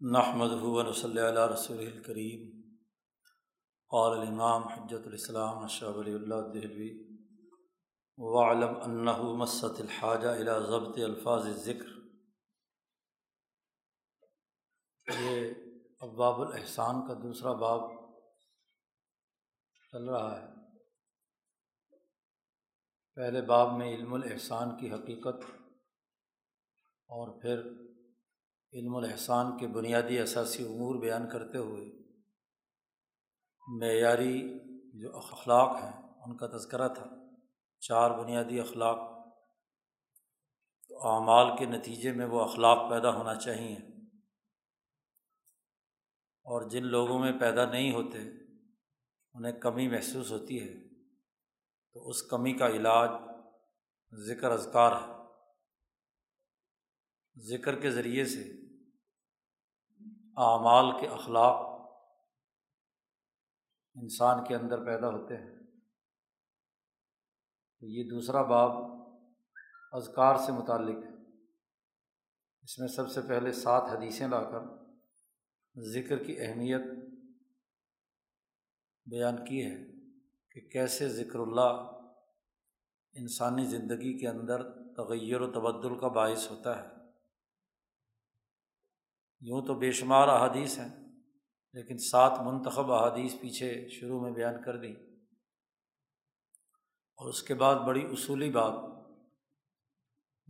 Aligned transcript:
نحمد 0.00 0.50
ہُون 0.50 0.92
صلی 0.92 1.20
اللہ 1.20 1.46
رسول 1.46 1.78
الکریم 1.78 2.60
قال 3.90 4.18
الامام 4.18 4.68
حجت 4.68 5.06
الاسلام 5.06 5.58
اشرف 5.58 5.96
علی 5.96 6.14
اللہ 6.14 6.34
دہلوی 6.54 7.18
وعلم 8.16 8.76
انہ 8.82 9.22
مست 9.22 9.80
الحاجہ 9.80 10.28
الى 10.28 10.52
ضبط 10.66 10.98
الفاظ 10.98 11.46
ذکر 11.46 11.86
یہ 15.20 15.54
اباب 16.00 16.40
الاحسان 16.40 17.08
کا 17.08 17.14
دوسرا 17.14 17.52
باب 17.52 17.80
چل 19.92 20.08
رہا 20.08 20.40
ہے۔ 20.40 20.46
پہلے 23.14 23.42
باب 23.42 23.72
میں 23.78 23.96
علم 23.96 24.14
الاحسان 24.14 24.78
کی 24.78 24.92
حقیقت 24.92 25.44
اور 27.08 27.40
پھر 27.40 27.85
علم 28.76 28.96
الاحسان 28.96 29.58
کے 29.58 29.66
بنیادی 29.66 30.18
اثاثی 30.18 30.64
امور 30.64 30.94
بیان 30.94 31.30
کرتے 31.30 31.58
ہوئے 31.58 31.84
معیاری 33.68 34.58
جو 35.00 35.16
اخلاق 35.16 35.82
ہیں، 35.82 36.02
ان 36.02 36.36
کا 36.36 36.46
تذکرہ 36.46 36.88
تھا۔ 36.88 37.06
چار 37.80 38.10
بنیادی 38.10 38.60
اخلاق۔ 38.60 38.98
تو 40.88 41.08
اعمال 41.08 41.56
کے 41.58 41.64
نتیجے 41.64 42.12
میں 42.12 42.26
وہ 42.26 42.40
اخلاق 42.40 42.90
پیدا 42.90 43.14
ہونا 43.14 43.34
چاہیے۔ 43.34 43.76
اور 46.42 46.68
جن 46.68 46.86
لوگوں 46.86 47.18
میں 47.18 47.32
پیدا 47.40 47.70
نہیں 47.70 47.92
ہوتے، 47.92 48.18
انہیں 49.34 49.52
کمی 49.52 49.88
محسوس 49.88 50.32
ہوتی 50.32 50.62
ہے۔ 50.62 50.74
تو 51.92 52.08
اس 52.08 52.22
کمی 52.22 52.52
کا 52.52 52.68
علاج 52.68 53.10
ذکر 54.12 54.50
اذکار 54.50 54.92
ہے۔ 54.92 55.16
ذکر 57.40 57.80
کے 57.80 57.90
ذریعے 57.90 58.24
سے 58.24 58.65
اعمال 60.36 61.00
کے 61.00 61.06
اخلاق 61.06 61.66
انسان 63.94 64.44
کے 64.44 64.54
اندر 64.54 64.84
پیدا 64.84 65.08
ہوتے 65.08 65.36
ہیں۔ 65.36 65.56
تو 67.80 67.86
یہ 67.86 68.08
دوسرا 68.10 68.42
باب 68.42 68.70
اذکار 69.92 70.36
سے 70.36 70.52
متعلق 70.52 71.04
ہے۔ 71.04 71.30
اس 72.62 72.78
میں 72.78 72.88
سب 72.88 73.10
سے 73.10 73.20
پہلے 73.22 73.52
سات 73.52 73.82
حدیثیں 73.82 74.28
لا 74.28 74.44
کر 74.44 74.60
ذکر 75.92 76.24
کی 76.24 76.40
اہمیت 76.40 76.80
بیان 79.06 79.44
کی 79.44 79.64
ہے 79.64 79.76
کہ 80.50 80.60
کیسے 80.68 81.08
ذکر 81.08 81.38
اللہ 81.38 81.90
انسانی 83.12 83.64
زندگی 83.64 84.18
کے 84.18 84.28
اندر 84.28 84.62
تغیر 84.72 85.40
و 85.40 85.50
تبدل 85.52 85.98
کا 85.98 86.08
باعث 86.08 86.50
ہوتا 86.50 86.82
ہے۔ 86.82 86.95
یوں 89.48 89.66
تو 89.66 89.74
بے 89.74 89.92
شمار 89.92 90.28
احادیث 90.28 90.78
ہیں، 90.78 91.12
لیکن 91.72 91.98
سات 91.98 92.38
منتخب 92.44 92.92
احادیث 92.92 93.40
پیچھے 93.40 93.88
شروع 93.88 94.20
میں 94.20 94.30
بیان 94.30 94.62
کر 94.62 94.76
دی۔ 94.76 94.92
اور 97.16 97.28
اس 97.28 97.42
کے 97.42 97.54
بعد 97.54 97.74
بڑی 97.74 98.06
اصولی 98.06 98.50
بات، 98.50 98.74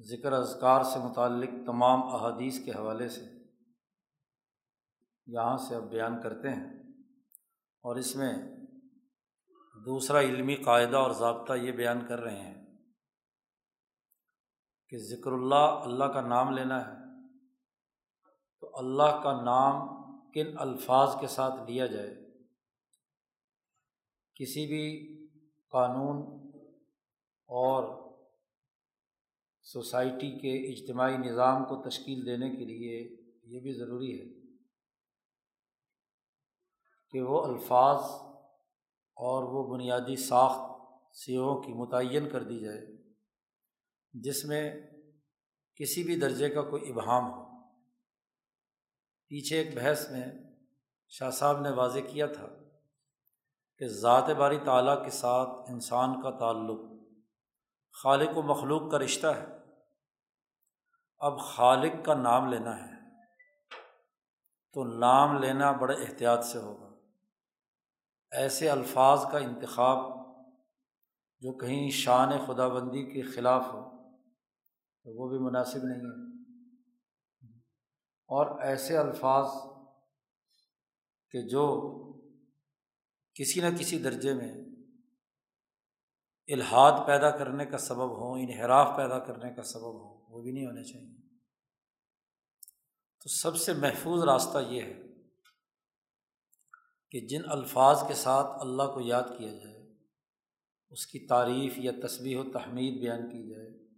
ذکر 0.00 0.33
اذکار 0.33 0.83
سے 0.83 0.98
متعلق 0.98 1.50
تمام 1.66 2.03
احادیث 2.03 2.64
کے 2.64 2.70
حوالے 2.70 3.08
سے 3.08 3.20
یہاں 5.27 5.56
سے 5.56 5.77
اب 5.77 5.91
بیان 5.91 6.22
کرتے 6.22 6.48
ہیں۔ 6.48 6.83
اور 7.83 7.97
اس 7.97 8.16
میں 8.16 8.33
دوسرا 9.84 10.20
علمی 10.20 10.55
قاعدہ 10.55 10.97
اور 10.97 11.10
ضابطہ 11.10 11.53
یہ 11.53 11.72
بیان 11.72 12.06
کر 12.08 12.20
رہے 12.20 12.41
ہیں 12.41 12.66
کہ 14.88 14.98
ذکر 14.98 15.33
اللہ 15.33 15.55
اللہ 15.55 16.05
کا 16.05 16.20
نام 16.20 16.50
لینا 16.50 16.86
ہے۔ 16.86 17.06
تو 18.67 18.78
اللہ 18.78 19.20
کا 19.22 19.42
نام 19.42 19.89
کن 20.33 20.59
الفاظ 20.59 21.09
کے 21.20 21.27
ساتھ 21.27 21.70
لیا 21.70 21.86
جائے؟ 21.86 22.14
کسی 24.34 24.67
بھی 24.67 25.17
قانون 25.70 26.49
اور 27.47 28.12
سوسائٹی 29.62 30.38
کے 30.38 30.72
اجتماعی 30.72 31.16
نظام 31.16 31.65
کو 31.65 31.88
تشکیل 31.88 32.27
دینے 32.27 32.50
کے 32.50 32.65
لیے 32.65 33.00
یہ 33.44 33.60
بھی 33.60 33.72
ضروری 33.72 34.21
ہے 34.21 34.41
کہ 37.10 37.21
وہ 37.21 37.44
الفاظ 37.44 38.03
اور 39.15 39.44
وہ 39.44 39.77
بنیادی 39.77 40.16
ساخت 40.16 40.71
سیوں 41.16 41.62
کی 41.62 41.72
متعین 41.72 42.28
کر 42.28 42.43
دی 42.43 42.60
جائے، 42.60 42.87
جس 44.12 44.44
میں 44.44 44.75
کسی 45.75 46.04
بھی 46.04 46.21
درجے 46.21 46.48
کا 46.48 46.62
کوئی 46.62 46.93
ابہام 46.93 47.33
ہو۔ 47.34 47.46
پیچھے 49.28 49.59
ایک 49.59 49.76
بحث 49.76 50.10
میں 50.10 50.26
شاہ 51.09 51.31
صاحب 51.31 51.60
نے 51.60 51.70
واضح 51.70 51.98
کیا 52.09 52.26
تھا 52.26 52.47
کہ 53.78 53.88
ذات 53.88 54.31
باری 54.31 54.59
تعالیٰ 54.64 55.04
کے 55.04 55.10
ساتھ 55.10 55.70
انسان 55.70 56.22
کا 56.22 56.31
تعلق 56.31 56.81
خالق 58.03 58.36
و 58.36 58.42
مخلوق 58.42 58.91
کا 58.91 58.98
رشتہ 58.98 59.26
ہے۔ 59.26 59.47
اب 61.19 61.41
خالق 61.41 62.04
کا 62.04 62.15
نام 62.15 62.50
لینا 62.50 62.78
ہے 62.78 62.92
تو 64.72 64.84
نام 64.84 65.38
لینا 65.38 65.72
بڑے 65.72 65.94
احتیاط 65.94 66.44
سے 66.44 66.59
ہوگا۔ 66.59 66.97
ایسے 68.31 68.70
الفاظ 68.70 69.25
کا 69.32 69.38
انتخاب 69.38 69.98
جو 71.41 71.53
کہیں 71.53 71.91
شان 71.91 72.28
خدا 72.47 72.69
بندی 72.69 73.04
کے 73.04 73.22
خلاف 73.22 73.62
ہو 73.66 74.12
تو 75.03 75.15
وہ 75.15 75.28
بھی 75.28 75.38
مناسب 75.38 75.78
نہیں 75.82 75.98
ہے۔ 75.98 76.25
اور 78.26 78.60
ایسے 78.62 78.97
الفاظ 78.97 79.47
کہ 81.31 81.48
جو 81.48 81.64
کسی 83.34 83.60
نہ 83.60 83.76
کسی 83.78 83.98
درجے 83.98 84.34
میں 84.34 84.53
الحاد 86.48 87.06
پیدا 87.06 87.31
کرنے 87.31 87.66
کا 87.66 87.78
سبب 87.78 88.10
ہوں، 88.20 88.41
انحراف 88.41 88.97
پیدا 88.97 89.19
کرنے 89.19 89.54
کا 89.54 89.62
سبب 89.62 89.94
ہو 89.94 90.36
وہ 90.36 90.42
بھی 90.42 90.53
نہیں 90.53 90.66
ہونے 90.66 90.84
چاہیے۔ 90.84 91.16
تو 93.20 93.28
سب 93.28 93.56
سے 93.56 93.72
محفوظ 93.72 94.22
راستہ 94.25 94.59
یہ 94.69 94.82
ہے 94.82 95.03
کہ 97.10 97.20
جن 97.20 97.42
الفاظ 97.50 98.09
کے 98.09 98.15
ساتھ 98.15 98.47
اللہ 98.60 98.82
کو 98.82 99.00
یاد 99.00 99.22
کیا 99.38 99.53
جائے، 99.53 99.92
اس 100.91 101.06
کی 101.06 101.26
تعریف 101.26 101.78
یا 101.78 101.92
تصویر 102.06 102.38
و 102.38 102.53
تحمید 102.53 103.00
بیان 103.00 103.28
کی 103.28 103.54
جائے، 103.54 103.88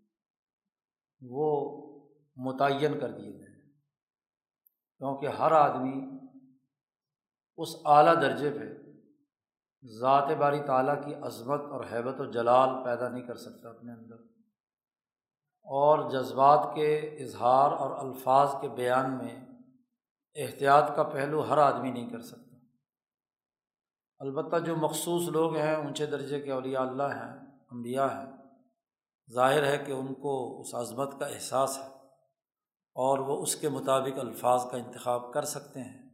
وہ 1.22 1.48
متعین 2.36 3.00
کر 3.00 3.10
دیے 3.10 3.38
جائیں۔ 3.38 3.47
کیونکہ 4.98 5.26
ہر 5.26 5.52
آدمی 5.52 6.18
اس 7.56 7.68
اعلیٰ 7.84 8.16
درجے 8.16 8.50
پہ 8.50 8.90
ذات 10.00 10.28
باری 10.38 10.60
تعالیٰ 10.60 11.04
کی 11.04 11.14
عظمت 11.14 11.60
اور 11.60 11.84
حیبت 11.92 12.20
و 12.20 12.30
جلال 12.30 12.84
پیدا 12.84 13.08
نہیں 13.08 13.26
کر 13.26 13.36
سکتا 13.36 13.68
اپنے 13.68 13.92
اندر۔ 13.92 14.14
اور 15.62 16.10
جذبات 16.10 16.74
کے 16.74 16.98
اظہار 16.98 17.72
اور 17.72 18.06
الفاظ 18.06 18.48
کے 18.60 18.68
بیان 18.68 19.18
میں 19.18 19.46
احتیاط 20.34 20.96
کا 20.96 21.02
پہلو 21.02 21.48
ہر 21.48 21.58
آدمی 21.58 21.90
نہیں 21.90 22.10
کر 22.10 22.20
سکتا۔ 22.20 22.56
البتہ 24.18 24.56
جو 24.56 24.76
مخصوص 24.76 25.28
لوگ 25.28 25.56
ہیں، 25.56 25.74
اونچے 25.74 26.06
درجے 26.06 26.40
کے 26.40 26.52
اولیاء 26.52 26.82
اللہ 26.82 27.02
ہیں، 27.02 27.46
انبیاء 27.70 28.06
ہیں، 28.06 28.32
ظاہر 29.34 29.64
ہے 29.64 29.78
کہ 29.78 29.92
ان 29.92 30.14
کو 30.14 30.60
اس 30.60 30.74
عظمت 30.74 31.18
کا 31.18 31.26
احساس 31.26 31.78
ہے۔ 31.78 31.97
اور 32.98 33.18
وہ 33.18 33.42
اس 33.42 33.56
کے 33.56 33.68
مطابق 33.68 34.18
الفاظ 34.18 34.60
کا 34.70 34.76
انتخاب 34.76 35.32
کر 35.32 35.42
سکتے 35.42 35.80
ہیں۔ 35.80 36.08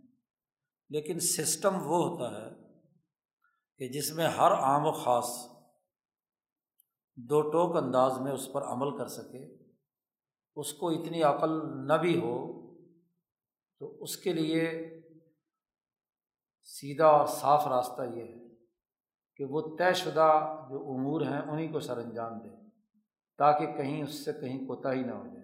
لیکن 0.91 1.21
سسٹم 1.21 1.75
وہ 1.75 2.09
ہوتا 2.09 2.31
ہے 2.31 2.51
کہ 3.79 3.89
جس 3.89 4.13
میں 4.13 4.29
ہر 4.29 4.53
عام 4.53 4.87
و 4.87 4.93
خاص 4.93 5.29
دو 7.17 7.41
ٹوک 7.43 7.77
انداز 7.77 8.21
میں 8.21 8.33
اس 8.33 8.49
پر 8.53 8.63
عمل 8.63 8.99
کر 8.99 9.07
سکے، 9.07 9.57
اس 10.57 10.73
کو 10.73 10.89
اتنی 10.89 11.23
عقل 11.23 11.51
نہ 11.87 11.93
بھی 11.93 12.19
ہو 12.19 12.65
تو 13.79 14.03
اس 14.03 14.17
کے 14.17 14.33
لیے 14.33 14.91
سیدھا 16.65 17.07
اور 17.07 17.27
صاف 17.27 17.67
راستہ 17.67 18.03
یہ 18.03 18.23
ہے 18.23 18.49
کہ 19.37 19.45
وہ 19.45 19.77
طے 19.79 19.93
شدہ 19.95 20.57
جو 20.71 20.93
امور 20.93 21.21
ہیں 21.21 21.41
انہیں 21.41 21.73
کو 21.73 21.81
سر 21.81 21.99
انجام 21.99 22.39
دے 22.39 22.71
تاکہ 23.39 23.67
کہیں 23.67 24.03
اس 24.03 24.25
سے 24.25 24.33
کہیں 24.33 24.59
کوتاہی 24.59 25.03
نہ 25.03 25.13
ہو 25.13 25.27
جائے۔ 25.27 25.44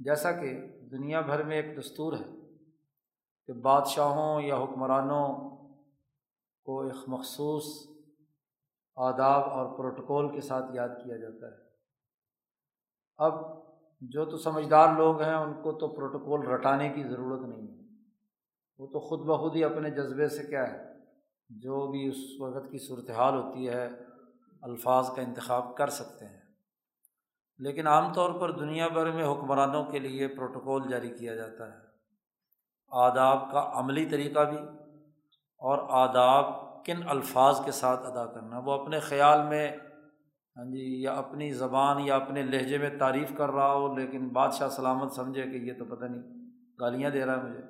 جیسا 0.00 0.32
کہ 0.32 0.66
دنیا 0.90 1.20
بھر 1.20 1.42
میں 1.42 1.62
ایک 1.62 1.78
دستور 1.78 2.12
ہے 2.12 2.56
کہ 3.46 3.52
بادشاہوں 3.52 4.42
یا 4.42 4.56
حکمرانوں 4.56 5.50
کو 6.64 6.80
ایک 6.80 7.08
مخصوص 7.08 7.64
آداب 8.96 9.44
اور 9.44 9.78
پروٹوکول 9.78 10.32
کے 10.32 10.40
ساتھ 10.40 10.64
یاد 10.72 10.88
کیا 10.88 11.16
جاتا 11.16 11.46
ہے۔ 11.46 11.56
اب 13.16 13.32
جو 14.00 14.24
تو 14.24 14.36
سمجھدار 14.36 14.96
لوگ 14.96 15.22
ہیں، 15.22 15.34
ان 15.34 15.62
کو 15.62 15.72
تو 15.72 15.88
پروٹوکول 15.88 16.46
رٹانے 16.46 16.88
کی 16.88 17.02
ضرورت 17.02 17.40
نہیں 17.40 17.68
ہے۔ 17.68 17.82
وہ 18.78 18.86
تو 18.86 19.00
خود 19.00 19.20
بخود 19.20 19.56
ہی 19.56 19.64
اپنے 19.64 19.90
جذبے 19.90 20.28
سے 20.28 20.46
کیا 20.46 20.72
ہے، 20.72 20.94
جو 21.48 21.90
بھی 21.90 22.08
اس 22.08 22.40
وقت 22.40 22.70
کی 22.70 22.78
صورتحال 22.78 23.34
ہوتی 23.34 23.68
ہے، 23.68 23.88
الفاظ 24.62 25.10
کا 25.16 25.22
انتخاب 25.22 25.76
کر 25.76 25.88
سکتے 25.88 26.26
ہیں۔ 26.26 26.39
لیکن 27.60 27.86
عام 27.86 28.12
طور 28.12 28.40
پر 28.40 28.50
دنیا 28.50 28.88
بھر 28.88 29.10
میں 29.10 29.24
حکمرانوں 29.24 29.84
کے 29.84 29.98
لیے 29.98 30.28
پروٹوکول 30.28 30.88
جاری 30.88 31.10
کیا 31.10 31.34
جاتا 31.34 31.66
ہے۔ 31.66 31.78
آداب 32.90 33.50
کا 33.52 33.70
عملی 33.74 34.06
طریقہ 34.06 34.40
بھی 34.40 34.58
اور 35.58 35.78
آداب 35.88 36.44
کن 36.84 37.08
الفاظ 37.08 37.64
کے 37.64 37.72
ساتھ 37.72 38.06
ادا 38.06 38.26
کرنا۔ 38.26 38.58
وہ 38.58 38.72
اپنے 38.72 39.00
خیال 39.00 39.46
میں 39.48 39.76
ہاں 40.56 40.64
جی 40.64 41.02
یا 41.02 41.12
اپنی 41.12 41.52
زبان 41.52 42.00
یا 42.00 42.16
اپنے 42.16 42.42
لہجے 42.42 42.78
میں 42.78 42.98
تعریف 42.98 43.32
کر 43.36 43.50
رہا 43.50 43.72
ہو، 43.72 43.96
لیکن 43.96 44.28
بادشاہ 44.28 44.68
سلامت 44.68 45.12
سمجھے 45.12 45.42
کہ 45.42 45.56
یہ 45.56 45.72
تو 45.78 45.84
پتہ 45.84 46.04
نہیں، 46.04 46.22
گالیاں 46.80 47.10
دے 47.10 47.26
رہا 47.26 47.36
ہے 47.36 47.42
مجھے۔ 47.42 47.62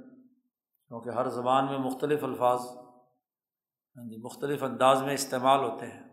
کیونکہ 0.89 1.09
ہر 1.09 1.29
زبان 1.29 1.65
میں 1.65 1.79
مختلف 1.79 2.25
الفاظ 2.25 2.61
ہاں 3.97 4.09
جی 4.09 4.17
مختلف 4.23 4.63
انداز 4.63 5.03
میں 5.03 5.15
استعمال 5.15 5.61
ہوتے 5.61 5.87
ہیں۔ 5.87 6.10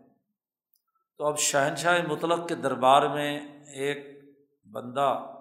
تو 1.18 1.26
اب 1.26 1.38
شہنشاہ 1.38 2.06
مطلق 2.08 2.48
کے 2.48 2.54
دربار 2.54 3.14
میں 3.14 3.40
ایک 3.66 4.06
بندہ 4.72 5.34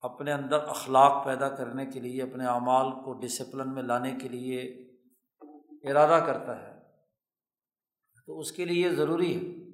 اپنے 0.00 0.32
اندر 0.32 0.58
اخلاق 0.64 1.24
پیدا 1.24 1.48
کرنے 1.48 1.86
کے 1.86 2.00
لیے، 2.00 2.22
اپنے 2.22 2.46
اعمال 2.46 2.90
کو 2.90 3.20
ڈسپلن 3.20 3.74
میں 3.74 3.82
لانے 3.82 4.12
کے 4.22 4.28
لیے 4.28 4.60
ارادہ 5.90 6.24
کرتا 6.24 6.62
ہے۔ 6.62 6.80
تو 8.26 8.38
اس 8.38 8.52
کے 8.52 8.64
لیے 8.64 8.90
ضروری 8.90 9.36
ہے 9.36 9.64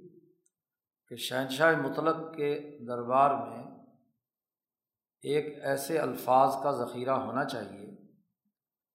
کہ 1.08 1.16
شہنشاہ 1.16 1.80
مطلق 1.80 2.34
کے 2.34 2.78
دربار 2.88 3.46
میں 3.46 3.64
ایک 5.22 5.58
ایسے 5.62 5.98
الفاظ 5.98 6.62
کا 6.62 6.72
ذخیرہ 6.72 7.10
ہونا 7.10 7.44
چاہیے 7.44 7.96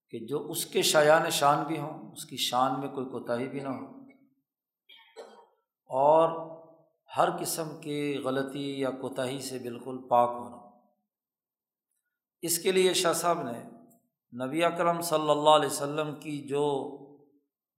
کہ 0.09 0.25
جو 0.25 0.49
اس 0.49 0.65
کے 0.65 0.81
شایان 0.81 1.29
شان 1.29 1.63
بھی 1.63 1.79
ہوں، 1.79 2.11
اس 2.11 2.25
کی 2.25 2.37
شان 2.37 2.79
میں 2.79 2.89
کوئی 2.89 3.05
کوتاہی 3.05 3.49
بھی 3.49 3.59
نہ 3.59 3.69
ہو۔ 3.69 4.00
اور 5.91 6.51
ہر 7.17 7.29
قسم 7.39 7.81
کی 7.81 8.21
غلطی 8.25 8.79
یا 8.79 8.91
کوتاہی 8.91 9.39
سے 9.39 9.59
بالکل 9.59 10.07
پاک 10.09 10.29
ہونا۔ 10.29 10.57
اس 12.41 12.59
کے 12.59 12.71
لیے 12.71 12.93
شاہ 12.93 13.13
صاحب 13.13 13.41
نے 13.41 13.63
نبی 14.45 14.63
اکرم 14.63 15.01
صلی 15.01 15.29
اللہ 15.29 15.49
علیہ 15.49 15.69
وسلم 15.69 16.15
کی 16.15 16.47
جو 16.47 16.97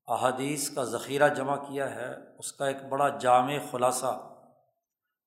احادیث 0.07 0.69
کا 0.75 0.83
ذخیرہ 0.83 1.33
جمع 1.33 1.56
کیا 1.56 1.95
ہے، 1.95 2.38
اس 2.39 2.51
کا 2.51 2.68
ایک 2.68 2.83
بڑا 2.89 3.18
جامع 3.18 3.54
خلاصہ 3.71 4.30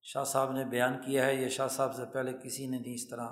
شاہ 0.03 0.25
صاحب 0.25 0.53
نے 0.53 0.65
بیان 0.65 1.01
کیا 1.01 1.27
ہے۔ 1.27 1.35
یہ 1.35 1.49
شاہ 1.49 1.69
صاحب 1.69 1.95
سے 1.95 2.03
پہلے 2.13 2.33
کسی 2.45 2.67
نے 2.67 2.79
نہیں 2.79 2.95
اس 2.95 3.09
طرح 3.09 3.29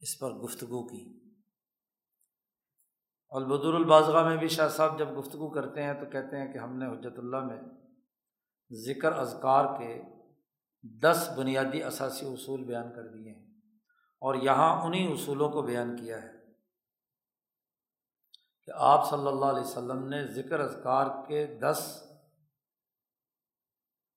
اس 0.00 0.18
پر 0.18 0.30
گفتگو 0.30 0.86
کی۔ 0.86 1.20
البدر 3.30 3.74
البازغہ 3.74 4.28
میں 4.28 4.36
بھی 4.36 4.48
شاہ 4.48 4.68
صاحب 4.68 4.98
جب 4.98 5.18
گفتگو 5.18 5.50
کرتے 5.50 5.82
ہیں 5.82 5.94
تو 5.94 6.06
کہتے 6.06 6.36
ہیں 6.36 6.52
کہ 6.52 6.58
ہم 6.58 6.76
نے 6.76 6.86
حجرت 6.86 7.18
اللہ 7.18 7.40
میں 7.40 7.81
ذکر 8.72 9.12
اذکار 9.12 9.64
کے 9.78 10.02
دس 10.84 11.28
بنیادی 11.36 11.82
اثاثی 11.82 12.26
اصول 12.26 12.64
بیان 12.64 12.92
کر 12.92 13.08
دیے 13.08 13.32
ہیں 13.32 13.40
اور 14.22 14.34
یہاں 14.34 14.70
انہیں 14.82 15.12
اصولوں 15.12 15.48
کو 15.48 15.62
بیان 15.62 15.96
کیا 15.96 16.22
ہے 16.22 16.30
کہ 18.68 18.72
آپ 18.74 19.08
صلی 19.10 19.26
اللہ 19.26 19.44
علیہ 19.44 19.62
وسلم 19.62 20.08
نے 20.08 20.22
ذکر 20.26 20.60
اذکار 20.60 21.06
کے 21.28 21.46
دس 21.46 21.82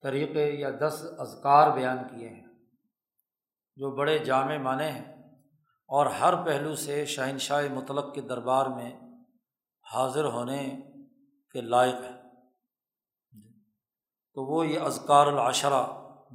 طریقے 0.04 0.52
یا 0.52 0.70
دس 0.82 1.06
اذکار 1.18 1.72
بیان 1.72 1.98
کیے 2.10 2.30
ہیں 2.30 2.44
جو 3.78 3.92
بڑے 3.92 4.18
جامع 4.20 4.58
معنی 4.58 4.84
ہیں 4.84 5.14
اور 5.90 6.06
ہر 6.06 6.46
پہلو 6.46 6.76
سے 6.76 7.06
شہنشاہ 7.06 7.68
مطلق 7.74 8.14
کے 8.16 8.22
دربار 8.22 8.66
میں 8.66 8.92
حاضر 9.86 10.26
ہونے 10.26 10.62
کے 11.56 11.62
لائق 11.62 11.96
ہے 11.96 12.25
تو 14.36 14.46
وہ 14.46 14.68
یہ 14.68 14.80
اذکار 14.80 15.28
العشرہ، 15.28 15.86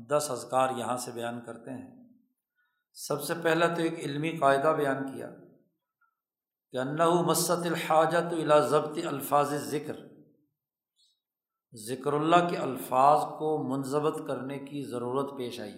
دس 0.08 0.26
اذکار 0.31 0.69
یہاں 0.76 0.97
سے 0.97 1.11
بیان 1.11 1.41
کرتے 1.47 1.70
ہیں۔ 1.70 2.08
سب 2.93 3.23
سے 3.23 3.35
پہلا 3.43 3.67
تو 3.67 3.82
ایک 3.82 3.99
علمی 3.99 4.31
قاعدہ 4.31 4.75
بیان 4.76 5.14
کیا۔ 5.14 5.31
کہ 6.70 6.76
انّا 6.76 7.23
مست 7.23 7.50
الحاجت 7.50 8.32
الا 8.32 8.61
ضبط 8.61 8.99
الفاظ 9.05 9.55
ذکر 9.55 9.97
ذکر 11.88 12.12
اللہ 12.12 12.49
کے 12.50 12.56
الفاظ 12.56 13.20
کو 13.38 13.76
منظمت 13.76 14.26
کرنے 14.26 14.58
کی 14.58 14.82
ضرورت 14.82 15.38
پیش 15.38 15.61
آئی۔ 15.61 15.75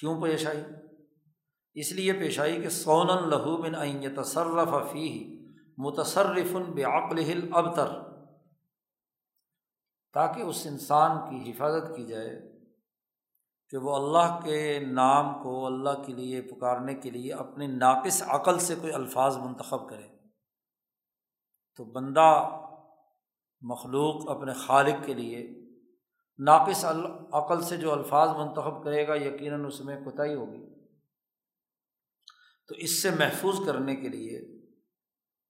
کیوں 0.00 0.22
پیش 0.22 0.46
آئی؟ 0.46 0.62
اس 1.74 1.92
لیے 1.92 2.12
پیش 2.12 2.40
آئی 2.40 2.62
کہ 2.62 2.68
سون 2.68 3.06
لہو 3.06 3.56
بن 3.56 3.74
عین 3.74 4.14
تصرف 4.14 4.92
فی 4.92 5.38
متصرف 5.78 6.52
بعقل 6.52 7.48
ابتر 7.52 8.11
تاکہ 10.12 10.40
اس 10.40 10.66
انسان 10.70 11.16
کی 11.30 11.50
حفاظت 11.50 11.96
کی 11.96 12.06
جائے 12.06 12.52
کہ 13.70 13.76
وہ 13.76 13.96
اللہ 13.96 14.40
کے 14.44 14.78
نام 14.78 15.42
کو 15.42 15.66
اللہ 15.66 16.02
کے 16.06 16.12
لیے 16.12 16.42
پکارنے 16.42 16.94
کے 16.94 17.10
لیے 17.10 17.32
اپنے 17.32 17.66
ناقص 17.66 18.22
عقل 18.22 18.58
سے 18.58 18.74
کوئی 18.74 18.92
الفاظ 18.92 19.36
منتخب 19.36 19.88
کرے۔ 19.88 20.08
تو 21.76 21.84
بندہ 21.84 22.48
مخلوق 23.60 24.30
اپنے 24.30 24.52
خالق 24.52 25.06
کے 25.06 25.14
لیے 25.14 25.50
ناقص 26.38 26.84
عقل 27.32 27.62
سے 27.62 27.76
جو 27.76 27.92
الفاظ 27.92 28.28
منتخب 28.28 28.84
کرے 28.84 29.08
گا، 29.08 29.14
یقیناً 29.14 29.64
اس 29.64 29.80
میں 29.80 30.04
کوتاہی 30.04 30.34
ہوگی۔ 30.34 30.82
تو 32.68 32.74
اس 32.74 33.02
سے 33.02 33.10
محفوظ 33.10 33.66
کرنے 33.66 33.96
کے 33.96 34.08
لیے 34.08 34.40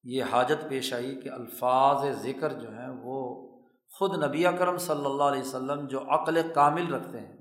یہ 0.05 0.25
حاجت 0.25 0.69
پیش 0.69 0.93
آئی 0.93 1.21
کہ 1.21 1.29
الفاظ 1.29 2.23
ذکر 2.23 2.53
جو 2.53 2.71
ہیں 2.71 2.89
وہ 3.03 3.52
خود 3.93 4.25
نبی 4.25 4.45
کرم 4.59 4.77
صلی 4.77 5.05
اللہ 5.05 5.23
علیہ 5.23 5.41
وسلم 5.41 5.87
جو 5.87 6.01
عقل 6.01 6.53
کامل 6.55 6.95
رکھتے 6.95 7.21
ہیں، 7.21 7.37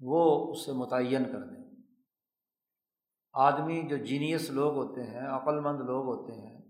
وہ 0.00 0.52
اسے 0.52 0.72
متعین 0.72 1.24
کر 1.24 1.40
دیں۔ 1.40 1.64
آدمی 3.32 3.88
جو 3.88 3.96
جینیس 3.96 4.50
لوگ 4.50 4.74
ہوتے 4.74 5.02
ہیں، 5.02 5.28
عقل 5.28 5.60
مند 5.60 5.80
لوگ 5.80 6.06
ہوتے 6.06 6.32
ہیں، 6.32 6.62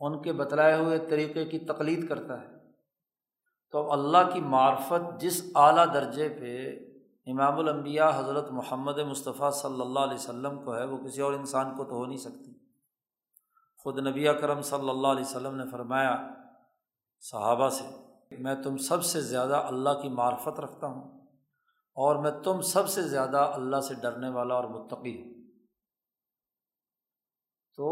ان 0.00 0.22
کے 0.22 0.32
بتلائے 0.32 0.74
ہوئے 0.74 0.98
طریقے 0.98 1.44
کی 1.44 1.58
تقلید 1.58 2.08
کرتا 2.08 2.40
ہے۔ 2.40 2.46
تو 3.70 3.92
اللہ 3.92 4.30
کی 4.32 4.40
معرفت 4.40 5.20
جس 5.20 5.50
اعلیٰ 5.54 5.94
درجے 5.94 6.28
پہ 6.28 6.78
امام 7.26 7.58
الانبیاء 7.58 8.10
حضرت 8.18 8.50
محمد 8.50 8.98
مصطفیٰ 8.98 9.52
صلی 9.52 9.80
اللہ 9.80 10.00
علیہ 10.00 10.14
وسلم 10.14 10.64
کو 10.64 10.76
ہے، 10.76 10.84
وہ 10.84 10.96
کسی 10.96 11.20
اور 11.20 11.32
انسان 11.32 11.76
کو 11.76 11.84
تو 11.84 11.94
ہو 11.94 12.06
نہیں 12.06 12.18
سکتی۔ 12.18 12.52
خود 13.76 14.06
نبی 14.06 14.24
کرم 14.40 14.62
صلی 14.62 14.90
اللہ 14.90 15.08
علیہ 15.08 15.24
وسلم 15.24 15.56
نے 15.56 15.64
فرمایا 15.70 16.41
صحابہ 17.22 17.68
سے، 17.68 17.84
میں 18.38 18.54
تم 18.54 18.76
سب 18.76 19.04
سے 19.04 19.20
زیادہ 19.20 19.56
اللہ 19.56 19.90
کی 20.02 20.08
معرفت 20.08 20.60
رکھتا 20.60 20.86
ہوں 20.86 21.20
اور 21.94 22.16
میں 22.16 22.30
تم 22.44 22.60
سب 22.60 22.88
سے 22.88 23.02
زیادہ 23.02 23.50
اللہ 23.54 23.80
سے 23.80 23.94
ڈرنے 23.94 24.28
والا 24.28 24.54
اور 24.54 24.64
متقی 24.64 25.22
ہوں۔ 25.22 25.42
تو 27.76 27.88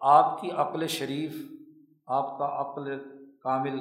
آپ 0.00 0.40
کی 0.40 0.50
عقل 0.50 0.86
شریف، 0.86 1.34
آپ 2.06 2.38
کا 2.38 2.46
عقل 2.46 2.98
کامل 3.42 3.76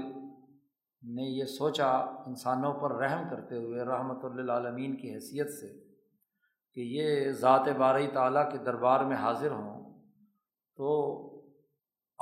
نے 1.03 1.23
یہ 1.23 1.45
سوچا 1.45 1.91
انسانوں 2.27 2.73
پر 2.73 2.91
رحم 2.91 3.29
کرتے 3.29 3.57
ہوئے 3.57 3.83
رحمۃ 3.83 4.35
للعالمین 4.35 4.95
کی 4.95 5.13
حیثیت 5.13 5.49
سے 5.49 5.67
کہ 6.73 6.81
یہ 6.81 7.31
ذات 7.31 7.67
بارہ 7.77 8.01
تعالیٰ 8.13 8.51
کے 8.51 8.57
دربار 8.57 8.99
میں 8.99 9.17
حاضر 9.17 9.51
ہوں 9.51 10.01
تو 10.75 10.89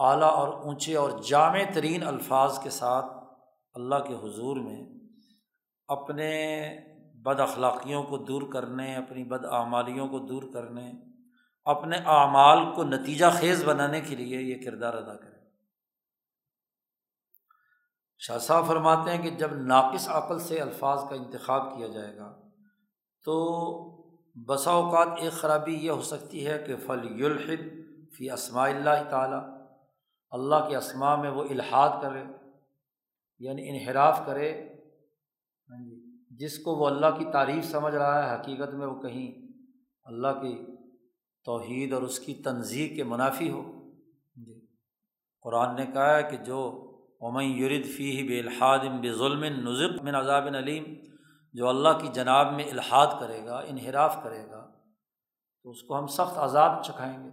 اعلیٰ 0.02 0.32
اور 0.32 0.48
اونچے 0.48 0.96
اور 0.96 1.12
جامع 1.28 1.60
ترین 1.74 2.04
الفاظ 2.04 2.60
کے 2.60 2.70
ساتھ 2.70 3.06
اللہ 3.76 3.96
کے 4.08 4.14
حضور 4.14 4.58
میں 4.58 4.82
اپنے 5.88 6.32
بد 7.26 7.40
اخلاقیوں 7.40 8.04
کو 8.04 8.18
دور 8.18 8.42
کرنے، 8.54 8.96
اپنی 8.96 9.24
بد 9.24 9.46
اعمالیوں 9.46 10.08
کو 10.08 10.20
دور 10.20 10.44
کرنے، 10.54 10.92
اپنے 11.66 11.98
اعمال 12.06 12.74
کو 12.76 12.84
نتیجہ 12.84 13.26
خیز 13.40 13.64
بنانے 13.64 14.02
کے 14.02 14.16
لیے 14.16 14.42
یہ 14.42 14.64
کردار 14.66 14.94
ادا 14.94 15.16
کرے 15.16 15.40
شاہ 18.22 18.38
صاحب 18.38 18.68
فرماتے 18.68 19.12
ہیں 19.12 19.22
کہ 19.24 19.30
جب 19.30 19.54
ناقص 19.54 20.08
عقل 20.10 20.40
سے 20.40 20.60
الفاظ 20.60 21.04
کا 21.10 21.16
انتخاب 21.16 21.78
کیا 21.78 21.88
جائے 21.88 22.18
گا 22.18 22.34
تو 23.26 23.38
بسا 24.36 24.72
اوقات 24.72 25.08
ایک 25.18 25.32
خرابی 25.32 25.76
یہ 25.76 25.92
ہو 25.92 26.02
سکتی 26.02 26.48
ہے 26.48 26.58
کہ 26.68 26.76
فل 26.86 27.08
یلحد 27.22 27.64
فی 28.14 28.30
اسماء 28.30 28.70
اللہ 28.70 29.04
تعالیٰ 29.10 29.42
اللہ 30.32 30.68
کے 30.70 30.76
اسماء 30.76 31.16
میں 31.16 31.30
وہ 31.30 31.44
الحاد 31.44 32.02
کرے 32.02 32.24
یعنی 33.40 33.70
انحراف 33.70 34.26
کرے۔ 34.26 34.52
ہاں 35.70 35.84
جی، 35.86 36.00
جس 36.36 36.60
کو 36.60 36.76
وہ 36.76 36.88
اللہ 36.88 37.18
کی 37.18 37.26
تعریف 37.26 37.66
سمجھ 37.66 37.96
رہا 37.96 38.24
ہے، 38.24 38.36
حقیقت 38.36 38.74
میں 38.74 38.88
وہ 38.88 39.02
کہیں 39.02 39.32
اللہ 40.06 40.42
کی 40.42 40.66
توحید 41.46 41.94
اور 41.94 42.02
اس 42.02 42.20
کی 42.20 42.34
تنظیح 42.34 42.96
کے 42.96 43.04
منافی 43.04 43.50
ہو۔ 43.52 43.62
ہاں 43.62 44.46
جی 44.46 44.60
قرآن 45.42 45.76
نے 45.76 45.86
کہا 45.86 46.16
ہے 46.18 46.24
کہ 46.24 46.38
جو 46.38 46.88
عمین 47.22 47.52
یرد 47.58 47.86
فی 47.86 48.28
بے 48.28 48.40
الحادم 48.40 49.02
بے 49.02 49.14
ظلم 49.14 49.44
نظر 49.44 50.02
من 50.02 50.16
عذاب 50.16 50.48
علیم، 50.48 50.84
جو 51.54 51.70
اللہ 51.70 51.98
کی 52.02 52.08
جناب 52.08 52.54
میں 52.54 52.66
الحاد 52.72 53.08
کرے 53.20 53.46
گا، 53.46 53.60
انحراف 53.60 54.24
کرے 54.24 54.44
گا، 54.52 54.72
تو 55.64 55.70
اس 55.70 55.82
کو 55.84 56.00
ہم 56.00 56.08
سخت 56.08 56.38
عذاب 56.38 56.84
چکھائیں 56.84 57.24
گے۔ 57.24 57.30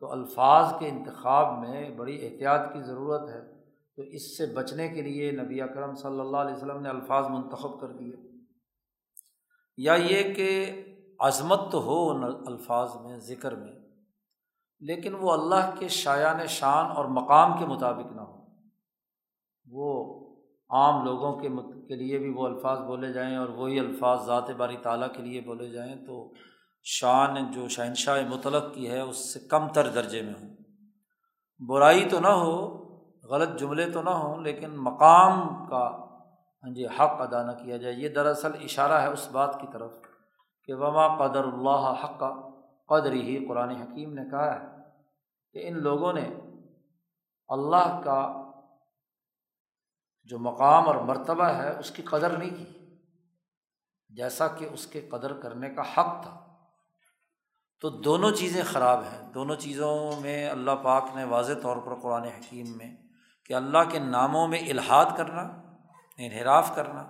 تو 0.00 0.12
الفاظ 0.12 0.74
کے 0.78 0.88
انتخاب 0.88 1.58
میں 1.58 1.90
بڑی 1.90 2.26
احتیاط 2.26 2.72
کی 2.72 2.82
ضرورت 2.82 3.28
ہے۔ 3.28 3.58
تو 3.96 4.02
اس 4.02 4.36
سے 4.36 4.46
بچنے 4.46 4.88
کے 4.88 5.02
لیے 5.02 5.30
نبی 5.30 5.62
اکرم 5.62 5.94
صلی 5.94 6.20
اللہ 6.20 6.36
علیہ 6.36 6.54
وسلم 6.54 6.80
نے 6.80 6.88
الفاظ 6.88 7.26
منتخب 7.30 7.80
کر 7.80 7.88
دیے۔ 7.88 8.16
یا 9.76 9.94
یہ 9.94 10.34
کہ 10.34 10.72
عظمت 11.18 11.60
تو 11.72 11.82
ہو 11.82 12.10
ان 12.10 12.24
الفاظ 12.24 12.90
میں، 13.02 13.18
ذکر 13.18 13.54
میں، 13.54 13.72
لیکن 14.80 15.14
وہ 15.14 15.32
اللہ 15.32 15.70
کے 15.78 15.88
شایان 15.88 16.46
شان 16.46 16.86
اور 16.86 17.04
مقام 17.04 17.58
کے 17.58 17.66
مطابق 17.66 18.12
نہ 18.12 18.20
ہو۔ 18.20 18.38
وہ 19.70 20.18
عام 20.70 21.04
لوگوں 21.04 21.36
کے 21.36 21.48
کے 21.88 21.94
لیے 21.94 22.18
بھی 22.18 22.30
وہ 22.30 22.46
الفاظ 22.46 22.78
بولے 22.78 23.12
جائیں 23.12 23.36
اور 23.36 23.48
وہی 23.48 23.78
الفاظ 23.78 24.26
ذات 24.26 24.50
باری 24.50 24.76
تعالیٰ 24.76 25.08
کے 25.12 25.22
لیے 25.22 25.40
بولے 25.40 25.68
جائیں 25.68 26.06
تو 26.06 26.32
شان 26.90 27.52
جو 27.52 27.68
شہنشاہ 27.68 28.28
مطلق 28.28 28.74
کی 28.74 28.90
ہے، 28.90 29.00
اس 29.00 29.34
سے 29.34 29.40
کم 29.40 29.68
تر 29.68 29.88
درجے 29.88 30.22
میں 30.22 30.34
ہوں۔ 30.40 30.56
برائی 31.68 32.08
تو 32.08 32.20
نہ 32.20 32.26
ہو، 32.26 32.76
غلط 33.22 33.60
جملے 33.60 33.90
تو 33.90 34.02
نہ 34.02 34.10
ہوں، 34.10 34.36
لیکن 34.40 34.70
مقام 34.70 35.66
کا 35.66 35.88
ہاں 36.64 36.74
جی 36.74 36.86
حق 36.86 37.20
ادا 37.20 37.42
نہ 37.42 37.52
کیا 37.52 37.76
جائے۔ 37.76 37.94
یہ 37.94 38.08
دراصل 38.08 38.50
اشارہ 38.64 38.92
ہے 38.92 39.06
اس 39.06 39.28
بات 39.32 39.60
کی 39.60 39.66
طرف 39.72 39.92
کہ 40.64 40.74
وما 40.74 41.26
قدر 41.26 41.44
اللہ 41.44 41.94
حق 42.04 42.20
کا 42.20 42.34
قدر 42.88 43.12
ہی 43.12 43.46
قرآن 43.48 43.70
حکیم 43.70 44.12
نے 44.12 44.22
کہا 44.30 44.60
ہے 44.60 44.66
کہ 45.52 45.68
ان 45.68 45.82
لوگوں 45.82 46.12
نے 46.12 46.28
اللہ 47.48 48.00
کا 48.04 48.50
جو 50.24 50.38
مقام 50.38 50.86
اور 50.86 50.94
مرتبہ 50.94 51.44
ہے، 51.44 51.78
اس 51.78 51.90
کی 51.90 52.02
قدر 52.02 52.30
نہیں 52.30 52.50
کی۔ 52.50 52.96
جیسا 54.08 54.48
کہ 54.48 54.68
اس 54.72 54.86
کے 54.86 55.00
قدر 55.00 55.32
کرنے 55.32 55.70
کا 55.70 55.82
حق 55.82 56.22
تھا۔ 56.22 56.47
تو 57.80 57.90
دونوں 57.90 58.30
چیزیں 58.30 58.62
خراب 58.62 59.04
ہیں۔ 59.04 59.32
دونوں 59.32 59.56
چیزوں 59.56 60.20
میں 60.20 60.50
اللہ 60.50 60.70
پاک 60.70 61.04
نے 61.14 61.24
واضح 61.24 61.52
طور 61.62 61.76
پر 61.76 61.94
قرآن 61.94 62.22
حکیم 62.22 62.76
میں 62.76 62.96
کہ 63.44 63.52
اللہ 63.52 63.78
کے 63.90 63.98
ناموں 63.98 64.48
میں 64.48 64.58
الحاد 64.58 65.04
کرنا، 65.16 65.40
انحراف 66.18 66.74
کرنا 66.74 67.00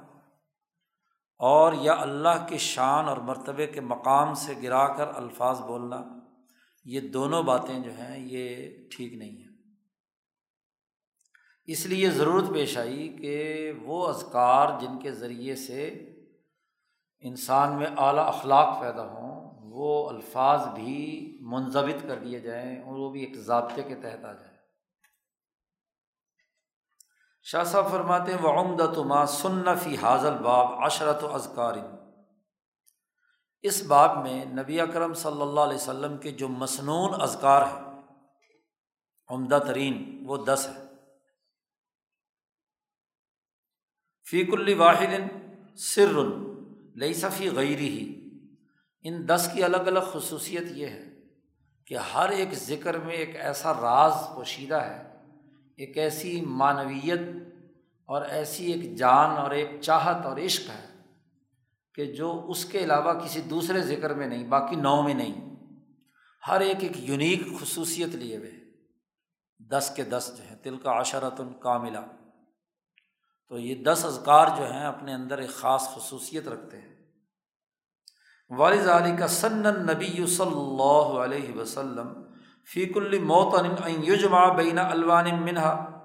اور 1.38 1.72
یا 1.72 1.94
اللہ 1.98 2.46
کے 2.48 2.58
شان 2.58 3.08
اور 3.08 3.16
مرتبے 3.16 3.66
کے 3.66 3.80
مقام 3.80 4.34
سے 4.34 4.54
گرا 4.62 4.96
کر 4.96 5.08
الفاظ 5.14 5.60
بولنا، 5.60 6.04
یہ 6.84 7.00
دونوں 7.00 7.42
باتیں 7.42 7.80
جو 7.80 7.90
ہیں، 7.98 8.18
یہ 8.18 8.66
ٹھیک 8.90 9.12
نہیں 9.12 9.30
ہیں۔ 9.30 9.48
اس 11.64 11.86
لیے 11.86 12.10
ضرورت 12.10 12.44
پیش 12.52 12.78
آئی 12.78 13.08
کہ 13.08 13.72
وہ 13.82 14.08
اذکار 14.08 14.80
جن 14.80 14.98
کے 14.98 15.12
ذریعے 15.12 15.56
سے 15.56 15.86
انسان 17.20 17.76
میں 17.76 17.86
اعلیٰ 17.96 18.26
اخلاق 18.26 18.80
پیدا 18.80 19.02
ہوں 19.02 19.37
وہ 19.78 20.08
الفاظ 20.10 20.60
بھی 20.74 21.38
منظمت 21.40 22.02
کر 22.08 22.18
دیے 22.18 22.40
جائیں 22.40 22.82
اور 22.82 22.96
وہ 22.96 23.10
بھی 23.10 23.20
ایک 23.20 23.36
ضابطے 23.36 23.82
کے 23.82 23.94
تحت 23.94 24.24
آ 24.24 24.32
جائیں۔ 24.32 24.56
شاہ 27.42 27.64
صاحب 27.64 27.90
فرماتے 27.90 28.32
ہیں 28.32 28.40
وہ 28.42 28.52
عمدہ 28.60 29.02
ما 29.02 29.26
سنفی 29.26 29.96
حاضل 29.96 30.38
باب 30.38 30.72
عشرت 30.84 31.24
و 31.24 31.32
اذکار 31.34 31.74
اس 33.64 33.82
باب 33.86 34.22
میں 34.22 34.44
نبی 34.44 34.80
اکرم 34.80 35.14
صلی 35.14 35.42
اللہ 35.42 35.60
علیہ 35.60 35.74
وسلم 35.74 36.18
کے 36.18 36.30
جو 36.30 36.48
مصنون 36.48 37.20
اذکار 37.20 37.62
ہیں، 37.62 38.02
عمدہ 39.28 39.58
ترین، 39.66 39.96
وہ 40.26 40.44
دس 40.44 40.68
ہے 40.68 40.86
فیق 44.26 44.48
الواحد 44.52 45.14
سر 45.78 46.12
لئی 46.96 47.14
صفی 47.14 47.50
غیری 47.50 47.88
ہی 47.88 48.17
ان 49.02 49.28
دس 49.28 49.48
کی 49.52 49.64
الگ 49.64 49.76
الگ 49.76 49.98
خصوصیت 50.12 50.62
یہ 50.70 50.86
ہے 50.86 51.04
کہ 51.86 51.96
ہر 52.14 52.28
ایک 52.28 52.54
ذکر 52.54 52.98
میں 52.98 53.14
ایک 53.14 53.36
ایسا 53.36 53.72
راز 53.74 54.12
پوشیدہ 54.34 54.74
ہے، 54.74 55.16
ایک 55.76 55.98
ایسی 55.98 56.40
معنویت 56.40 57.20
اور 58.04 58.22
ایسی 58.22 58.72
ایک 58.72 58.96
جان 58.96 59.30
اور 59.30 59.50
ایک 59.50 59.70
چاہت 59.80 60.26
اور 60.26 60.36
عشق 60.36 60.70
ہے 60.70 60.86
کہ 61.94 62.04
جو 62.12 62.44
اس 62.48 62.64
کے 62.64 62.78
علاوہ 62.78 63.12
کسی 63.12 63.40
دوسرے 63.40 63.80
ذکر 63.80 64.14
میں 64.14 64.26
نہیں، 64.26 64.46
باقی 64.48 64.76
نو 64.76 65.02
میں 65.02 65.14
نہیں۔ 65.14 65.56
ہر 66.48 66.60
ایک 66.60 66.76
ایک 66.80 66.96
یونیک 66.96 67.60
خصوصیت 67.60 68.08
لیے 68.08 68.36
ہوئے 68.36 68.50
دس 69.58 69.92
کے 69.96 70.02
دس 70.02 70.32
جو 70.38 70.44
ہیں 70.50 70.56
تل 70.56 70.76
کا 70.76 71.00
عشرت 71.00 71.40
الکاملہ 71.40 71.98
تو 73.48 73.58
یہ 73.58 73.74
دس 73.74 74.04
اذکار 74.04 74.48
جو 74.56 74.72
ہیں، 74.72 74.84
اپنے 74.84 75.14
اندر 75.14 75.38
ایک 75.38 75.50
خاص 75.50 75.88
خصوصیت 75.88 76.48
رکھتے 76.48 76.80
ہیں۔ 76.80 76.97
والد 78.50 78.88
علی 78.88 79.16
کا 79.16 79.26
سن 79.26 79.62
نبی 79.62 80.26
صلی 80.26 80.56
اللہ 80.56 81.18
علیہ 81.18 81.56
وسلم 81.56 82.12
فیق 82.74 82.96
یجمع 83.86 84.52
بین 84.52 84.78
الوان 84.78 85.42
منہا 85.42 86.00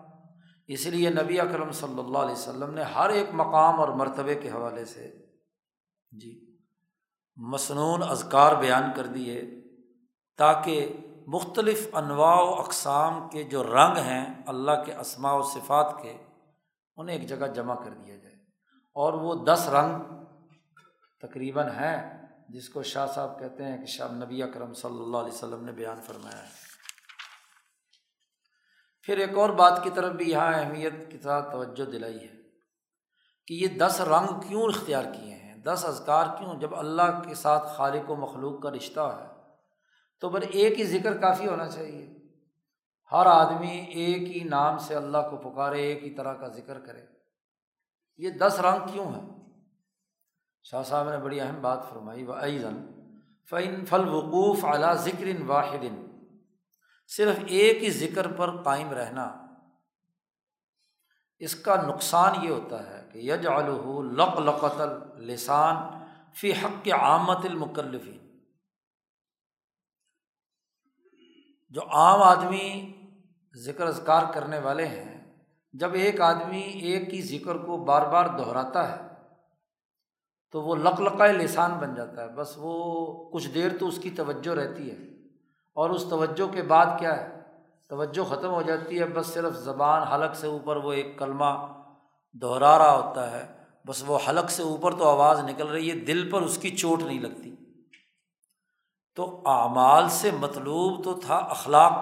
اس 0.67 0.85
لیے 0.85 1.09
نبی 1.09 1.39
اکرم 1.39 1.71
صلی 1.71 1.99
اللہ 1.99 2.17
علیہ 2.17 2.33
وسلم 2.33 2.73
نے 2.73 2.83
ہر 2.83 3.09
ایک 3.09 3.29
مقام 3.33 3.79
اور 3.79 3.87
مرتبے 3.87 4.35
کے 4.35 4.49
حوالے 4.49 4.85
سے 4.85 5.13
جی 6.11 6.57
مصنون 7.35 8.03
اذکار 8.03 8.55
بیان 8.55 8.83
کر 8.95 9.05
دیے 9.05 9.41
تاکہ 10.37 10.97
مختلف 11.27 11.87
انواع 11.93 12.41
و 12.41 12.53
اقسام 12.53 13.29
کے 13.29 13.43
جو 13.43 13.63
رنگ 13.63 13.97
ہیں 13.97 14.25
اللہ 14.47 14.71
کے 14.85 14.93
اسماع 14.93 15.33
و 15.33 15.41
صفات 15.41 16.01
کے 16.01 16.17
انہیں 16.97 17.17
ایک 17.17 17.29
جگہ 17.29 17.47
جمع 17.55 17.75
کر 17.75 17.91
دیا 17.91 18.15
جائے۔ 18.15 18.35
اور 18.95 19.13
وہ 19.13 19.45
دس 19.45 19.69
رنگ 19.69 20.01
تقریباً 21.21 21.67
ہیں۔ 21.67 22.22
جس 22.53 22.69
کو 22.69 22.83
شاہ 22.83 23.07
صاحب 23.07 23.39
کہتے 23.39 23.63
ہیں 23.63 23.77
کہ 23.77 23.85
شاہ 23.85 24.11
نبی 24.11 24.43
اکرم 24.43 24.73
صلی 24.73 24.99
اللہ 24.99 25.17
علیہ 25.17 25.33
وسلم 25.33 25.65
نے 25.65 25.71
بیان 25.71 26.01
فرمایا 26.01 26.43
ہے۔ 26.43 26.47
پھر 29.01 29.17
ایک 29.17 29.37
اور 29.37 29.49
بات 29.49 29.79
کی 29.83 29.89
طرف 29.89 30.13
بھی 30.13 30.29
یہاں 30.29 30.53
اہمیت 30.53 31.11
کے 31.11 31.17
ساتھ 31.19 31.51
توجہ 31.51 31.91
دلائی 31.91 32.19
ہے 32.19 32.33
کہ 33.47 33.53
یہ 33.53 33.67
دس 33.67 34.01
رنگ 34.01 34.39
کیوں 34.47 34.63
اختیار 34.63 35.03
کیے 35.03 35.35
ہیں؟ 35.35 35.55
دس 35.55 35.85
اذکار 35.85 36.25
کیوں؟ 36.37 36.59
جب 36.59 36.75
اللہ 36.75 37.21
کے 37.27 37.35
ساتھ 37.35 37.67
خالق 37.67 38.11
و 38.11 38.15
مخلوق 38.15 38.61
کا 38.61 38.71
رشتہ 38.71 38.99
ہے، 38.99 39.51
تو 40.19 40.29
پھر 40.29 40.41
ایک 40.41 40.79
ہی 40.79 40.83
ذکر 40.83 41.17
کافی 41.17 41.47
ہونا 41.47 41.67
چاہیے۔ 41.67 42.17
ہر 43.11 43.25
آدمی 43.25 43.77
ایک 43.77 44.37
ہی 44.37 44.43
نام 44.43 44.77
سے 44.77 44.95
اللہ 44.95 45.17
کو 45.17 45.37
پکارے، 45.37 45.81
ایک 45.81 46.03
ہی 46.03 46.15
طرح 46.15 46.33
کا 46.33 46.47
ذکر 46.47 46.79
کرے۔ 46.79 47.01
یہ 48.17 48.29
دس 48.29 48.59
رنگ 48.59 48.87
کیوں 48.91 49.05
ہیں؟ 49.05 49.42
شاہ 50.63 50.83
صاحب 50.83 51.09
نے 51.09 51.17
بڑی 51.17 51.41
اہم 51.41 51.61
بات 51.61 51.89
فرمائی، 51.89 52.23
و 52.23 52.33
ایزن 52.33 52.85
فعن 53.49 53.85
فل 53.85 54.07
وقوف 54.07 54.65
اعلیٰ 54.65 54.93
ذکر 54.93 55.25
واحد، 55.45 55.85
صرف 57.07 57.39
ایک 57.47 57.83
ہی 57.83 57.89
ذکر 57.89 58.31
پر 58.31 58.61
قائم 58.63 58.89
رہنا۔ 58.89 59.45
اس 61.39 61.55
کا 61.55 61.75
نقصان 61.75 62.45
یہ 62.45 62.49
ہوتا 62.49 62.89
ہے 62.89 63.09
کہ 63.11 63.17
یج 63.17 63.47
الح 63.47 64.01
لق 64.01 64.39
لقت 64.39 64.81
لسان 65.17 65.75
فی 66.35 66.51
حق 66.51 66.87
عامت 66.87 67.45
المکلفین۔ 67.45 68.39
جو 71.69 71.81
عام 71.91 72.21
آدمی 72.21 72.93
ذکر 73.55 73.87
اذکار 73.87 74.33
کرنے 74.33 74.59
والے 74.59 74.87
ہیں، 74.87 75.41
جب 75.73 75.93
ایک 75.93 76.21
آدمی 76.21 76.61
ایک 76.61 77.13
ہی 77.13 77.21
ذکر 77.21 77.57
کو 77.57 77.77
بار 77.77 78.01
بار 78.01 78.25
دہراتا 78.25 78.91
ہے 78.91 79.12
تو 80.53 80.61
وہ 80.61 80.75
لق 80.75 81.21
لسان 81.21 81.71
بن 81.71 81.95
جاتا 81.95 82.23
ہے۔ 82.23 82.29
بس 82.29 82.53
وہ 82.57 83.29
کچھ 83.29 83.47
دیر 83.47 83.77
تو 83.79 83.87
اس 83.87 83.97
کی 83.97 84.09
توجہ 84.09 84.51
رہتی 84.51 84.91
ہے۔ 84.91 84.95
اور 85.75 85.89
اس 85.89 86.05
توجہ 86.09 86.53
کے 86.53 86.61
بعد 86.61 86.85
کیا 86.99 87.21
ہے؟ 87.21 87.39
توجہ 87.89 88.23
ختم 88.23 88.49
ہو 88.49 88.61
جاتی 88.61 88.99
ہے۔ 88.99 89.05
بس 89.05 89.27
صرف 89.27 89.53
زبان 89.53 90.03
حلق 90.03 90.35
سے 90.35 90.47
اوپر 90.47 90.75
وہ 90.75 90.93
ایک 90.93 91.19
کلمہ 91.19 91.67
دہرا 92.33 92.77
رہا 92.77 92.97
ہوتا 92.97 93.31
ہے۔ 93.31 93.47
بس 93.87 94.03
وہ 94.07 94.19
حلق 94.29 94.51
سے 94.51 94.63
اوپر 94.63 94.95
تو 94.95 95.09
آواز 95.09 95.39
نکل 95.39 95.67
رہی 95.67 95.91
ہے۔ 95.91 95.95
دل 95.95 96.29
پر 96.31 96.41
اس 96.41 96.57
کی 96.57 96.69
چوٹ 96.69 97.03
نہیں 97.03 97.21
لگتی۔ 97.21 97.55
تو 99.15 99.41
اعمال 99.45 100.09
سے 100.09 100.31
مطلوب 100.31 101.03
تو 101.03 101.13
تھا 101.13 101.35
اخلاق۔ 101.35 101.93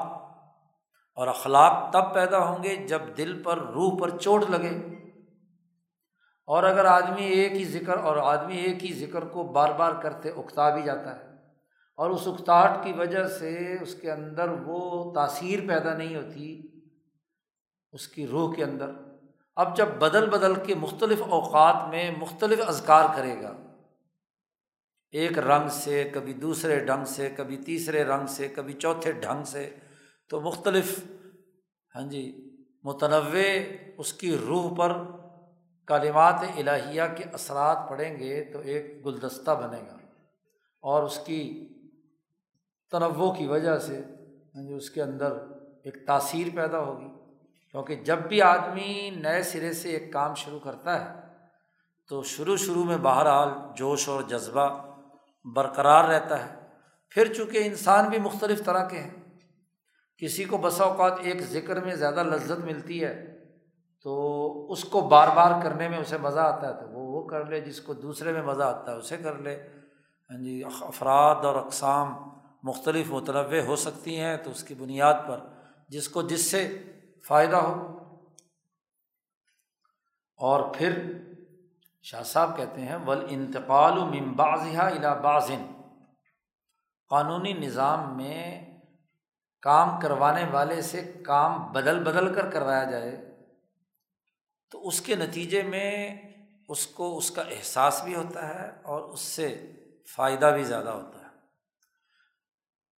اور 1.15 1.27
اخلاق 1.27 1.93
تب 1.93 2.13
پیدا 2.13 2.39
ہوں 2.39 2.63
گے 2.63 2.75
جب 2.75 3.01
دل 3.17 3.43
پر، 3.43 3.57
روح 3.57 3.99
پر 3.99 4.17
چوٹ 4.17 4.43
لگے۔ 4.49 5.00
اور 6.47 6.63
اگر 6.63 6.85
آدمی 6.85 7.25
ایک 7.25 7.51
ہی 7.51 7.65
ذکر 7.65 7.97
اور 7.97 8.17
آدمی 8.17 8.57
ایک 8.57 8.85
ہی 8.85 8.93
ذکر 8.93 9.25
کو 9.25 9.43
بار 9.43 9.71
بار 9.71 10.01
کرتے 10.01 10.29
اکتا 10.29 10.69
بھی 10.69 10.83
جاتا 10.83 11.19
ہے 11.19 11.29
اور 11.95 12.09
اس 12.09 12.27
اکتاہٹ 12.27 12.83
کی 12.83 12.93
وجہ 12.93 13.27
سے 13.27 13.77
اس 13.81 13.95
کے 13.95 14.11
اندر 14.11 14.49
وہ 14.65 15.13
تاثیر 15.13 15.59
پیدا 15.67 15.93
نہیں 15.93 16.15
ہوتی 16.15 16.67
اس 17.91 18.07
کی 18.07 18.27
روح 18.27 18.53
کے 18.55 18.63
اندر۔ 18.63 18.91
اب 19.55 19.77
جب 19.77 19.87
بدل 19.87 20.29
بدل 20.29 20.55
کے 20.55 20.75
مختلف 20.75 21.21
اوقات 21.29 21.89
میں 21.89 22.11
مختلف 22.17 22.59
اذکار 22.67 23.05
کرے 23.15 23.41
گا، 23.41 23.53
ایک 25.11 25.39
رنگ 25.39 25.67
سے، 25.69 26.09
کبھی 26.13 26.33
دوسرے 26.33 26.79
ڈھنگ 26.79 27.05
سے، 27.05 27.29
کبھی 27.37 27.57
تیسرے 27.57 28.03
رنگ 28.03 28.27
سے، 28.27 28.47
کبھی 28.47 28.73
چوتھے 28.73 29.11
ڈھنگ 29.11 29.43
سے، 29.43 29.69
تو 30.29 30.39
مختلف 30.41 30.99
ہاں 31.95 32.01
جی 32.01 32.23
متنوع 32.83 33.41
اس 33.97 34.13
کی 34.13 34.37
روح 34.37 34.73
پر 34.75 34.93
کالمات 35.91 36.35
الہیہ 36.57 37.01
کے 37.17 37.23
اثرات 37.33 37.77
پڑیں 37.89 38.19
گے 38.19 38.43
تو 38.43 38.59
ایک 38.59 39.05
گلدستہ 39.05 39.51
بنے 39.51 39.81
گا 39.81 39.97
اور 40.81 41.03
اس 41.03 41.19
کی 41.25 41.67
تنوع 42.91 43.33
کی 43.33 43.47
وجہ 43.47 43.77
سے 43.77 44.03
یعنی 44.53 44.73
اس 44.73 44.89
کے 44.89 45.01
اندر 45.01 45.31
ایک 45.83 46.07
تاثیر 46.07 46.47
پیدا 46.55 46.79
ہوگی۔ 46.79 47.07
کیونکہ 47.71 47.95
جب 47.95 48.17
بھی 48.17 48.41
آدمی 48.41 49.09
نئے 49.09 49.43
سرے 49.43 49.73
سے 49.73 49.89
ایک 49.89 50.13
کام 50.13 50.33
شروع 50.33 50.59
کرتا 50.59 51.05
ہے 51.05 51.19
تو 52.07 52.23
شروع 52.23 52.57
شروع 52.57 52.83
میں 52.83 52.97
بہرحال 52.97 53.49
جوش 53.75 54.09
اور 54.09 54.21
جذبہ 54.21 54.93
برقرار 55.55 56.03
رہتا 56.03 56.45
ہے۔ 56.45 56.67
پھر 57.09 57.33
چونکہ 57.33 57.63
انسان 57.65 58.09
بھی 58.09 58.19
مختلف 58.19 58.65
طرح 58.65 58.87
کے 58.87 58.97
ہیں، 58.97 59.39
کسی 60.17 60.45
کو 60.45 60.57
بسا 60.57 60.83
اوقات 60.83 61.13
ایک 61.19 61.41
ذکر 61.41 61.83
میں 61.83 61.95
زیادہ 61.95 62.23
لذت 62.23 62.59
ملتی 62.59 63.03
ہے 63.03 63.30
تو 64.03 64.71
اس 64.71 64.83
کو 64.83 65.01
بار 65.01 65.27
بار 65.27 65.61
کرنے 65.63 65.89
میں 65.89 65.97
اسے 65.97 66.17
مزہ 66.17 66.39
آتا 66.39 66.67
ہے 66.67 66.73
تو 66.73 66.89
وہ 66.89 67.21
وہ 67.21 67.27
کر 67.27 67.45
لے 67.45 67.61
جس 67.61 67.81
کو 67.81 67.93
دوسرے 67.93 68.31
میں 68.31 68.41
مزہ 68.41 68.63
آتا 68.63 68.91
ہے 68.91 68.97
اسے 68.97 69.17
کر 69.17 69.35
لے۔ 69.35 69.67
ہاں 70.31 70.43
جی 70.43 70.63
افراد 70.63 71.35
اور 71.35 71.55
اقسام 71.55 72.15
مختلف 72.63 73.07
متنوع 73.09 73.59
ہو 73.65 73.75
سکتی 73.75 74.19
ہیں 74.19 74.37
تو 74.37 74.51
اس 74.51 74.63
کی 74.63 74.73
بنیاد 74.73 75.13
پر 75.27 75.39
جس 75.89 76.09
کو 76.09 76.21
جس 76.21 76.51
سے 76.51 76.83
فائدہ 77.27 77.55
ہو۔ 77.55 77.97
اور 80.37 80.73
پھر 80.73 81.17
شاہ 82.01 82.23
صاحب 82.23 82.57
کہتے 82.57 82.81
ہیں 82.81 82.95
ول 82.95 83.25
انتقال 83.29 83.97
و 83.97 84.05
ممبازہ 84.05 84.77
الا 84.77 85.13
بازن 85.13 85.81
قانونی 87.09 87.53
نظام 87.53 88.17
میں 88.17 88.71
کام 89.61 89.99
کروانے 89.99 90.43
والے 90.51 90.81
سے 90.81 91.13
کام 91.25 91.71
بدل 91.71 92.03
بدل 92.03 92.33
کر 92.33 92.49
کروایا 92.49 92.83
جائے۔ 92.83 93.30
تو 94.71 94.87
اس 94.87 95.01
کے 95.01 95.15
نتیجے 95.15 95.63
میں 95.63 96.21
اس 96.69 96.87
کو 96.87 97.17
اس 97.17 97.31
کا 97.31 97.41
احساس 97.41 98.01
بھی 98.03 98.15
ہوتا 98.15 98.47
ہے 98.49 98.71
اور 98.83 99.01
اس 99.01 99.19
سے 99.19 99.71
فائدہ 100.15 100.45
بھی 100.45 100.63
زیادہ 100.63 100.89
ہوتا 100.89 101.19
ہے۔ 101.19 101.21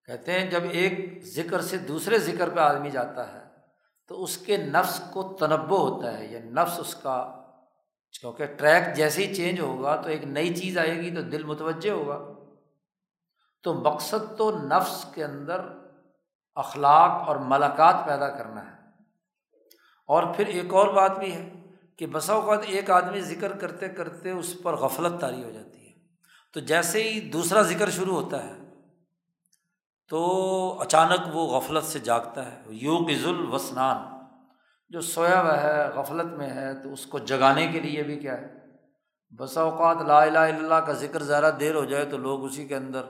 کہتے 0.05 0.33
ہیں 0.33 0.50
جب 0.50 0.61
ایک 0.71 1.25
ذکر 1.25 1.61
سے 1.61 1.79
دوسرے 1.79 2.19
ذکر 2.19 2.50
پہ 2.50 2.61
آدمی 2.61 2.91
جاتا 2.91 3.33
ہے 3.33 3.45
تو 4.09 4.23
اس 4.23 4.38
کے 4.38 4.57
نفس 4.57 5.00
کو 5.12 5.37
تنوع 5.41 5.79
ہوتا 5.79 6.19
ہے، 6.19 6.26
یہ 6.26 6.38
نفس 6.38 6.81
اس 6.81 6.95
کا 6.95 7.38
کیونکہ 8.21 8.47
ٹریک 8.47 8.97
جیسے 8.97 9.26
ہی 9.26 9.35
چینج 9.35 9.61
ہوگا 9.61 10.02
تو 10.02 10.09
ایک 10.09 10.25
نئی 10.25 10.55
چیز 10.55 10.79
آئے 10.79 10.97
گی 10.97 11.14
تو 11.14 11.23
دل 11.23 11.45
متوجہ 11.45 11.91
ہوگا۔ 11.91 12.19
تو 13.62 13.75
مقصد 13.75 14.38
تو 14.38 14.59
نفس 14.59 15.07
کے 15.14 15.25
اندر 15.25 15.61
اخلاق 16.55 17.29
اور 17.29 17.37
ملاقات 17.37 17.97
پیدا 18.07 18.31
کرنا 18.31 18.73
ہے۔ 18.73 18.76
اور 20.07 20.35
پھر 20.37 20.47
ایک 20.47 20.75
اور 20.75 20.95
بات 20.95 21.19
بھی 21.19 21.35
ہے۔ 21.35 21.62
کہ 21.99 22.06
بسا 22.06 22.32
اوقات 22.32 22.61
ایک 22.66 22.90
آدمی 22.90 23.20
ذکر 23.20 23.52
کرتے 23.52 23.88
کرتے 23.88 24.30
اس 24.30 24.56
پر 24.62 24.76
غفلت 24.76 25.20
طاری 25.20 25.44
ہو 25.44 25.50
جاتی 25.50 25.87
ہے۔ 25.87 25.92
تو 26.54 26.61
جیسے 26.61 27.02
ہی 27.02 27.20
دوسرا 27.20 27.62
ذکر 27.62 27.90
شروع 27.90 28.14
ہوتا 28.14 28.44
ہے، 28.44 28.52
تو 30.08 30.20
اچانک 30.80 31.37
وہ 31.37 31.46
غفلت 31.46 31.84
سے 31.84 31.99
جاگتا 31.99 32.52
ہے۔ 32.52 32.62
یوگ 32.68 33.11
الوسنان 33.25 34.25
جو 34.88 35.00
سویا 35.00 35.40
ہوا 35.42 35.62
ہے، 35.62 35.88
غفلت 35.88 36.32
میں 36.32 36.50
ہے، 36.50 36.82
تو 36.82 36.92
اس 36.92 37.06
کو 37.06 37.18
جگانے 37.18 37.66
کے 37.66 37.80
لیے 37.80 38.02
بھی 38.02 38.16
کیا 38.16 38.40
ہے۔ 38.40 38.46
بسا 39.38 39.61
اوقات 39.61 39.96
لا 40.02 40.22
الہ 40.22 40.38
الا 40.38 40.56
اللہ 40.56 40.75
کا 40.75 40.92
ذکر 40.92 41.22
زیادہ 41.22 41.50
دیر 41.61 41.75
ہو 41.75 41.84
جائے 41.84 42.04
تو 42.04 42.16
لوگ 42.18 42.44
اسی 42.44 42.68
کے 42.68 42.76
اندر، 42.76 43.02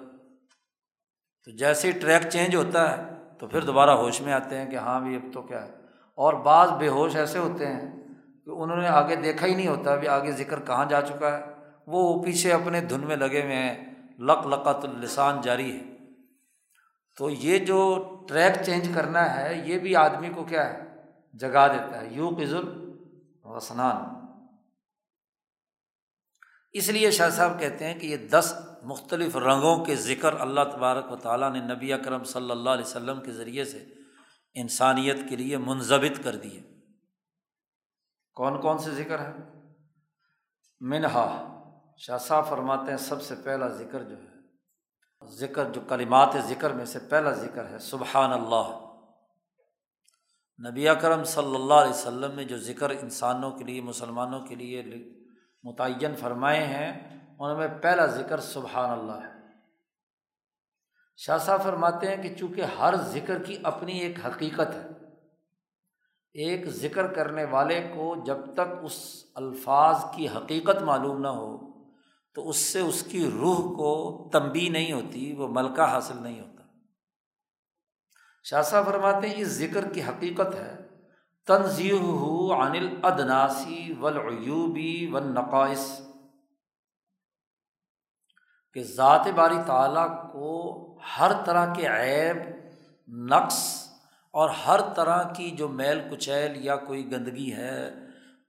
تو 1.44 1.50
جیسے 1.50 1.92
ہی 1.92 1.98
ٹریک 1.98 2.22
چینج 2.30 2.56
ہوتا 2.56 2.90
ہے، 2.90 3.02
تو 3.38 3.46
پھر 3.46 3.60
دوبارہ 3.60 3.90
ہوش 3.90 4.20
میں 4.20 4.32
آتے 4.32 4.58
ہیں 4.58 4.70
کہ 4.70 4.76
ہاں 4.76 5.00
بھی 5.00 5.16
اب 5.16 5.32
تو 5.32 5.42
کیا 5.42 5.66
ہے۔ 5.66 5.70
اور 6.14 6.34
بعض 6.34 6.70
بے 6.70 6.88
ہوش 6.88 7.16
ایسے 7.16 7.38
ہوتے 7.38 7.66
ہیں 7.66 8.01
کہ 8.44 8.50
انہوں 8.50 8.76
نے 8.76 8.88
آگے 8.88 9.16
دیکھا 9.16 9.46
ہی 9.46 9.54
نہیں 9.54 9.68
ہوتا 9.68 9.92
ابھی 9.92 10.08
آگے 10.08 10.32
ذکر 10.32 10.60
کہاں 10.60 10.84
جا 10.84 11.02
چکا 11.02 11.38
ہے۔ 11.38 11.44
وہ 11.86 12.22
پیچھے 12.22 12.52
اپنے 12.52 12.80
دھن 12.80 13.00
میں 13.00 13.16
لگے 13.16 13.42
ہوئے 13.42 13.56
ہیں۔ 13.56 13.94
لق 14.18 14.46
لقت 14.46 14.84
السان 14.84 15.40
جاری 15.40 15.76
ہے۔ 15.76 15.82
تو 17.18 17.30
یہ 17.30 17.58
جو 17.58 18.08
ٹریک 18.28 18.52
چینج 18.66 18.90
کرنا 18.94 19.36
ہے، 19.36 19.62
یہ 19.66 19.78
بھی 19.78 19.96
آدمی 19.96 20.28
کو 20.34 20.44
کیا 20.44 20.72
ہے؟ 20.72 20.80
جگا 21.32 21.68
دیتا 21.68 22.00
ہے۔ 22.00 22.08
یو 22.10 22.30
قزل 22.40 22.92
وسنان 23.44 24.22
اس 26.72 26.88
لیے 26.88 27.10
شاہ 27.10 27.30
صاحب 27.30 27.60
کہتے 27.60 27.86
ہیں 27.86 28.00
کہ 28.00 28.06
یہ 28.06 28.16
دس 28.16 28.54
مختلف 28.82 29.36
رنگوں 29.36 29.84
کے 29.84 29.94
ذکر 29.94 30.40
اللہ 30.40 30.60
تبارک 30.72 31.12
و 31.12 31.16
تعالیٰ 31.16 31.52
نے 31.52 31.74
نبی 31.74 31.92
اکرم 31.92 32.24
صلی 32.24 32.50
اللہ 32.50 32.70
علیہ 32.70 32.84
وسلم 32.84 33.20
کے 33.20 33.32
ذریعے 33.32 33.64
سے 33.64 33.84
انسانیت 34.54 35.16
کے 35.28 35.36
لیے 35.36 35.56
منظمت 35.56 36.24
کر 36.24 36.36
دیے۔ 36.36 36.81
کون 38.36 38.60
کون 38.60 38.78
سے 38.78 38.90
ذکر 38.90 39.18
ہیں؟ 39.18 39.32
منہا، 40.80 41.26
شاہ 41.96 42.18
صاحب 42.18 42.48
فرماتے 42.48 42.90
ہیں 42.90 42.98
سب 42.98 43.22
سے 43.22 43.34
پہلا 43.44 43.68
ذکر 43.68 44.02
جو 44.02 44.16
ہے، 44.16 44.30
ذکر 45.22 45.64
جو 45.64 45.80
کلمات 45.88 46.36
ذکر 46.48 46.72
میں 46.72 46.84
سے 46.84 46.98
پہلا 46.98 47.32
ذکر 47.32 47.68
ہے 47.70 47.78
سبحان 47.78 48.32
اللہ 48.32 48.70
نبی 50.58 50.86
کرم 51.00 51.24
صلی 51.24 51.54
اللہ 51.54 51.74
علیہ 51.74 51.90
وسلم 51.90 52.34
نے 52.34 52.44
جو 52.44 52.56
ذکر 52.58 52.90
انسانوں 52.90 53.50
کے 53.50 53.64
لیے، 53.64 53.80
مسلمانوں 53.80 54.40
کے 54.46 54.54
لیے 54.54 54.82
متعین 55.64 56.16
فرمائے 56.16 56.64
ہیں 56.66 56.90
ان 57.38 57.56
میں 57.58 57.68
پہلا 57.82 58.06
ذکر 58.06 58.40
سبحان 58.40 58.90
اللہ 58.90 59.20
ہے۔ 59.24 59.30
شاہ 61.16 61.38
صاحب 61.38 61.62
فرماتے 61.62 62.08
ہیں 62.08 62.22
کہ 62.22 62.34
چونکہ 62.34 62.60
ہر 62.78 62.96
ذکر 62.96 63.42
کی 63.42 63.58
اپنی 63.62 63.98
ایک 63.98 64.26
حقیقت 64.26 64.74
ہے 64.74 64.88
ایک 66.34 66.66
ذکر 66.66 67.06
کرنے 67.06 67.44
والے 67.44 67.80
کو 67.94 68.16
جب 68.26 68.36
تک 68.54 68.74
اس 68.82 69.24
الفاظ 69.34 70.04
کی 70.16 70.28
حقیقت 70.28 70.82
معلوم 70.82 71.20
نہ 71.20 71.28
ہو، 71.28 71.72
تو 72.34 72.48
اس 72.48 72.56
سے 72.56 72.80
اس 72.80 73.02
کی 73.02 73.30
روح 73.30 73.56
کو 73.56 74.30
تنبی 74.32 74.68
نہیں 74.68 74.92
ہوتی، 74.92 75.32
وہ 75.32 75.48
ملکہ 75.48 75.80
حاصل 75.80 76.22
نہیں 76.22 76.40
ہوتا۔ 76.40 76.62
شاہ 78.44 78.62
صاحب 78.62 78.84
فرماتے 78.84 79.28
ہیں 79.28 79.40
اس 79.40 79.48
ذکر 79.48 79.88
کی 79.92 80.02
حقیقت 80.02 80.54
ہے۔ 80.54 80.88
تنظیح 81.46 81.92
ہو 81.92 82.52
انل 82.52 82.98
ادناسی 83.02 83.94
ولعیوبی 84.00 85.10
و 85.12 85.18
نقائص 85.18 86.00
کہ 88.74 88.82
ذات 88.82 89.26
باری 89.34 89.56
تعالیٰ 89.66 90.32
کو 90.32 90.98
ہر 91.18 91.32
طرح 91.46 91.74
کے 91.74 91.86
عیب، 91.86 92.36
نقص 93.08 93.81
اور 94.34 94.50
ہر 94.50 94.80
طرح 94.96 95.22
کی 95.32 95.50
جو 95.50 95.68
میل 95.68 96.00
کچیل 96.10 96.64
یا 96.64 96.76
کوئی 96.76 97.12
گندگی 97.12 97.52
ہے، 97.52 97.90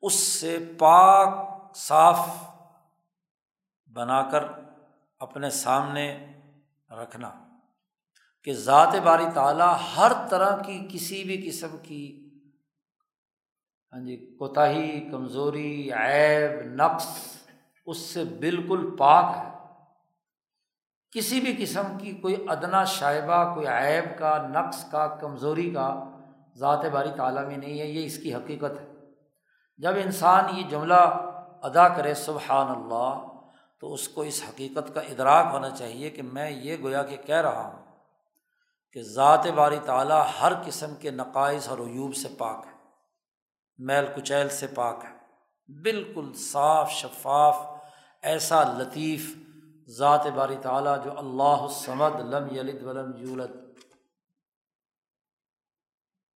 اس 0.02 0.14
سے 0.14 0.58
پاک، 0.80 1.52
صاف 1.76 2.28
بنا 3.88 4.22
کر 4.32 4.44
اپنے 5.20 5.50
سامنے 5.50 6.28
رکھنا 6.92 7.32
کہ 8.44 8.54
ذات 8.54 8.96
باری 9.04 9.26
تعالیٰ 9.34 9.76
ہر 9.98 10.12
طرح 10.30 10.62
کی 10.62 10.88
کسی 10.92 11.24
بھی 11.24 11.50
قسم 11.50 11.78
کی 11.84 12.20
ہاں 13.94 14.02
جی 14.06 14.16
کوتاہی، 14.40 15.10
کمزوری، 15.12 15.92
عیب، 15.92 16.52
نقص، 16.66 17.08
اس 17.86 17.98
سے 17.98 18.24
بالکل 18.24 18.96
پاک 19.00 19.36
ہے۔ 19.38 19.53
کسی 21.16 21.40
بھی 21.40 21.56
قسم 21.60 21.98
کی 21.98 22.12
کوئی 22.12 22.36
ادنا 22.50 22.84
شائبہ، 22.84 23.54
کوئی 23.54 23.68
عیب 23.68 24.20
کا، 24.20 24.48
نقص 24.48 24.90
کا، 24.90 25.08
کمزوری 25.08 25.72
کا 25.72 26.04
ذات 26.58 26.86
باری 26.86 27.10
تعالیٰ 27.18 27.46
میں 27.46 27.58
نہیں 27.58 27.80
ہے، 27.80 27.86
یہ 27.86 28.06
اس 28.06 28.18
کی 28.18 28.36
حقیقت 28.36 28.82
ہے۔ 28.82 28.88
جب 29.78 29.94
انسان 29.96 30.58
یہ 30.58 30.64
جملہ 30.70 31.02
ادا 31.64 31.88
کرے 31.88 32.14
سبحان 32.14 32.68
اللہ، 32.68 33.28
تو 33.80 33.94
اس 33.94 34.08
کو 34.08 34.22
اس 34.22 34.44
حقیقت 34.50 34.94
کا 34.94 35.02
ادراک 35.02 35.46
ہونا 35.52 35.70
چاہیے 35.70 36.10
کہ 36.10 36.22
میں 36.22 36.50
یہ 36.50 36.76
گویا 36.84 37.04
کہ 37.04 37.18
کہہ 37.18 37.42
رہا 37.42 37.66
ہوں 37.68 37.82
کہ 38.92 39.02
ذات 39.04 39.48
باری 39.48 39.80
تعالیٰ 39.86 40.24
ہر 40.42 40.54
قسم 40.66 40.96
کے 40.96 41.12
نقائص 41.12 41.68
اور 41.70 41.78
عیوب 41.78 42.16
سے 42.16 42.28
پاک 42.38 42.66
ہے، 42.68 42.72
میل 43.78 44.06
کچیل 44.16 44.50
سے 44.50 44.68
پاک 44.68 45.06
ہے، 45.06 45.82
بالکل 45.82 46.34
صاف، 46.34 46.92
شفاف، 46.92 47.66
ایسا 48.22 48.64
لطیف 48.78 49.36
ذات 49.88 50.28
باری 50.28 50.56
تعالیٰ 50.62 51.04
جو 51.04 51.12
اللہ 51.18 51.68
سمد 51.70 52.20
لم 52.20 52.56
یلد 52.56 52.84
ولم 52.84 53.12
یولد۔ 53.18 53.52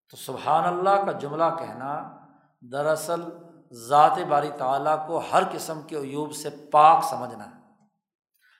تو 0.09 0.17
سبحان 0.17 0.63
اللہ 0.63 1.05
کا 1.05 1.11
جملہ 1.11 1.43
کہنا 1.59 2.17
دراصل 2.61 3.21
ذات 3.71 4.19
باری 4.29 4.49
تعالیٰ 4.57 5.07
کو 5.07 5.21
ہر 5.31 5.43
قسم 5.51 5.81
کے 5.81 5.95
عیوب 5.95 6.33
سے 6.33 6.49
پاک 6.71 7.03
سمجھنا 7.03 7.45
ہے۔ 7.45 7.57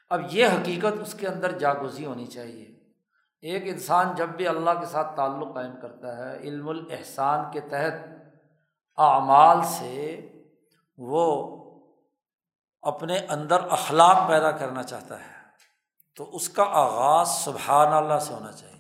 اب 0.10 0.22
یہ 0.32 0.48
حقیقت 0.48 1.00
اس 1.02 1.14
کے 1.14 1.28
اندر 1.28 1.60
جاگوزی 1.60 2.06
ہونی 2.06 2.26
چاہیے۔ 2.26 2.78
ایک 3.42 3.64
انسان 3.66 4.16
جب 4.16 4.30
بھی 4.30 4.48
اللہ 4.48 4.70
کے 4.80 4.86
ساتھ 4.86 5.18
تعلق 5.18 5.54
قائم 5.54 5.76
کرتا 5.82 6.18
ہے، 6.18 6.38
علم 6.38 6.70
الاحسان 6.70 7.52
کے 7.52 7.60
تحت 7.60 7.94
اعمال 8.98 9.58
سے 9.64 10.30
وہ 10.98 11.57
اپنے 12.82 13.18
اندر 13.18 13.60
اخلاق 13.70 14.28
پیدا 14.30 14.52
کرنا 14.52 14.84
چاہتا 14.84 15.20
ہے، 15.20 15.32
تو 16.16 16.36
اس 16.36 16.50
کا 16.50 16.64
آغاز 16.64 17.30
سبحان 17.30 17.94
اللہ 17.94 18.20
سے 18.20 18.34
ہونا 18.34 18.52
چاہیے۔ 18.52 18.76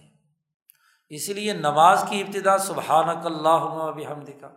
اسی 1.09 1.33
لیے 1.33 1.53
نماز 1.53 2.05
کی 2.09 2.21
ابتدا 2.21 2.57
سبحان 2.57 3.09
اللہ 3.09 3.65
اب 3.83 3.99
حمد 4.11 4.29
کا 4.41 4.47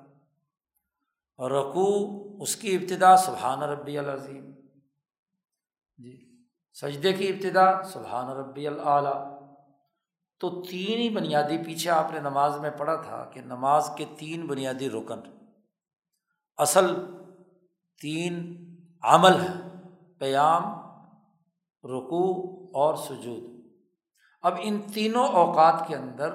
اور 1.38 1.50
رقو 1.50 2.42
اس 2.42 2.56
کی 2.56 2.76
ابتدا 2.76 3.16
سبحان 3.16 3.62
ربی 3.62 3.98
العظیم۔ 3.98 4.50
جی 5.96 6.44
سجدے 6.72 7.12
کی 7.12 7.28
ابتدا 7.28 7.82
سبحان 7.82 8.28
ربی 8.28 8.66
العلیٰ 8.66 9.40
تو 10.40 10.62
تین 10.62 10.98
ہی 10.98 11.08
بنیادی، 11.10 11.58
پیچھے 11.58 11.90
آپ 11.90 12.10
نے 12.10 12.20
نماز 12.20 12.56
میں 12.56 12.70
پڑھا 12.70 12.96
تھا 12.96 13.30
کہ 13.32 13.40
نماز 13.40 13.90
کے 13.96 14.04
تین 14.18 14.46
بنیادی 14.46 14.90
رکن۔ 14.90 15.20
اصل 16.58 16.94
تین 18.00 18.34
عمل 19.02 19.40
ہے، 19.40 19.78
قیام 20.18 20.62
رکو 21.84 22.50
اور 22.74 22.94
سجود۔ 22.94 23.60
اب 24.42 24.54
ان 24.58 24.82
تینوں 24.82 25.28
اوقات 25.28 25.84
کے 25.86 25.96
اندر 25.96 26.34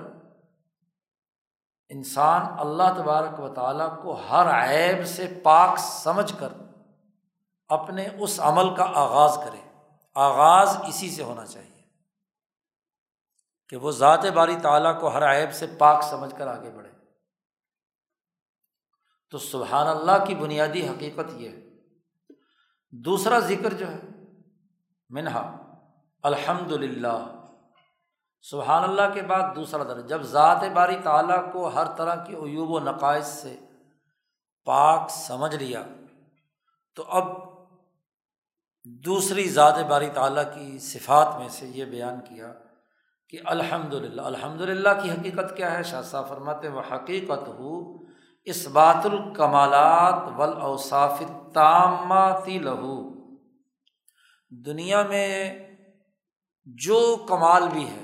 انسان 1.89 2.41
اللہ 2.59 2.93
تبارک 2.97 3.39
و 3.39 3.53
تعالیٰ 3.53 4.01
کو 4.01 4.13
ہر 4.13 4.69
عیب 4.69 5.07
سے 5.07 5.39
پاک 5.43 5.77
سمجھ 5.77 6.33
کر 6.39 6.53
اپنے 7.67 8.07
اس 8.19 8.39
عمل 8.39 8.75
کا 8.75 8.91
آغاز 8.95 9.37
کرے۔ 9.45 9.89
آغاز 10.15 10.77
اسی 10.87 11.09
سے 11.09 11.23
ہونا 11.23 11.45
چاہیے 11.45 11.81
کہ 13.69 13.77
وہ 13.77 13.91
ذات 13.91 14.25
باری 14.25 14.55
تعالیٰ 14.61 14.99
کو 14.99 15.07
ہر 15.07 15.35
عیب 15.35 15.53
سے 15.53 15.67
پاک 15.79 16.03
سمجھ 16.03 16.35
کر 16.37 16.47
آگے 16.47 16.71
بڑھے۔ 16.71 16.91
تو 19.31 19.37
سبحان 19.37 19.87
اللہ 19.87 20.25
کی 20.27 20.35
بنیادی 20.35 20.87
حقیقت 20.87 21.33
یہ 21.33 21.49
ہے 21.49 21.74
دوسرا 23.03 23.39
ذکر 23.41 23.73
جو 23.73 23.87
ہے، 23.87 23.99
منہا 25.09 25.43
الحمد 26.23 26.71
للہ 26.73 27.17
سبحان 28.45 28.83
اللہ 28.83 29.13
کے 29.13 29.21
بعد 29.21 29.55
دوسرا 29.55 29.83
درج 29.83 30.09
جب 30.09 30.21
ذات 30.31 30.63
باری 30.73 30.95
تعالیٰ 31.03 31.39
کو 31.53 31.67
ہر 31.67 31.87
طرح 31.97 32.23
کے 32.25 32.35
عیوب 32.35 32.71
و 32.71 32.79
نقائص 32.81 33.27
سے 33.41 33.55
پاک 34.67 35.09
سمجھ 35.11 35.55
لیا، 35.55 35.83
تو 36.97 37.03
اب 37.09 37.33
دوسری 39.05 39.47
ذات 39.49 39.77
باری 39.87 40.09
تعالیٰ 40.13 40.43
کی 40.53 40.79
صفات 40.79 41.35
میں 41.39 41.49
سے 41.49 41.67
یہ 41.67 41.85
بیان 41.85 42.19
کیا 42.21 42.53
کہ 43.29 43.39
الحمد 43.45 43.93
للہ 43.93 44.21
الحمد 44.23 44.61
للہ 44.61 44.89
کی 45.03 45.11
حقیقت 45.11 45.55
کیا 45.57 45.71
ہے؟ 45.71 45.83
شاہ 45.83 46.01
صاحب 46.01 46.29
فرماتے 46.29 46.67
وہ 46.69 46.81
حقیقت 46.91 47.47
ہو 47.47 47.81
اس 48.45 48.67
بات 48.67 49.05
الکمالات 49.05 50.23
ولاصاف 50.37 51.21
تاماتی 51.53 52.57
لہو۔ 52.59 52.95
دنیا 54.49 55.01
میں 55.03 55.59
جو 56.67 56.99
کمال 57.29 57.67
بھی 57.69 57.87
ہے 57.89 58.03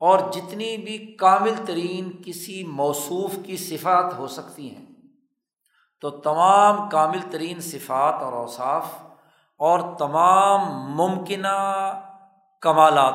اور 0.00 0.18
جتنی 0.32 0.76
بھی 0.76 0.96
کامل 1.16 1.54
ترین 1.66 2.10
کسی 2.22 2.64
موصوف 2.64 3.36
کی 3.46 3.56
صفات 3.56 4.18
ہو 4.18 4.26
سکتی 4.26 4.76
ہیں، 4.76 4.86
تو 6.00 6.10
تمام 6.10 6.88
کامل 6.88 7.20
ترین 7.30 7.60
صفات 7.60 8.22
اور 8.22 8.32
اوصاف 8.32 8.84
اور 9.56 9.96
تمام 9.98 10.60
ممکنہ 10.96 11.56
کمالات 12.60 13.14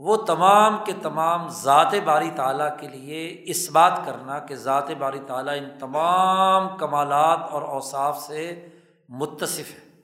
وہ 0.00 0.16
تمام 0.16 0.84
کے 0.84 0.92
تمام 1.02 1.48
ذات 1.48 1.94
باری 2.04 2.30
تعالیٰ 2.36 2.78
کے 2.80 2.88
لیے 2.88 3.42
اس 3.46 3.70
بات 3.70 4.00
کرنا 4.06 4.38
کہ 4.38 4.54
ذات 4.54 4.90
باری 4.90 5.20
تعالیٰ 5.26 5.56
ان 5.56 5.78
تمام 5.78 6.78
کمالات 6.78 7.38
اور 7.50 7.62
اوصاف 7.62 8.18
سے 8.18 8.68
متصف 9.08 9.70
ہے۔ 9.70 10.02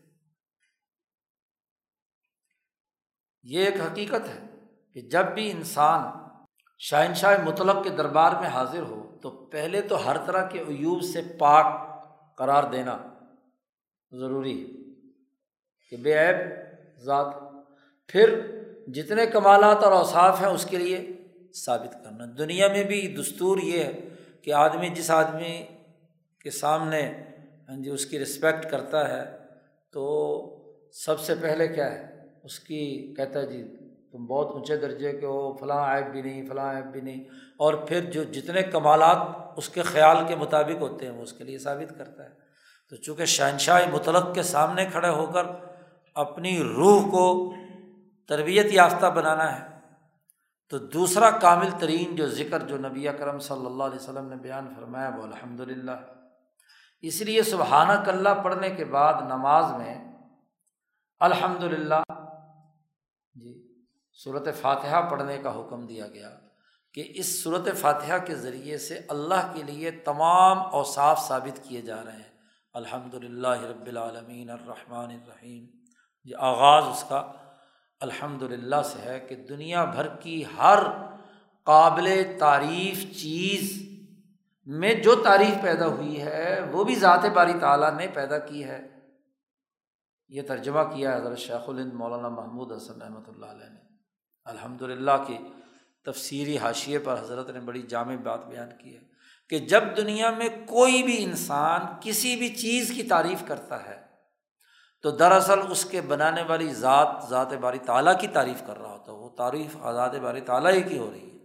یہ 3.42 3.64
ایک 3.64 3.74
حقیقت 3.80 4.28
ہے 4.28 4.46
کہ 4.94 5.00
جب 5.00 5.26
بھی 5.26 5.50
انسان 5.50 6.28
شہنشاہ 6.78 7.44
مطلق 7.44 7.84
کے 7.84 7.90
دربار 7.90 8.32
میں 8.32 8.48
حاضر 8.48 8.82
ہو 8.82 9.18
تو 9.22 9.30
پہلے 9.30 9.80
تو 9.80 10.06
ہر 10.06 10.16
طرح 10.26 10.48
کے 10.48 10.60
عیوب 10.60 11.02
سے 11.02 11.22
پاک 11.38 11.66
قرار 12.36 12.64
دینا 12.64 12.98
ضروری 14.10 14.58
ہے 14.60 14.82
کہ 15.90 15.96
بے 15.96 16.18
عیب 16.18 16.36
ذات، 16.98 17.26
پھر 18.08 18.50
جتنے 18.86 19.26
کمالات 19.26 19.84
اور 19.84 19.92
اوصاف 19.92 20.40
ہیں 20.40 20.48
اس 20.48 20.64
کے 20.64 20.78
لیے 20.78 21.10
ثابت 21.54 22.04
کرنا۔ 22.04 22.24
دنیا 22.38 22.68
میں 22.68 22.84
بھی 22.84 23.16
دستور 23.20 23.58
یہ 23.58 23.82
ہے 23.82 24.00
کہ 24.42 24.52
آدمی 24.52 24.88
جس 24.88 25.10
آدمی 25.10 25.66
کے 26.38 26.50
سامنے 26.50 27.12
ہاں 27.68 27.76
جی 27.76 27.90
اس 27.90 28.06
کی 28.06 28.18
رسپیکٹ 28.18 28.70
کرتا 28.70 29.08
ہے، 29.08 29.38
تو 29.90 30.10
سب 30.92 31.20
سے 31.20 31.34
پہلے 31.34 31.68
کیا 31.68 31.94
ہے؟ 31.94 32.16
اس 32.44 32.60
کی 32.60 33.14
کہتا 33.16 33.38
ہے 33.38 33.46
جی 33.46 33.64
تم 34.12 34.26
بہت 34.26 34.46
اونچے 34.46 34.76
درجے 34.76 35.12
کے 35.12 35.26
ہو، 35.26 35.56
فلاں 35.56 35.96
عیب 35.96 36.12
بھی 36.12 36.22
نہیں، 36.22 36.48
فلاں 36.48 36.76
عیب 36.76 36.86
بھی 36.86 37.00
نہیں۔ 37.00 37.24
اور 37.56 37.74
پھر 37.74 38.00
جو 38.00 38.22
جتنے 38.22 38.62
کمالات 38.62 39.18
اس 39.56 39.68
کے 39.68 39.82
خیال 39.82 40.16
کے 40.28 40.36
مطابق 40.36 40.82
ہوتے 40.82 41.06
ہیں، 41.06 41.12
وہ 41.12 41.22
اس 41.22 41.32
کے 41.32 41.44
لیے 41.44 41.58
ثابت 41.58 41.98
کرتا 41.98 42.24
ہے۔ 42.24 42.30
تو 42.90 42.96
چونکہ 42.96 43.24
شہنشاہ 43.24 43.88
مطلق 43.92 44.34
کے 44.34 44.42
سامنے 44.42 44.86
کھڑے 44.86 45.08
ہو 45.08 45.26
کر 45.26 45.42
اپنی 46.14 46.62
روح 46.62 47.10
کو 47.10 47.54
تربیت 48.26 48.66
یافتہ 48.70 49.06
بنانا 49.06 49.58
ہے۔ 49.58 49.74
تو 50.68 50.78
دوسرا 50.78 51.30
کامل 51.30 51.70
ترین 51.80 52.16
جو 52.16 52.26
ذکر 52.26 52.60
جو 52.60 52.78
نبی 52.78 53.08
کرم 53.18 53.38
صلی 53.38 53.66
اللہ 53.66 53.82
علیہ 53.82 53.96
وسلم 53.96 54.28
نے 54.28 54.36
بیان 54.36 54.74
فرمایا 54.76 55.10
وہ 55.16 55.22
الحمد 55.22 55.60
للہ 55.60 55.90
اس 57.00 57.22
لیے 57.22 57.42
سبحانہ 57.42 58.04
کلّہ 58.04 58.28
پڑھنے 58.44 58.70
کے 58.70 58.84
بعد 58.84 59.14
نماز 59.22 59.64
میں 59.72 60.16
الحمد 61.20 61.62
للہ 61.62 62.12
جی 63.34 63.68
صورت 64.24 64.48
فاتحہ 64.60 65.10
پڑھنے 65.10 65.38
کا 65.38 65.60
حکم 65.60 65.86
دیا 65.86 66.08
گیا 66.08 66.30
کہ 66.94 67.12
اس 67.14 67.42
صورت 67.42 67.68
فاتحہ 67.76 68.18
کے 68.26 68.34
ذریعے 68.34 68.78
سے 68.78 69.00
اللہ 69.08 69.52
کے 69.54 69.62
لیے 69.62 69.90
تمام 69.90 70.58
اوصاف 70.58 71.28
ثابت 71.28 71.60
کیے 71.62 71.80
جا 71.80 72.04
رہے 72.04 72.12
ہیں۔ 72.12 72.38
الحمد 72.72 73.14
للہ 73.14 73.60
رب 73.60 73.86
العالمین 73.86 74.50
الرحمٰن 74.50 75.10
الرحیم۔ 75.10 75.66
یہ 76.24 76.36
آغاز 76.38 76.84
اس 76.84 77.04
کا 77.08 77.32
الحمد 78.00 78.42
للہ 78.42 78.82
سے 78.84 78.98
ہے 78.98 79.20
کہ 79.20 79.36
دنیا 79.36 79.84
بھر 79.84 80.06
کی 80.08 80.44
ہر 80.58 80.78
قابل 81.62 82.22
تعریف 82.38 83.02
چیز 83.16 83.82
میں 84.66 84.94
جو 84.94 85.14
تعریف 85.14 85.62
پیدا 85.62 85.86
ہوئی 85.86 86.20
ہے، 86.20 86.60
وہ 86.72 86.84
بھی 86.84 86.94
ذات 86.94 87.24
باری 87.34 87.52
تعالیٰ 87.60 87.96
نے 87.96 88.06
پیدا 88.14 88.38
کی 88.38 88.64
ہے۔ 88.64 88.88
یہ 90.28 90.42
ترجمہ 90.42 90.80
کیا 90.80 91.12
ہے 91.12 91.16
حضرت 91.16 91.38
شیخ 91.38 91.68
الند 91.68 91.92
مولانا 91.92 92.28
محمود 92.28 92.72
حسن 92.72 93.02
رحمۃ 93.02 93.24
اللہ 93.26 93.46
علیہ 93.46 93.68
نے۔ 93.68 93.80
الحمد 94.44 94.82
للہ 94.82 95.24
کی 95.26 95.38
تفصیلی 96.04 96.58
حاشیے 96.58 96.98
پر 96.98 97.20
حضرت 97.20 97.50
نے 97.50 97.60
بڑی 97.60 97.82
جامع 97.82 98.16
بات 98.16 98.46
بیان 98.46 98.68
کی 98.82 98.94
ہے 98.94 99.00
کہ 99.48 99.58
جب 99.58 99.82
دنیا 99.96 100.30
میں 100.30 100.48
کوئی 100.66 101.02
بھی 101.02 101.24
انسان 101.24 101.80
کسی 102.00 102.36
بھی 102.36 102.48
چیز 102.48 102.92
کی 102.96 103.02
تعریف 103.02 103.42
کرتا 103.46 103.84
ہے 103.84 104.13
تو 105.04 105.10
دراصل 105.10 105.58
اس 105.70 105.84
کے 105.84 106.00
بنانے 106.00 106.42
والی 106.42 106.74
ذات 106.74 107.24
ذات 107.30 107.52
باری 107.52 107.78
تعالیٰ 107.78 108.20
کی 108.20 108.26
تعریف 108.28 108.62
کر 108.66 108.78
رہا 108.78 108.90
ہوتا 108.90 109.12
ہے۔ 109.12 109.16
وہ 109.16 109.28
تعریف 109.28 109.76
ذات 109.76 110.14
باری 110.14 110.40
تعالیٰ 110.40 110.72
ہی 110.72 110.82
کی 110.82 110.98
ہو 110.98 111.12
رہی 111.12 111.30
ہے۔ 111.30 111.38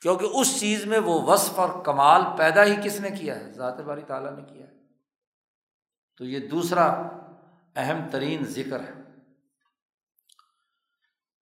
کیونکہ 0.00 0.24
اس 0.24 0.60
چیز 0.60 0.84
میں 0.84 0.98
وہ 0.98 1.22
وصف 1.22 1.58
اور 1.58 1.84
کمال 1.84 2.22
پیدا 2.38 2.64
ہی 2.64 2.76
کس 2.84 3.00
نے 3.00 3.10
کیا 3.10 3.40
ہے؟ 3.40 3.52
ذات 3.52 3.80
باری 3.80 4.00
تعالیٰ 4.00 4.36
نے 4.36 4.42
کیا 4.42 4.66
ہے۔ 4.66 4.72
تو 6.16 6.24
یہ 6.24 6.48
دوسرا 6.48 6.86
اہم 7.76 8.10
ترین 8.10 8.44
ذکر 8.44 8.80
ہے۔ 8.80 9.02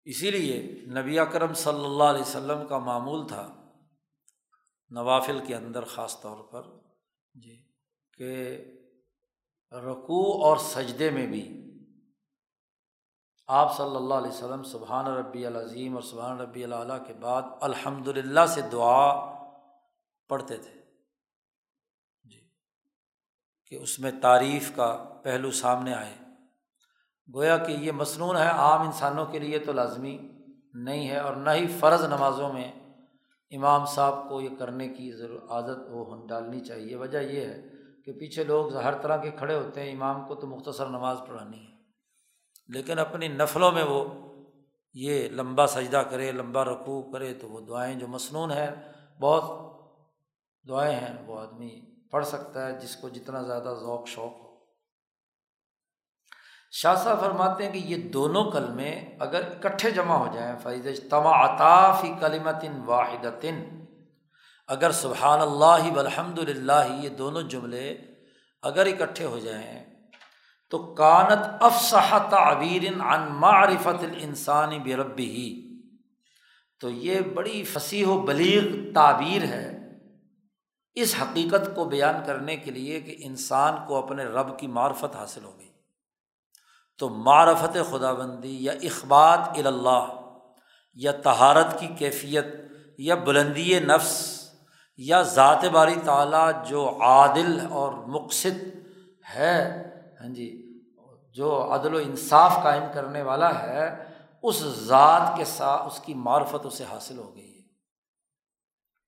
اسی 0.04 0.30
لیے 0.30 0.80
نبی 1.00 1.18
اکرم 1.18 1.54
صلی 1.54 1.84
اللہ 1.84 2.04
علیہ 2.04 2.20
وسلم 2.20 2.66
کا 2.66 2.78
معمول 2.78 3.28
تھا 3.28 3.70
نوافل 4.90 5.40
کے 5.46 5.56
اندر 5.56 5.84
خاص 5.84 6.20
طور 6.20 6.44
پر 6.44 6.62
جی 7.34 7.62
کہ 8.16 8.58
رقوع 9.72 10.44
اور 10.44 10.56
سجدے 10.56 11.10
میں 11.10 11.26
بھی۔ 11.26 11.56
آپ 13.46 13.76
صلی 13.76 13.96
اللہ 13.96 14.14
علیہ 14.14 14.30
وسلم 14.30 14.62
سبحان 14.62 15.06
ربی 15.06 15.46
العظیم 15.46 15.94
اور 15.94 16.02
سبحان 16.02 16.40
ربی 16.40 16.64
اللہ 16.64 17.04
کے 17.06 17.12
بعد 17.12 17.42
الحمد 17.60 18.08
للہ 18.08 18.46
سے 18.48 18.60
دعا 18.60 19.34
پڑھتے 20.28 20.56
تھے۔ 20.56 20.80
جی 22.24 22.40
کہ 23.66 23.74
اس 23.74 23.98
میں 23.98 24.10
تعریف 24.22 24.76
کا 24.76 25.20
پہلو 25.22 25.50
سامنے 25.50 25.94
آئے۔ 25.94 26.16
گویا 27.34 27.56
کہ 27.56 27.72
یہ 27.72 27.92
مصنون 27.92 28.36
ہے، 28.36 28.46
عام 28.46 28.80
انسانوں 28.80 29.26
کے 29.26 29.38
لیے 29.38 29.58
تو 29.58 29.72
لازمی 29.72 30.18
نہیں 30.74 31.08
ہے 31.08 31.16
اور 31.16 31.36
نہ 31.36 31.50
ہی 31.50 31.66
فرض 31.66 32.04
نمازوں 32.04 32.52
میں 32.52 32.72
امام 33.50 33.86
صاحب 33.86 34.28
کو 34.28 34.40
یہ 34.40 34.56
کرنے 34.58 34.88
کی 34.88 35.12
ضرور 35.12 35.40
عادت 35.48 35.78
وہ 35.90 36.26
ڈالنی 36.26 36.60
چاہیے۔ 36.60 36.96
وجہ 36.96 37.18
یہ 37.18 37.40
ہے 37.40 37.79
کہ 38.04 38.12
پیچھے 38.12 38.44
لوگ 38.44 38.76
ہر 38.76 38.94
طرح 38.94 39.16
کے 39.16 39.30
کھڑے 39.30 39.54
ہوتے 39.54 39.82
ہیں، 39.82 39.92
امام 39.92 40.28
کو 40.28 40.34
تو 40.34 40.46
مختصر 40.46 40.86
نماز 40.86 41.18
پڑھانی 41.28 41.58
ہے۔ 41.58 41.70
لیکن 42.68 42.98
اپنی 42.98 43.28
نفلوں 43.28 43.72
میں 43.72 43.84
وہ 43.84 44.04
یہ 44.94 45.28
لمبا 45.28 45.66
سجدہ 45.66 46.02
کرے، 46.10 46.32
لمبا 46.32 46.64
رقوع 46.64 47.12
کرے 47.12 47.34
تو 47.34 47.48
وہ 47.48 47.60
دعائیں 47.60 47.98
جو 47.98 48.08
مصنون 48.08 48.50
ہیں، 48.50 48.70
بہت 49.20 49.70
دعائیں 50.68 50.96
ہیں، 50.96 51.26
وہ 51.26 51.40
آدمی 51.40 51.80
پڑھ 52.10 52.26
سکتا 52.26 52.66
ہے 52.66 52.80
جس 52.80 52.96
کو 52.96 53.08
جتنا 53.08 53.42
زیادہ 53.42 53.74
ذوق، 53.80 54.06
شوق 54.06 54.32
ہو۔ 54.32 54.50
شاہ 56.72 56.94
صاحب 56.94 57.20
فرماتے 57.20 57.64
ہیں 57.64 57.72
کہ 57.72 57.78
یہ 57.78 58.10
دونوں 58.10 58.50
کلمے 58.50 58.90
اگر 59.18 59.40
اکٹھے 59.40 59.90
جمع 59.90 60.14
ہو 60.14 60.34
جائیں 60.34 60.56
فیض 60.62 61.00
تما 61.10 61.30
عطافی 61.44 62.12
کلیمتن 62.20 62.82
واحد 62.86 63.26
اگر 64.70 64.92
سبحان 64.92 65.40
اللہ 65.40 65.98
الحمد 65.98 66.38
للہ 66.38 66.98
یہ 67.02 67.08
دونوں 67.08 67.42
جملے 67.42 68.00
اگر 68.62 68.86
اکٹھے 68.86 69.24
ہو 69.24 69.38
جائیں 69.38 69.84
تو 70.70 70.94
کانت 70.94 71.62
افسح 71.62 72.18
تعبیر 72.18 73.02
عن 73.02 73.28
معرفت 73.32 74.04
الانسانی 74.04 74.78
بربی 74.78 75.30
ہی 75.30 75.80
تو 76.80 76.90
یہ 76.90 77.20
بڑی 77.20 77.64
فصیح 77.64 78.06
و 78.06 78.20
بلیغ 78.20 78.92
تعبیر 78.94 79.42
ہے 79.42 79.80
اس 80.94 81.14
حقیقت 81.22 81.70
کو 81.74 81.84
بیان 81.84 82.14
کرنے 82.26 82.56
کے 82.56 82.70
لیے 82.70 83.00
کہ 83.00 83.16
انسان 83.18 83.74
کو 83.86 83.96
اپنے 83.96 84.24
رب 84.24 84.58
کی 84.58 84.66
معرفت 84.66 85.16
حاصل 85.16 85.44
ہو 85.44 85.58
گئی۔ 85.58 85.68
تو 86.98 87.08
معرفت 87.08 87.76
خدا 87.90 88.12
بندی 88.12 88.64
یا 88.64 88.72
اخبات 88.72 89.58
اللہ 89.64 90.06
یا 90.94 91.12
تہارت 91.12 91.80
کی 91.80 91.86
کیفیت 91.98 92.44
یا 92.98 93.14
بلندی 93.14 93.78
نفس 93.78 94.39
یا 95.00 95.22
ذات 95.22 95.64
باری 95.64 95.94
تعالیٰ 96.04 96.64
جو 96.64 96.98
عادل 97.00 97.58
اور 97.70 97.92
مقصد 97.92 98.64
ہے 99.36 99.82
ہاں 100.20 100.28
جی 100.28 100.66
جو 101.32 101.74
عدل 101.74 101.94
و 101.94 101.98
انصاف 101.98 102.62
قائم 102.62 102.82
کرنے 102.94 103.22
والا 103.22 103.62
ہے، 103.62 104.04
اس 104.42 104.60
ذات 104.60 105.36
کے 105.36 105.44
ساتھ 105.44 105.82
اس 105.86 106.00
کی 106.00 106.14
معرفت 106.14 106.66
اسے 106.66 106.84
حاصل 106.84 107.18
ہو 107.18 107.36
گئی 107.36 107.54
ہے۔ 107.54 107.62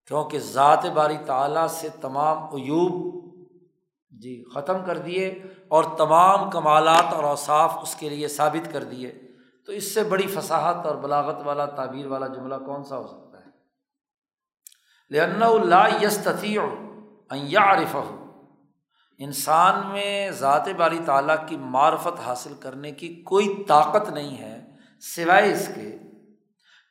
کیونکہ 0.07 0.39
ذات 0.39 0.85
باری 0.85 1.17
تعالیٰ 1.25 1.67
سے 1.67 1.89
تمام 2.01 2.37
ایوب 2.37 3.13
جی 4.11 4.43
ختم 4.53 4.85
کر 4.85 4.97
دیے 4.97 5.27
اور 5.67 5.83
تمام 5.83 6.49
کمالات 6.49 7.13
اور 7.13 7.23
اوصاف 7.23 7.77
اس 7.81 7.95
کے 7.95 8.09
لیے 8.09 8.27
ثابت 8.27 8.73
کر 8.73 8.83
دیے۔ 8.83 9.11
تو 9.65 9.71
اس 9.71 9.93
سے 9.93 10.03
بڑی 10.03 10.27
فصاحت 10.27 10.85
اور 10.85 10.95
بلاغت 10.95 11.41
والا، 11.43 11.65
تعبیر 11.65 12.07
والا 12.07 12.27
جملہ 12.27 12.55
کون 12.65 12.83
سا 12.83 12.97
ہو 12.97 13.07
سکتا 13.07 13.32
ہے؟ 13.32 13.32
لن 15.13 15.43
اللہ 15.43 16.03
یستطیع 16.03 16.61
عارف 17.57 17.93
ہو 17.93 18.31
انسان 19.17 19.87
میں 19.87 20.31
ذات 20.31 20.69
باری 20.77 20.99
تعالیٰ 21.05 21.47
کی 21.47 21.57
معرفت 21.57 22.19
حاصل 22.25 22.53
کرنے 22.59 22.91
کی 22.91 23.23
کوئی 23.23 23.63
طاقت 23.67 24.09
نہیں 24.09 24.37
ہے، 24.37 24.65
سوائے 25.01 25.53
اس 25.53 25.69
کے 25.75 25.97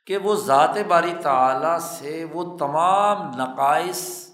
کہ 0.06 0.16
وہ 0.16 0.34
ذات 0.34 0.78
باری 0.88 1.14
تعالیٰ 1.22 1.78
سے 1.78 2.24
وہ 2.32 2.56
تمام 2.58 3.40
نقائص 3.40 4.30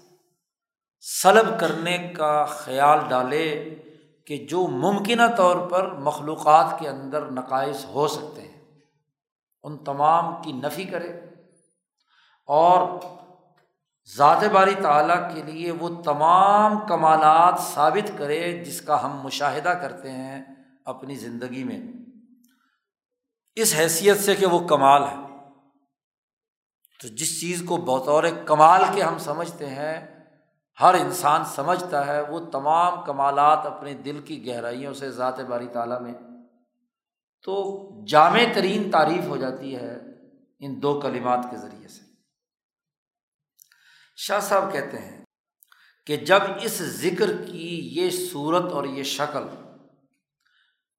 سلب 1.01 1.59
کرنے 1.59 1.97
کا 1.97 2.45
خیال 2.45 2.99
ڈالے 3.09 3.75
کہ 4.27 4.47
جو 4.49 4.67
ممکنہ 4.67 5.35
طور 5.37 5.69
پر 5.69 5.91
مخلوقات 5.91 6.79
کے 6.79 6.89
اندر 6.89 7.31
نقائص 7.31 7.85
ہو 7.85 8.07
سکتے 8.07 8.41
ہیں۔ 8.41 8.61
ان 9.63 9.77
تمام 9.77 10.41
کی 10.41 10.51
نفی 10.51 10.83
کرے 10.83 11.19
اور 12.45 12.99
ذات 14.15 14.43
باری 14.43 14.75
تعالیٰ 14.81 15.35
کے 15.35 15.43
لیے 15.43 15.71
وہ 15.71 16.01
تمام 16.01 16.87
کمالات 16.87 17.59
ثابت 17.59 18.11
کرے 18.17 18.63
جس 18.65 18.81
کا 18.81 19.05
ہم 19.05 19.21
مشاہدہ 19.23 19.69
کرتے 19.69 20.11
ہیں 20.11 20.45
اپنی 20.85 21.15
زندگی 21.15 21.63
میں۔ 21.63 21.79
اس 23.55 23.75
حیثیت 23.77 24.19
سے 24.19 24.35
کہ 24.35 24.45
وہ 24.45 24.67
کمال 24.67 25.03
ہے۔ 25.03 25.15
تو 27.01 27.07
جس 27.07 27.41
چیز 27.41 27.63
کو 27.65 27.77
بطور 27.77 28.23
کمال 28.45 28.81
کے 28.93 29.03
ہم 29.03 29.17
سمجھتے 29.17 29.65
ہیں، 29.65 30.25
ہر 30.81 30.93
انسان 30.93 31.45
سمجھتا 31.45 32.05
ہے 32.05 32.21
وہ 32.21 32.39
تمام 32.39 33.03
کمالات 33.05 33.65
اپنے 33.65 33.93
دل 33.93 34.19
کی 34.19 34.47
گہرائیوں 34.47 34.93
سے 34.93 35.11
ذات 35.11 35.39
باری 35.39 35.67
تعالیٰ 35.67 36.01
میں۔ 36.01 36.13
تو 37.43 37.81
جامع 38.05 38.39
ترین 38.53 38.91
تعریف 38.91 39.27
ہو 39.27 39.37
جاتی 39.37 39.75
ہے 39.75 39.97
ان 40.59 40.81
دو 40.81 40.99
کلمات 40.99 41.39
کے 41.51 41.57
ذریعے 41.57 41.87
سے۔ 41.87 42.08
شاہ 44.21 44.39
صاحب 44.39 44.71
کہتے 44.73 44.97
ہیں 44.97 45.23
کہ 46.05 46.15
جب 46.15 46.41
اس 46.61 46.81
ذکر 46.81 47.31
کی 47.45 47.67
یہ 47.93 48.09
صورت 48.09 48.71
اور 48.71 48.83
یہ 48.83 49.03
شکل 49.03 49.43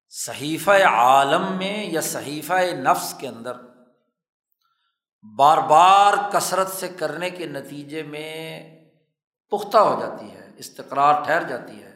صحیفہ 0.09 0.71
عالم 0.71 1.57
میں 1.57 1.85
یا 1.85 2.01
صحیفہ 2.01 2.53
نفس 2.73 3.13
کے 3.19 3.27
اندر 3.27 3.53
بار 5.25 5.57
بار 5.57 6.13
کثرت 6.31 6.71
سے 6.71 6.87
کرنے 6.89 7.29
کے 7.29 7.45
نتیجے 7.45 8.03
میں 8.03 8.63
پختہ 9.51 9.77
ہو 9.77 9.99
جاتی 9.99 10.31
ہے، 10.31 10.51
استقرار 10.57 11.23
ٹھہر 11.23 11.43
جاتی 11.43 11.83
ہے، 11.83 11.95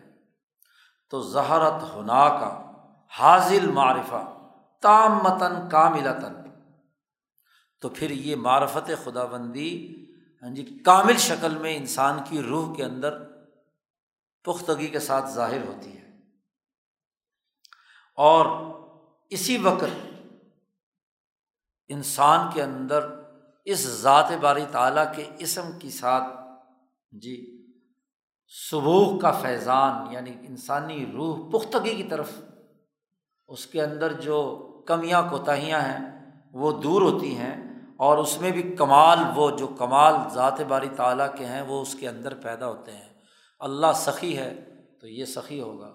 تو 1.09 1.21
زہرت 1.21 1.83
ہنا 1.95 2.29
کا 2.29 2.51
حاضل 3.13 3.67
معرفہ 3.71 4.23
تام 4.83 5.17
متن 5.17 5.69
کاملتاً، 5.69 6.33
تو 7.81 7.89
پھر 7.89 8.09
یہ 8.11 8.35
معرفت 8.35 8.91
خدا 9.03 9.25
بندی 9.25 9.71
ہاں 10.45 10.53
جی 10.53 10.79
کامل 10.85 11.17
شکل 11.17 11.57
میں 11.57 11.75
انسان 11.75 12.19
کی 12.29 12.41
روح 12.41 12.75
کے 12.75 12.83
اندر 12.83 13.23
پختگی 14.43 14.87
کے 14.87 14.99
ساتھ 14.99 15.29
ظاہر 15.29 15.65
ہوتی 15.65 15.97
ہے۔ 15.97 16.09
اور 18.17 18.45
اسی 19.29 19.57
وقت 19.57 20.07
انسان 21.87 22.51
کے 22.53 22.63
اندر 22.63 23.05
اس 23.65 23.79
ذات 23.79 24.31
باری 24.41 24.65
تعالیٰ 24.71 25.15
کے 25.15 25.29
اسم 25.39 25.79
کی 25.79 25.89
ساتھ 25.89 26.23
جی 27.11 27.65
سبوغ 28.47 29.19
کا 29.19 29.31
فیضان 29.31 30.13
یعنی 30.13 30.31
انسانی 30.31 31.05
روح 31.13 31.49
پختگی 31.51 31.95
کی 31.95 32.03
طرف 32.03 32.31
اس 33.47 33.67
کے 33.67 33.81
اندر 33.81 34.13
جو 34.13 34.61
کمیاں، 34.87 35.29
کوتاہیاں 35.29 35.81
ہیں، 35.81 36.31
وہ 36.53 36.81
دور 36.81 37.01
ہوتی 37.01 37.37
ہیں۔ 37.37 37.64
اور 37.97 38.17
اس 38.17 38.41
میں 38.41 38.51
بھی 38.51 38.63
کمال، 38.63 39.17
وہ 39.35 39.51
جو 39.51 39.67
کمال 39.67 40.13
ذات 40.33 40.61
باری 40.61 40.89
تعالیٰ 40.89 41.27
کے 41.37 41.45
ہیں، 41.45 41.61
وہ 41.61 41.81
اس 41.81 41.95
کے 41.95 42.07
اندر 42.07 42.33
پیدا 42.33 42.67
ہوتے 42.67 42.91
ہیں۔ 42.91 43.13
اللہ 43.59 43.87
سخی 43.95 44.37
ہے 44.37 44.53
تو 45.01 45.07
یہ 45.07 45.25
سخی 45.25 45.61
ہوگا، 45.61 45.91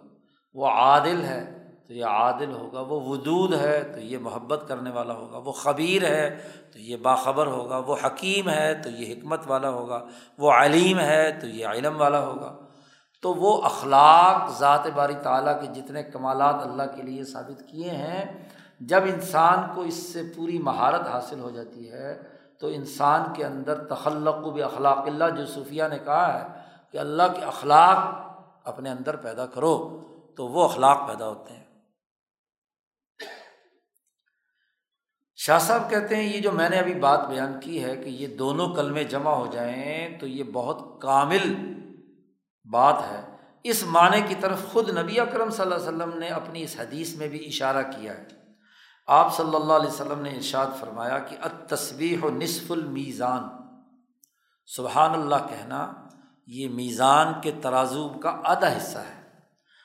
وہ 0.55 0.67
عادل 0.67 1.25
ہے 1.25 1.57
تو 1.89 1.95
یہ 1.95 2.05
عادل 2.05 2.53
ہوگا، 2.53 2.81
وہ 2.81 3.01
ودود 3.01 3.55
ہے 3.55 3.83
تو 3.83 4.01
یہ 4.01 4.19
محبت 4.19 4.65
کرنے 4.69 4.91
والا 4.91 5.15
ہوگا، 5.15 5.39
وہ 5.39 5.53
خبیر 5.53 6.05
ہے 6.05 6.39
تو 6.73 6.79
یہ 6.79 6.97
باخبر 6.97 7.47
ہوگا، 7.47 7.79
وہ 7.79 7.97
حکیم 8.07 8.49
ہے 8.49 8.75
تو 8.75 8.91
یہ 8.91 9.15
حکمت 9.15 9.41
والا 9.47 9.71
ہوگا، 9.71 10.07
وہ 10.39 10.53
علیم 10.53 10.99
ہے 10.99 11.33
تو 11.41 11.47
یہ 11.47 11.67
علم 11.67 12.01
والا 12.01 12.21
ہوگا۔ 12.21 12.59
تو 13.23 13.35
وہ 13.35 13.63
اخلاق 13.63 14.59
ذات 14.59 14.87
باری 14.87 15.15
تعالیٰ 15.23 15.61
کے 15.61 15.81
جتنے 15.81 16.03
کمالات 16.03 16.55
اللہ 16.55 16.83
کے 16.97 17.03
لیے 17.03 17.25
ثابت 17.25 17.63
کیے 17.71 17.91
ہیں 17.91 18.50
جب 18.81 19.03
انسان 19.03 19.59
کو 19.75 19.81
اس 19.81 20.13
سے 20.13 20.23
پوری 20.37 20.59
مہارت 20.59 21.09
حاصل 21.09 21.41
ہو 21.41 21.51
جاتی 21.51 21.93
ہے، 21.93 22.23
تو 22.61 22.67
انسان 22.67 23.35
کے 23.35 23.45
اندر 23.45 23.85
تخلق 23.85 24.47
و 24.47 24.65
اخلاق 24.65 24.99
اللہ 24.99 25.25
جو 25.37 25.47
صوفیہ 25.47 25.85
نے 25.91 25.99
کہا 26.05 26.41
ہے 26.41 26.61
کہ 26.93 26.99
اللہ 26.99 27.23
کے 27.35 27.41
اخلاق 27.41 27.99
اپنے 28.65 28.91
اندر 28.91 29.17
پیدا 29.17 29.47
کرو، 29.47 30.01
تو 30.37 30.47
وہ 30.47 30.65
اخلاق 30.65 31.09
پیدا 31.09 31.29
ہوتے 31.29 31.55
ہیں۔ 31.55 31.65
شاہ 35.37 35.59
صاحب 35.59 35.91
کہتے 35.91 36.17
ہیں، 36.17 36.23
یہ 36.23 36.41
جو 36.41 36.53
میں 36.53 36.69
نے 36.69 36.79
ابھی 36.79 36.95
بات 36.95 37.29
بیان 37.29 37.61
کی 37.61 37.85
ہے 37.85 37.97
کہ 37.97 38.09
یہ 38.09 38.27
دونوں 38.27 38.75
کلمے 38.75 39.05
جمع 39.05 39.31
ہو 39.31 39.47
جائیں، 39.47 40.19
تو 40.19 40.27
یہ 40.27 40.45
بہت 40.53 41.03
کامل 41.03 41.55
بات 42.71 43.03
ہے۔ 43.11 43.37
اس 43.63 43.85
معنی 43.87 44.21
کی 44.29 44.35
طرف 44.41 44.59
خود 44.73 44.99
نبی 44.99 45.21
اکرم 45.21 45.51
صلی 45.51 45.63
اللہ 45.63 45.75
علیہ 45.75 45.89
وسلم 45.89 46.19
نے 46.19 46.29
اپنی 46.29 46.63
اس 46.63 46.77
حدیث 46.81 47.17
میں 47.17 47.29
بھی 47.29 47.47
اشارہ 47.47 47.83
کیا 47.83 48.19
ہے۔ 48.19 48.41
آپ 49.11 49.37
صلی 49.37 49.55
اللہ 49.55 49.73
علیہ 49.73 49.89
وسلم 49.89 50.21
نے 50.21 50.31
ارشاد 50.31 50.67
فرمایا 50.81 51.19
کہ 51.19 51.37
تصویر 51.67 52.25
و 52.25 52.31
نصف 52.31 52.73
المیزان۔ 52.73 53.43
سبحان 54.67 55.11
اللہ 55.11 55.35
کہنا، 55.35 55.93
یہ 56.47 56.69
میزان 56.69 57.41
کے 57.43 57.53
ترازو 57.63 58.09
کا 58.09 58.41
آدھا 58.45 58.77
حصہ 58.77 58.99
ہے۔ 58.99 59.29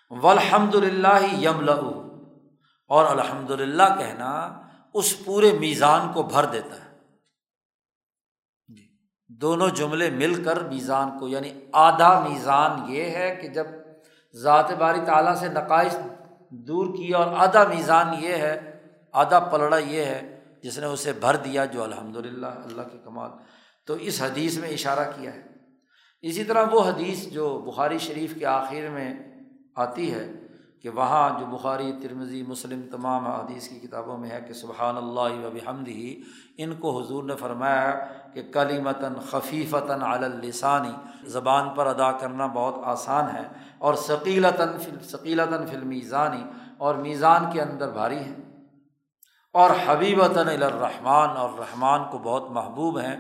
والحمد 0.10 0.76
للہ 0.76 1.34
یم 1.40 1.70
اور 2.88 3.06
الحمد 3.06 3.52
للہ 3.52 3.96
کہنا، 3.98 4.62
اس 4.94 5.26
پورے 5.26 5.54
میزان 5.60 6.14
کو 6.14 6.24
بھر 6.24 6.46
دیتا 6.46 6.76
ہے۔ 6.76 7.00
جی۔ 8.68 8.88
دونوں 9.28 9.70
جملے 9.70 10.10
مل 10.10 10.44
کر 10.44 10.64
میزان 10.64 11.20
کو 11.20 11.28
یعنی 11.28 11.54
آدھا 11.74 12.20
میزان 12.20 12.94
یہ 12.94 13.04
ہے 13.04 13.36
کہ 13.42 13.48
جب 13.48 13.66
ذات 14.34 14.72
باری 14.72 15.00
تعالیٰ 15.06 15.36
سے 15.36 15.48
نقائص 15.48 15.98
دور 16.50 16.86
کیا 16.86 17.18
اور 17.18 17.34
آدھا 17.38 17.64
میزان 17.64 18.24
یہ 18.24 18.34
ہے 18.34 18.75
آدھا 19.16 19.40
پلڑا 19.40 19.78
یہ 19.78 20.06
ہے 20.06 20.44
جس 20.64 20.80
نے 20.80 20.86
اسے 20.86 21.14
بھر 21.14 21.36
دیا 21.36 21.66
جو 21.66 21.84
الحمد 21.84 22.16
للہ 22.16 22.48
اللہ 22.48 22.82
کے 22.82 22.98
کمال۔ 23.04 23.30
تو 23.88 23.94
اس 23.94 24.22
حدیث 24.22 24.58
میں 24.58 24.70
اشارہ 24.70 25.12
کیا 25.16 25.34
ہے۔ 25.34 25.42
اسی 26.22 26.44
طرح 26.44 26.66
وہ 26.72 26.82
حدیث 26.82 27.28
جو 27.28 27.58
بخاری 27.58 27.98
شریف 27.98 28.34
کے 28.40 28.46
آخر 28.46 28.90
میں 28.92 29.14
آتی 29.76 30.14
ہے 30.14 30.32
کہ 30.82 30.90
وہاں 30.90 31.40
جو 31.40 31.46
بخاری 31.46 31.94
ترمزی 32.04 32.44
مسلم 32.44 32.82
تمام 32.92 33.28
حدیث 33.28 33.68
کی 33.68 33.80
کتابوں 33.80 34.18
میں 34.18 34.30
ہے 34.30 34.42
کہ 34.48 34.54
سبحان 34.54 34.98
اللہ 34.98 35.46
و 35.46 35.70
حمد 35.70 35.88
ہی 35.88 36.22
ان 36.58 36.76
کو 36.76 37.02
حضور 37.02 37.24
نے 37.24 37.36
فرمایا 37.36 38.08
کہ 38.34 38.44
کلی 38.52 38.82
متن 38.82 39.14
خفیفتاً 39.30 40.02
علسانی 40.02 40.92
زبان 41.24 41.70
پر 41.76 41.86
ادا 41.86 42.12
کرنا 42.12 42.46
بہت 42.46 42.76
آسان 42.84 43.36
ہے 43.36 43.44
اور 43.78 43.94
ثقیلتاً 43.94 44.70
ثقیلتاً 45.02 45.66
فل 45.66 45.84
میزانی 45.84 46.44
اور 46.78 46.96
میزان 46.96 47.46
کے 47.54 47.62
اندر 47.62 47.92
بھاری 47.92 48.18
ہے۔ 48.18 48.45
اور 49.56 49.70
حبیبتاً 49.86 50.48
الرحمٰن، 50.48 51.38
اور 51.38 51.50
رحمان 51.60 52.02
کو 52.12 52.18
بہت 52.18 52.50
محبوب 52.52 53.00
ہیں۔ 53.00 53.16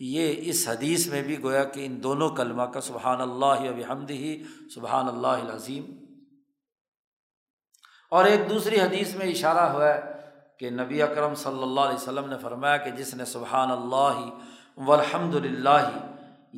یہ 0.00 0.34
اس 0.50 0.68
حدیث 0.68 1.06
میں 1.06 1.22
بھی 1.22 1.42
گویا 1.42 1.62
کہ 1.64 1.84
ان 1.86 2.02
دونوں 2.02 2.28
کلمہ 2.36 2.62
کا 2.74 2.80
سبحان 2.80 3.20
اللہ 3.20 3.66
اب 3.68 4.10
ہی 4.10 4.32
سبحان 4.74 5.08
اللہ 5.08 5.52
عظیم 5.54 5.84
اور 8.12 8.24
ایک 8.24 8.48
دوسری 8.50 8.80
حدیث 8.80 9.14
میں 9.16 9.26
اشارہ 9.26 9.68
ہوا 9.72 9.88
ہے 9.88 10.00
کہ 10.58 10.70
نبی 10.70 11.02
اکرم 11.02 11.34
صلی 11.34 11.62
اللہ 11.62 11.80
علیہ 11.80 11.94
وسلم 11.94 12.28
نے 12.28 12.38
فرمایا 12.38 12.76
کہ 12.76 12.90
جس 12.90 13.14
نے 13.14 13.24
سبحان 13.24 13.70
اللہ 13.70 14.20
والحمد 14.86 15.34
للہ 15.34 15.78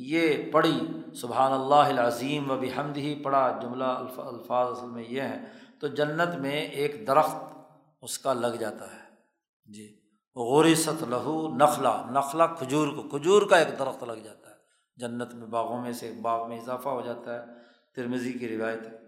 یہ 0.09 0.51
پڑھی 0.51 0.79
سبحان 1.21 1.53
اللہ 1.53 1.93
العظیم 1.93 2.51
و 2.51 2.57
بحمد 2.57 2.97
ہی 2.97 3.15
پڑھا 3.23 3.47
جملہ 3.61 3.91
الفاظ 4.17 4.77
اصل 4.77 4.89
میں 4.89 5.03
یہ 5.09 5.21
ہیں، 5.21 5.45
تو 5.79 5.87
جنت 5.99 6.35
میں 6.41 6.59
ایک 6.81 7.07
درخت 7.07 7.43
اس 8.01 8.17
کا 8.19 8.33
لگ 8.33 8.55
جاتا 8.59 8.85
ہے۔ 8.85 9.03
جی۔ 9.65 9.99
غورست 10.35 11.03
لہو 11.09 11.55
نخلا۔ 11.55 12.05
نخلا 12.09 12.47
کھجور 12.47 12.87
کو۔ 12.87 13.17
کھجور 13.17 13.41
کا 13.41 13.57
ایک 13.57 13.79
درخت 13.79 14.03
لگ 14.03 14.13
جاتا 14.13 14.49
ہے۔ 14.49 14.55
جنت 14.95 15.33
میں 15.33 15.47
باغوں 15.47 15.81
میں 15.81 15.91
سے 15.91 16.11
باغ 16.21 16.49
میں 16.49 16.59
اضافہ 16.59 16.89
ہو 16.89 17.01
جاتا 17.01 17.33
ہے۔ 17.33 17.45
ترمزی 17.95 18.33
کی 18.33 18.57
روایت 18.57 18.81
ہے۔ 18.81 19.05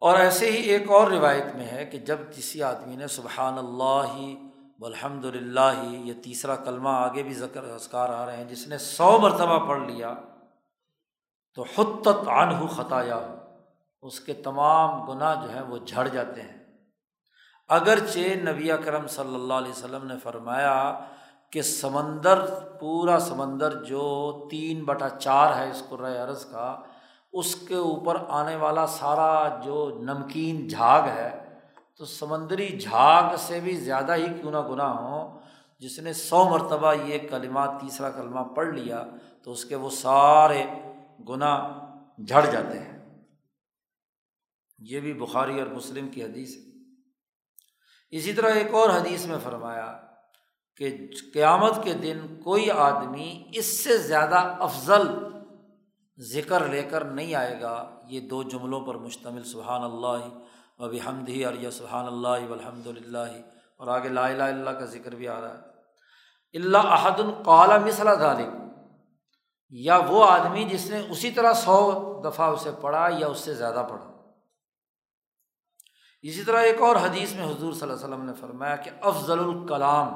اور 0.00 0.14
ایسے 0.14 0.50
ہی 0.50 0.56
ایک 0.56 0.90
اور 0.90 1.10
روایت 1.10 1.56
میں 1.56 1.66
ہے 1.66 1.84
کہ 1.84 1.98
جب 1.98 2.18
کسی 2.36 2.62
آدمی 2.62 2.96
نے 2.96 3.06
سبحان 3.06 3.58
اللہ 3.58 4.34
الحمد 4.80 5.24
للہ 5.24 5.82
یہ 5.84 6.14
تیسرا 6.22 6.56
کلمہ 6.56 6.88
آگے 6.88 7.22
بھی 7.22 7.34
ذکر 7.34 7.64
اذکار 7.64 8.08
آ 8.08 8.26
رہے 8.26 8.36
ہیں، 8.36 8.44
جس 8.44 8.68
نے 8.68 8.78
سو 8.78 9.18
مرتبہ 9.18 9.68
پڑھ 9.68 9.90
لیا، 9.90 10.14
تو 11.54 11.62
حتت 11.62 12.28
عنہ 12.28 12.66
خطایا 12.66 13.34
اس 14.02 14.20
کے 14.20 14.32
تمام 14.32 15.10
گناہ 15.10 15.46
جو 15.46 15.52
ہیں 15.52 15.62
وہ 15.62 15.78
جھڑ 15.78 16.08
جاتے 16.08 16.42
ہیں۔ 16.42 16.57
اگرچہ 17.68 18.18
نبی 18.18 18.70
کرم 18.84 19.06
صلی 19.06 19.34
اللہ 19.34 19.54
علیہ 19.54 19.70
وسلم 19.70 20.06
نے 20.06 20.14
فرمایا 20.22 21.00
کہ 21.50 21.62
سمندر، 21.62 22.44
پورا 22.80 23.18
سمندر 23.18 23.84
جو 23.84 24.32
تین 24.50 24.84
بٹا 24.84 25.08
چار 25.08 25.56
ہے 25.56 25.70
اس 25.70 25.82
کو 25.88 25.96
رائے 25.96 26.18
عرض 26.18 26.44
کا، 26.44 26.80
اس 27.32 27.54
کے 27.54 27.74
اوپر 27.74 28.16
آنے 28.28 28.56
والا 28.56 28.86
سارا 28.86 29.60
جو 29.64 29.98
نمکین 30.02 30.68
جھاگ 30.68 31.02
ہے، 31.02 31.56
تو 31.94 32.04
سمندری 32.04 32.78
جھاگ 32.78 33.36
سے 33.38 33.60
بھی 33.60 33.76
زیادہ 33.76 34.14
ہی 34.14 34.26
کیوں 34.40 34.52
نہ 34.52 34.68
گناہ 34.70 34.92
ہوں 34.92 35.38
جس 35.78 35.98
نے 35.98 36.12
سو 36.12 36.48
مرتبہ 36.48 36.94
یہ 36.94 37.18
کلمات 37.30 37.70
تیسرا 37.80 38.10
کلمہ 38.10 38.40
پڑھ 38.40 38.68
لیا، 38.68 39.04
تو 39.42 39.52
اس 39.52 39.64
کے 39.64 39.76
وہ 39.76 39.90
سارے 39.90 40.64
گناہ 41.28 41.68
جھڑ 42.26 42.46
جاتے 42.50 42.78
ہیں۔ 42.78 43.24
یہ 44.78 45.00
بھی 45.00 45.12
بخاری 45.12 45.58
اور 45.58 45.66
مسلم 45.66 46.08
کی 46.08 46.24
حدیث 46.24 46.56
ہے۔ 46.56 46.67
اسی 48.10 48.32
طرح 48.32 48.50
ایک 48.50 48.74
اور 48.74 48.90
حدیث 48.90 49.26
میں 49.26 49.38
فرمایا 49.44 49.98
کہ 50.76 51.08
قیامت 51.32 51.84
کے 51.84 51.92
دن 51.92 52.40
کوئی 52.44 52.70
آدمی 52.70 53.44
اس 53.52 53.84
سے 53.84 53.96
زیادہ 53.96 54.38
افضل 54.60 55.08
ذکر 56.18 56.64
لے 56.64 56.82
کر 56.82 57.04
نہیں 57.04 57.34
آئے 57.34 57.60
گا۔ 57.60 57.90
یہ 58.08 58.20
دو 58.20 58.42
جملوں 58.42 58.80
پر 58.80 58.94
مشتمل، 58.94 59.44
سبحان 59.44 59.82
اللہ 59.82 60.28
و 60.78 60.88
بحمد 60.88 61.28
ہی 61.28 61.44
اور 61.44 61.54
یا 61.54 61.70
سبحان 61.70 62.06
اللہ 62.06 62.52
الحمد 62.52 62.86
للہ۔ 62.86 63.40
اور 63.76 63.88
آگے 63.88 64.08
لا 64.08 64.26
الہ 64.26 64.42
اللہ 64.42 64.70
کا 64.70 64.84
ذکر 64.84 65.14
بھی 65.14 65.28
آ 65.28 65.40
رہا 65.40 65.54
ہے۔ 65.54 65.68
اللہ 66.58 66.78
احد 66.78 67.20
القالا 67.20 67.78
مثلا 67.78 68.14
ذالک 68.14 68.54
یا 69.70 69.98
وہ 69.98 70.30
آدمی 70.30 70.64
جس 70.64 70.90
نے 70.90 71.02
اسی 71.10 71.30
طرح 71.30 71.52
سو 71.52 72.22
دفعہ 72.24 72.50
اسے 72.50 72.70
پڑھا 72.80 73.08
یا 73.18 73.26
اس 73.26 73.38
سے 73.38 73.54
زیادہ 73.54 73.86
پڑھا۔ 73.90 74.17
اسی 76.24 76.42
طرح 76.44 76.60
ایک 76.60 76.80
اور 76.82 76.96
حدیث 76.96 77.34
میں 77.34 77.44
حضور 77.44 77.72
صلی 77.72 77.82
اللہ 77.82 77.94
علیہ 77.94 78.04
وسلم 78.04 78.24
نے 78.24 78.32
فرمایا 78.40 78.76
کہ 78.76 78.90
افضل 79.00 79.38
الکلام، 79.38 80.14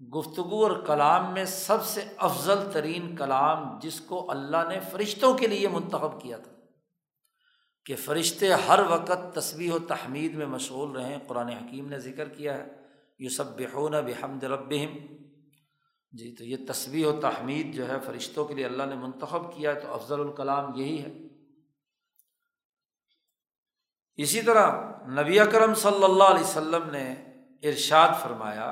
گفتگو 0.00 0.62
اور 0.62 0.76
کلام 0.86 1.32
میں 1.34 1.44
سب 1.44 1.84
سے 1.84 2.04
افضل 2.18 2.70
ترین 2.72 3.14
کلام 3.16 3.78
جس 3.82 4.00
کو 4.00 4.30
اللہ 4.30 4.68
نے 4.68 4.78
فرشتوں 4.92 5.32
کے 5.34 5.46
لیے 5.46 5.68
منتخب 5.68 6.20
کیا 6.22 6.38
تھا، 6.38 6.52
کہ 7.86 7.96
فرشتے 7.96 8.52
ہر 8.68 8.80
وقت 8.88 9.34
تصویح 9.34 9.72
و 9.72 9.78
تحمید 9.78 10.34
میں 10.34 10.46
مشغول 10.46 10.90
رہیں۔ 10.90 11.18
قرآن 11.26 11.48
حکیم 11.48 11.88
نے 11.88 11.98
ذکر 11.98 12.28
کیا 12.28 12.56
ہے 12.58 12.64
یو 13.18 13.30
سب 13.30 13.56
بحون 13.58 13.92
بحمد 13.92 14.44
ربہم۔ 14.44 14.96
جی 16.12 16.34
تو 16.34 16.44
یہ 16.44 16.56
تصویح 16.68 17.06
و 17.06 17.12
تحمید 17.20 17.74
جو 17.74 17.88
ہے 17.88 17.96
فرشتوں 18.06 18.44
کے 18.44 18.54
لیے 18.54 18.64
اللہ 18.64 18.82
نے 18.82 18.94
منتخب 18.94 19.52
کیا 19.54 19.74
ہے، 19.74 19.80
تو 19.80 19.94
افضل 19.94 20.20
الکلام 20.20 20.74
یہی 20.74 21.02
ہے۔ 21.02 21.12
اسی 24.18 24.42
طرح 24.42 24.66
نبی 25.20 25.40
اکرم 25.40 25.74
صلی 25.74 26.04
اللہ 26.04 26.24
علیہ 26.24 26.44
وسلم 26.44 26.90
نے 26.90 27.10
ارشاد 27.62 28.08
فرمایا، 28.22 28.70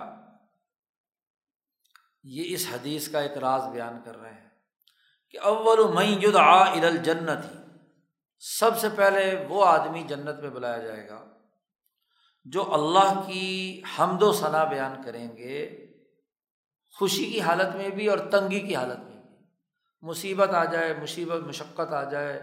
یہ 2.24 2.54
اس 2.54 2.66
حدیث 2.72 3.08
کا 3.08 3.20
ایک 3.20 3.36
راز 3.38 3.62
بیان 3.72 4.00
کر 4.04 4.16
رہے 4.16 4.32
ہیں 4.32 4.48
کہ 5.30 5.38
اول 5.40 5.78
ید 6.24 6.36
آ 6.36 6.62
الجنت 6.70 7.44
ہی 7.44 7.60
سب 8.42 8.78
سے 8.78 8.88
پہلے 8.96 9.24
وہ 9.48 9.64
آدمی 9.64 10.02
جنت 10.02 10.40
میں 10.40 10.50
بلایا 10.50 10.78
جائے 10.78 11.08
گا 11.08 11.24
جو 12.46 12.72
اللہ 12.74 13.22
کی 13.26 13.82
حمد 13.98 14.22
و 14.22 14.32
ثنا 14.32 14.64
بیان 14.64 15.02
کریں 15.02 15.28
گے، 15.36 15.58
خوشی 16.96 17.24
کی 17.24 17.40
حالت 17.40 17.76
میں 17.76 17.90
بھی 17.90 18.08
اور 18.08 18.18
تنگی 18.30 18.60
کی 18.60 18.74
حالت 18.76 18.98
میں 18.98 19.20
بھی۔ 19.22 19.36
مصیبت 20.02 20.54
آ 20.54 20.64
جائے، 20.64 20.94
مصیبت، 20.94 21.40
مشقت 21.42 21.92
آ 21.92 22.02
جائے 22.10 22.36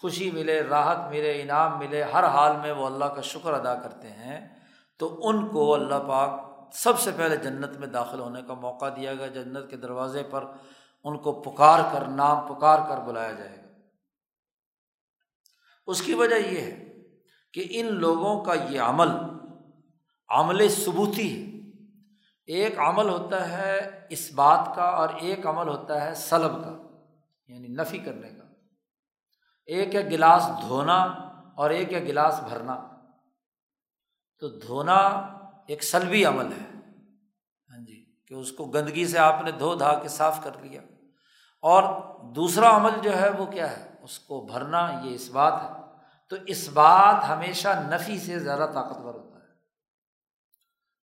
خوشی 0.00 0.30
ملے، 0.30 0.62
راحت 0.62 0.98
ملے، 1.10 1.42
انعام 1.42 1.78
ملے، 1.78 2.02
ہر 2.02 2.24
حال 2.24 2.56
میں 2.56 2.72
وہ 2.72 2.86
اللہ 2.86 3.04
کا 3.04 3.20
شکر 3.20 3.52
ادا 3.52 3.74
کرتے 3.74 4.10
ہیں، 4.10 4.48
تو 4.98 5.28
ان 5.28 5.48
کو 5.48 5.74
اللہ 5.74 6.08
پاک 6.08 6.56
سب 6.72 7.00
سے 7.00 7.10
پہلے 7.16 7.36
جنت 7.36 7.76
میں 7.76 7.86
داخل 7.86 8.20
ہونے 8.20 8.42
کا 8.42 8.54
موقع 8.54 8.86
دیا 8.96 9.14
گیا، 9.14 9.26
جنت 9.26 9.70
کے 9.70 9.76
دروازے 9.76 10.22
پر 10.30 10.44
ان 11.04 11.18
کو 11.18 11.42
پکار 11.42 11.80
کر، 11.92 12.04
نام 12.04 12.54
پکار 12.54 12.78
کر 12.88 13.00
بلایا 13.00 13.32
جائے 13.32 13.56
گا۔ 13.56 13.68
اس 15.86 16.02
کی 16.02 16.14
وجہ 16.14 16.34
یہ 16.34 16.60
ہے 16.60 16.92
کہ 17.52 17.66
ان 17.70 17.86
لوگوں 17.86 18.44
کا 18.44 18.54
یہ 18.54 18.80
عمل 18.80 19.08
عمل 20.28 20.68
ثبوتی 20.68 21.42
ہے۔ 21.42 21.56
ایک 22.46 22.78
عمل 22.78 23.08
ہوتا 23.08 23.50
ہے 23.50 24.06
اس 24.10 24.32
بات 24.32 24.72
کا 24.76 24.82
اور 24.82 25.08
ایک 25.20 25.46
عمل 25.46 25.68
ہوتا 25.68 26.04
ہے 26.04 26.14
سلب 26.14 26.64
کا 26.64 26.76
یعنی 27.48 27.68
نفی 27.68 27.98
کرنے 27.98 28.28
کا۔ 28.28 28.35
ایک 29.66 29.94
ہے 29.94 30.04
گلاس 30.04 30.50
دھونا 30.62 31.02
اور 31.56 31.70
ایک 31.70 31.92
ہے 31.92 32.00
گلاس 32.00 32.40
بھرنا۔ 32.48 32.88
تو 34.38 34.48
دھونا 34.48 34.96
ایک 35.66 35.84
سلبی 35.84 36.24
عمل 36.24 36.52
ہے۔ 36.52 36.74
ہاں 37.70 37.84
جی 37.84 38.16
کہ 38.28 38.34
اس 38.34 38.52
کو 38.52 38.64
گندگی 38.64 39.06
سے 39.06 39.18
آپ 39.18 39.42
نے 39.42 39.50
دھو 39.50 39.74
دھا 39.74 39.98
کے 39.98 40.08
صاف 40.08 40.44
کر 40.44 40.50
لیا۔ 40.60 40.80
اور 41.62 41.82
دوسرا 42.34 42.76
عمل 42.76 42.90
جو 43.02 43.20
ہے 43.20 43.30
وہ 43.30 43.46
کیا 43.46 43.76
ہے؟ 43.76 43.94
اس 44.02 44.18
کو 44.18 44.46
بھرنا، 44.52 45.00
یہ 45.04 45.14
اس 45.14 45.30
بات 45.30 45.52
ہے۔ 45.62 45.68
تو 46.30 46.36
اس 46.46 46.68
بات 46.68 47.28
ہمیشہ 47.28 47.68
نفی 47.68 48.18
سے 48.18 48.38
زیادہ 48.38 48.70
طاقتور 48.74 49.14
ہوتا 49.14 49.38
ہے۔ 49.38 49.42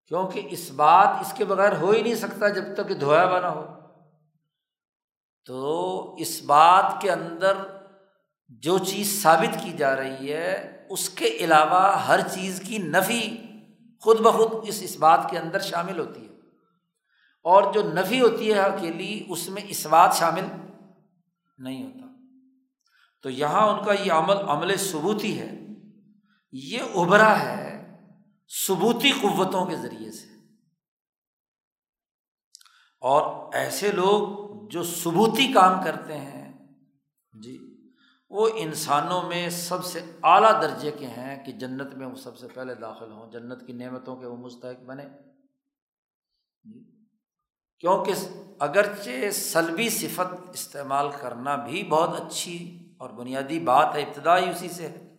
کیونکہ 0.07 0.47
اس 0.51 0.71
بات 0.71 1.07
اس 1.07 1.33
کے 1.33 1.45
بغیر 1.45 1.77
ہو 1.77 1.91
ہی 1.91 2.01
نہیں 2.01 2.15
سکتا 2.15 2.49
جب 2.49 2.63
تک 2.77 2.87
کہ 2.87 2.93
دھویا 2.93 3.25
ہوا 3.25 3.39
نہ 3.39 3.45
ہو۔ 3.45 3.65
تو 5.45 6.15
اس 6.15 6.43
بات 6.45 7.01
کے 7.01 7.11
اندر 7.11 7.53
جو 8.59 8.77
چیز 8.77 9.23
ثابت 9.23 9.63
کی 9.63 9.71
جا 9.71 9.95
رہی 9.95 10.33
ہے، 10.33 10.85
اس 10.89 11.09
کے 11.09 11.25
علاوہ 11.25 12.05
ہر 12.05 12.27
چیز 12.27 12.61
کی 12.67 12.77
نفی 12.77 13.37
خود 13.99 14.19
بخود 14.19 14.67
اس 14.67 14.79
اس 14.83 14.97
بات 14.97 15.27
کے 15.29 15.37
اندر 15.37 15.59
شامل 15.59 15.99
ہوتی 15.99 16.21
ہے۔ 16.21 16.33
اور 17.43 17.73
جو 17.73 17.81
نفی 17.81 18.21
ہوتی 18.21 18.53
ہے 18.53 18.59
اکیلی، 18.59 19.25
اس 19.29 19.49
میں 19.49 19.61
اس 19.67 19.85
بات 19.85 20.15
شامل 20.15 20.43
نہیں 21.57 21.83
ہوتا۔ 21.83 22.07
تو 23.21 23.29
یہاں 23.29 23.67
ان 23.67 23.85
کا 23.85 23.93
یہ 23.93 24.11
عمل 24.11 24.37
عمل 24.37 24.77
ثبوتی 24.77 25.39
ہے۔ 25.39 25.51
یہ 26.51 26.79
ابھرا 26.95 27.39
ہے 27.39 27.97
ثبوتی 28.67 29.11
قوتوں 29.11 29.65
کے 29.65 29.75
ذریعے 29.75 30.11
سے۔ 30.11 30.27
اور 33.01 33.53
ایسے 33.53 33.91
لوگ 33.91 34.43
جو 34.69 34.83
ثبوتی 34.83 35.53
کام 35.53 35.83
کرتے 35.83 36.17
ہیں 36.17 36.53
جی 37.43 37.62
وہ 38.33 38.49
انسانوں 38.55 39.21
میں 39.21 39.49
سب 39.49 39.85
سے 39.85 39.99
اعلیٰ 40.23 40.61
درجے 40.61 40.91
کے 40.91 41.07
ہیں 41.07 41.45
کہ 41.45 41.51
جنت 41.51 41.93
میں 41.93 42.07
وہ 42.07 42.15
سب 42.15 42.37
سے 42.37 42.47
پہلے 42.47 42.75
داخل 42.75 43.11
ہوں، 43.11 43.31
جنت 43.31 43.67
کی 43.67 43.73
نعمتوں 43.73 44.15
کے 44.15 44.25
وہ 44.25 44.37
مستحق 44.37 44.83
بنے۔ 44.83 45.03
کیونکہ 47.79 48.13
اگرچہ 48.59 49.31
سلبی 49.31 49.89
صفت 49.89 50.49
استعمال 50.53 51.07
کرنا 51.21 51.55
بھی 51.55 51.83
بہت 51.83 52.21
اچھی 52.21 52.93
اور 52.99 53.09
بنیادی 53.09 53.59
بات 53.59 53.95
ہے، 53.95 54.01
ابتدائی 54.01 54.49
اسی 54.49 54.69
سے 54.69 54.87
ہے۔ 54.87 55.15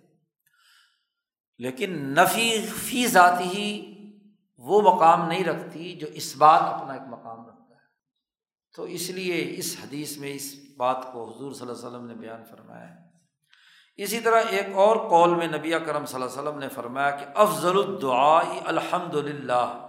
لیکن 1.58 1.92
نفی 1.96 2.66
فی 2.66 3.06
ذاتی 3.06 3.44
ہی 3.44 3.94
وہ 4.58 4.94
مقام 4.94 5.28
نہیں 5.28 5.44
رکھتی 5.44 5.96
جو 5.96 6.06
اس 6.06 6.36
بات 6.36 6.62
اپنا 6.62 6.92
ایک 6.92 7.02
مقام 7.02 7.46
رکھتا 7.46 7.74
ہے۔ 7.74 7.80
تو 8.76 8.82
اس 8.82 9.10
لیے 9.10 9.54
اس 9.58 9.76
حدیث 9.82 10.16
میں 10.16 10.34
اس 10.34 10.54
بات 10.76 11.06
کو 11.12 11.36
حضور 11.36 11.52
صلی 11.52 11.68
اللہ 11.68 11.72
علیہ 11.72 11.88
وسلم 11.88 12.06
نے 12.06 12.14
بیان 12.14 12.44
فرمایا 12.50 12.94
ہے۔ 12.94 13.03
اسی 13.96 14.20
طرح 14.20 14.42
ایک 14.50 14.66
اور 14.74 14.96
قول 14.96 15.34
میں 15.34 15.46
نبی 15.46 15.70
کرم 15.86 16.06
صلی 16.06 16.22
اللہ 16.22 16.32
علیہ 16.32 16.42
وسلم 16.42 16.58
نے 16.58 16.68
فرمایا 16.68 17.10
کہ 17.10 17.26
افضل 17.34 17.78
الدعا 17.78 18.38
الحمد 18.64 19.14
للہ 19.14 19.88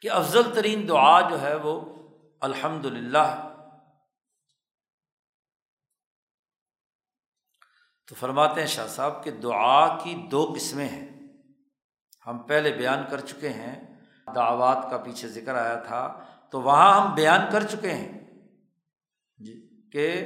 کہ 0.00 0.10
افضل 0.10 0.54
ترین 0.54 0.88
دعا 0.88 1.30
جو 1.30 1.40
ہے 1.40 1.54
وہ 1.54 1.80
الحمد 2.40 2.84
للہ 2.84 3.52
تو 8.08 8.14
فرماتے 8.14 8.60
ہیں 8.60 8.66
شاہ 8.66 8.86
صاحب 8.86 9.24
کہ 9.24 9.30
دعا 9.30 9.98
کی 9.98 10.28
دو 10.30 10.52
قسمیں 10.56 10.88
ہیں۔ 10.88 11.08
ہم 12.26 12.38
پہلے 12.38 12.72
بیان 12.72 13.02
کر 13.10 13.20
چکے 13.20 13.48
ہیں، 13.48 14.02
دعوات 14.34 14.90
کا 14.90 14.96
پیچھے 14.96 15.28
ذکر 15.28 15.54
آیا 15.54 15.76
تھا، 15.76 16.24
تو 16.50 16.62
وہاں 16.62 17.00
ہم 17.00 17.14
بیان 17.14 17.40
کر 17.52 17.62
چکے 17.62 17.90
ہیں۔ 17.90 18.18
جی 19.38 19.82
کہ 19.92 20.24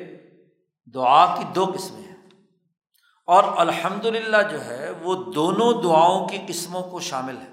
دعا 0.95 1.37
کی 1.39 1.45
دو 1.55 1.73
قسمیں 1.75 2.03
ہیں۔ 2.03 2.17
اور 3.27 3.45
الحمد 3.57 4.05
للہ 4.05 4.37
جو 4.51 4.65
ہے، 4.65 4.91
وہ 4.91 5.33
دونوں 5.33 5.83
دعاؤں 5.83 6.29
کی 6.29 6.39
قسموں 6.49 6.83
کو 6.83 7.01
شامل 7.01 7.37
ہے۔ 7.37 7.51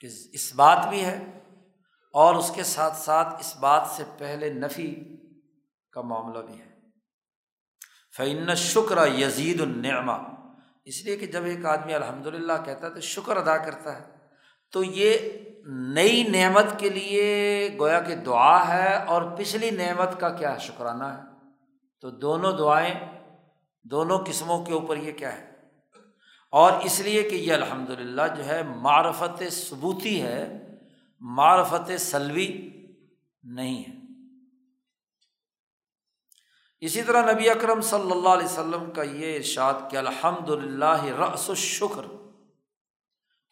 کہ 0.00 0.08
اس 0.32 0.54
بات 0.54 0.86
بھی 0.88 1.04
ہے 1.04 1.42
اور 2.12 2.34
اس 2.34 2.52
کے 2.54 2.62
ساتھ 2.62 2.96
ساتھ 2.96 3.28
اس 3.40 3.56
بات 3.56 3.86
سے 3.90 4.04
پہلے 4.18 4.52
نفی 4.52 4.94
کا 5.92 6.00
معاملہ 6.00 6.38
بھی 6.38 6.60
ہے۔ 6.60 6.74
فعن 8.16 8.54
شکر 8.54 9.18
یزید 9.18 9.60
النعما 9.60 10.16
اس 10.84 11.04
لیے 11.04 11.16
کہ 11.16 11.26
جب 11.26 11.44
ایک 11.44 11.66
آدمی 11.66 11.94
الحمد 11.94 12.26
للہ 12.26 12.52
کہتا 12.64 12.86
ہے 12.86 12.94
تو 12.94 13.00
شکر 13.00 13.36
ادا 13.36 13.56
کرتا 13.56 14.00
ہے۔ 14.00 14.13
تو 14.74 14.84
یہ 14.84 15.18
نئی 15.66 16.22
نعمت 16.22 16.64
کے 16.78 16.88
لیے 16.88 17.26
گویا 17.78 18.00
کہ 18.00 18.14
دعا 18.14 18.68
ہے 18.68 19.04
اور 19.04 19.22
پچھلی 19.22 19.70
نعمت 19.70 20.20
کا 20.20 20.28
کیا 20.28 20.58
شکرانہ 20.58 21.04
ہے؟ 21.04 21.22
تو 22.00 22.10
دونوں 22.10 22.52
دعائیں 22.52 22.94
دونوں 23.84 24.18
قسموں 24.18 24.64
کے 24.64 24.72
اوپر 24.72 24.96
یہ 24.96 25.12
کیا 25.12 25.36
ہے؟ 25.36 25.50
اور 26.50 26.72
اس 26.82 27.00
لیے 27.00 27.22
کہ 27.22 27.34
یہ 27.34 27.52
الحمد 27.52 27.90
للہ 27.90 28.22
جو 28.36 28.46
ہے 28.46 28.62
معرفت 28.62 29.42
ثبوتی 29.52 30.22
ہے، 30.22 30.66
معرفت 31.20 31.90
سلوی 31.98 32.70
نہیں 33.42 33.84
ہے۔ 33.88 33.94
اسی 36.80 37.02
طرح 37.02 37.32
نبی 37.32 37.50
اکرم 37.50 37.80
صلی 37.80 38.10
اللہ 38.10 38.28
علیہ 38.28 38.44
وسلم 38.44 38.90
کا 38.90 39.02
یہ 39.02 39.36
ارشاد 39.36 39.74
کہ 39.90 39.96
الحمد 39.96 40.50
للہ 40.50 41.04
رس 41.04 41.50
الشکر 41.50 42.23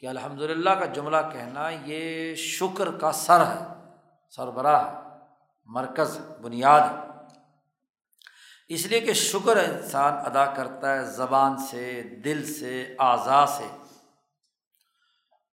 کہ 0.02 0.06
الحمد 0.06 0.40
للہ 0.40 0.70
کا 0.70 0.86
جملہ 0.86 1.16
کہنا 1.32 1.68
یہ 1.84 2.34
شکر 2.34 2.90
کا 2.90 3.12
سر 3.12 3.46
ہے، 3.46 3.66
سربراہ 4.30 5.00
مرکز 5.64 6.18
بنیاد 6.42 6.80
ہے۔ 6.80 7.10
اس 8.68 8.86
لیے 8.86 9.00
کہ 9.00 9.12
شکر 9.12 9.56
انسان 9.56 10.12
ادا 10.12 10.44
کرتا 10.44 10.94
ہے 10.94 11.04
زبان 11.04 11.58
سے، 11.58 12.02
دل 12.24 12.54
سے 12.54 12.94
اعضا 12.98 13.46
سے۔ 13.46 13.66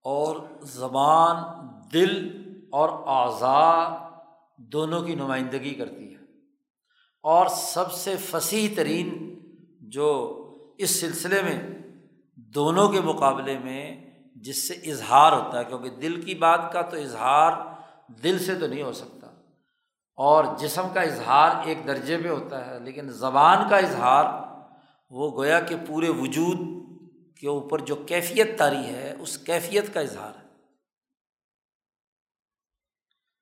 اور 0.04 0.36
زبان، 0.62 1.36
دل 1.93 2.43
اور 2.72 2.89
اعضا 2.89 3.97
دونوں 4.58 5.04
کی 5.04 5.16
نمائندگی 5.16 5.74
کرتی 5.74 6.14
ہے۔ 6.14 6.20
اور 7.24 7.47
سب 7.47 7.91
سے 7.91 8.18
فصیح 8.18 8.70
ترین 8.76 9.39
جو 9.82 10.36
اس 10.78 11.02
سلسلے 11.02 11.41
میں 11.41 11.62
دونوں 12.36 12.89
کے 12.89 13.02
مقابلے 13.02 13.60
میں 13.60 14.09
جس 14.42 14.68
سے 14.68 14.74
اظہار 14.74 15.32
ہوتا 15.32 15.60
ہے، 15.60 15.66
کیونکہ 15.66 15.90
دل 15.90 16.22
کی 16.22 16.36
بات 16.36 16.74
کا 16.74 16.82
تو 16.82 16.98
اظہار 16.98 17.52
دل 18.24 18.46
سے 18.46 18.56
تو 18.56 18.68
نہیں 18.68 18.84
ہو 18.84 18.94
سکتا۔ 18.94 19.28
اور 20.16 20.46
جسم 20.60 20.88
کا 20.94 21.02
اظہار 21.02 21.52
ایک 21.66 21.78
درجے 21.88 22.18
پہ 22.24 22.30
ہوتا 22.30 22.66
ہے، 22.66 22.80
لیکن 22.80 23.10
زبان 23.10 23.70
کا 23.70 23.78
اظہار 23.78 24.26
وہ 25.10 25.32
گویا 25.32 25.60
کہ 25.60 25.76
پورے 25.88 26.10
وجود 26.10 26.58
کے 27.38 27.48
اوپر 27.48 27.80
جو 27.80 27.96
کیفیت 27.96 28.58
تاری 28.58 28.86
ہے، 28.86 29.16
اس 29.20 29.38
کیفیت 29.38 29.94
کا 29.94 30.00
اظہار 30.00 30.32
ہے۔ 30.44 30.50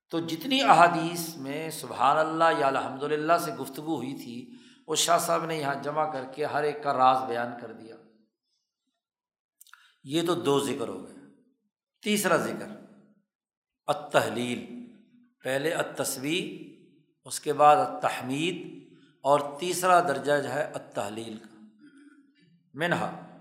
تو 0.10 0.20
جتنی 0.20 0.62
احادیث 0.62 1.36
میں 1.36 1.70
سبحان 1.70 2.18
اللہ 2.18 2.60
یا 2.60 2.68
الحمد 2.68 3.04
للہ 3.04 3.38
سے 3.38 3.54
گفتگو 3.54 3.96
ہوئی 3.96 4.14
تھی، 4.14 4.52
وہ 4.88 4.96
شاہ 4.96 5.18
صاحب 5.18 5.46
نے 5.46 5.58
یہاں 5.58 5.76
جمع 5.84 6.12
کر 6.12 6.24
کے 6.36 6.46
ہر 6.46 6.64
ایک 6.64 6.84
کا 6.84 6.94
راز 6.94 7.18
بیان 7.28 7.52
کر 7.62 7.72
دیا۔ 7.72 7.97
یہ 10.08 10.22
تو 10.28 10.36
دو 10.36 10.60
ذکر 10.60 10.88
ہو 10.88 11.08
گئے 11.08 11.16
تیسرا 12.04 12.38
ذکر، 12.38 12.68
التحلیل۔ 13.86 14.90
پہلے 15.44 15.74
التصویر 15.74 16.76
اس 17.26 17.40
کے 17.40 17.54
بعد 17.54 17.76
التحمید، 17.76 18.88
اور 19.24 19.40
تیسرا 19.60 20.00
درجہ 20.00 20.42
جو 20.42 20.50
ہے 20.50 20.64
التحلیل 20.64 21.38
کا۔ 21.38 21.56
منہا، 22.74 23.40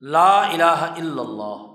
لا 0.00 0.46
الہ 0.46 0.80
الا 0.98 1.22
اللہ۔ 1.22 1.74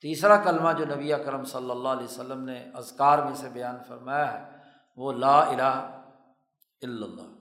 تیسرا 0.00 0.36
کلمہ 0.36 0.72
جو 0.78 0.84
نبی 0.84 1.12
کرم 1.24 1.44
صلی 1.44 1.70
اللہ 1.70 1.88
علیہ 1.88 2.04
وسلم 2.04 2.44
نے 2.44 2.64
ازکار 2.74 3.18
میں 3.18 3.34
سے 3.34 3.48
بیان 3.48 3.76
فرمایا 3.88 4.32
ہے، 4.32 4.56
وہ 4.96 5.12
لا 5.12 5.40
الہ 5.40 5.74
الا 6.82 7.06
اللہ۔ 7.06 7.34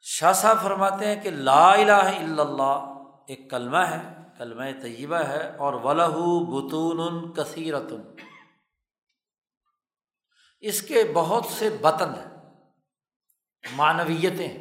شاہ 0.00 0.32
صاحب 0.32 0.62
فرماتے 0.62 1.06
ہیں 1.06 1.22
کہ 1.22 1.30
لا 1.30 1.72
الہ 1.72 2.02
الا 2.16 2.42
اللہ 2.42 2.93
ایک 3.28 3.50
کلمہ 3.50 3.78
ہے، 3.78 4.00
کلمہ 4.38 4.64
طیبہ 4.82 5.16
ہے، 5.16 5.56
اور 5.56 5.72
ولہ 5.82 6.16
بتون 6.50 7.32
کثیرتن 7.32 8.02
اس 10.62 10.82
کے 10.82 11.02
بہت 11.14 11.44
سے 11.44 11.68
بطن 11.80 12.14
ہیں، 12.14 12.30
معنویتیں 13.64 14.52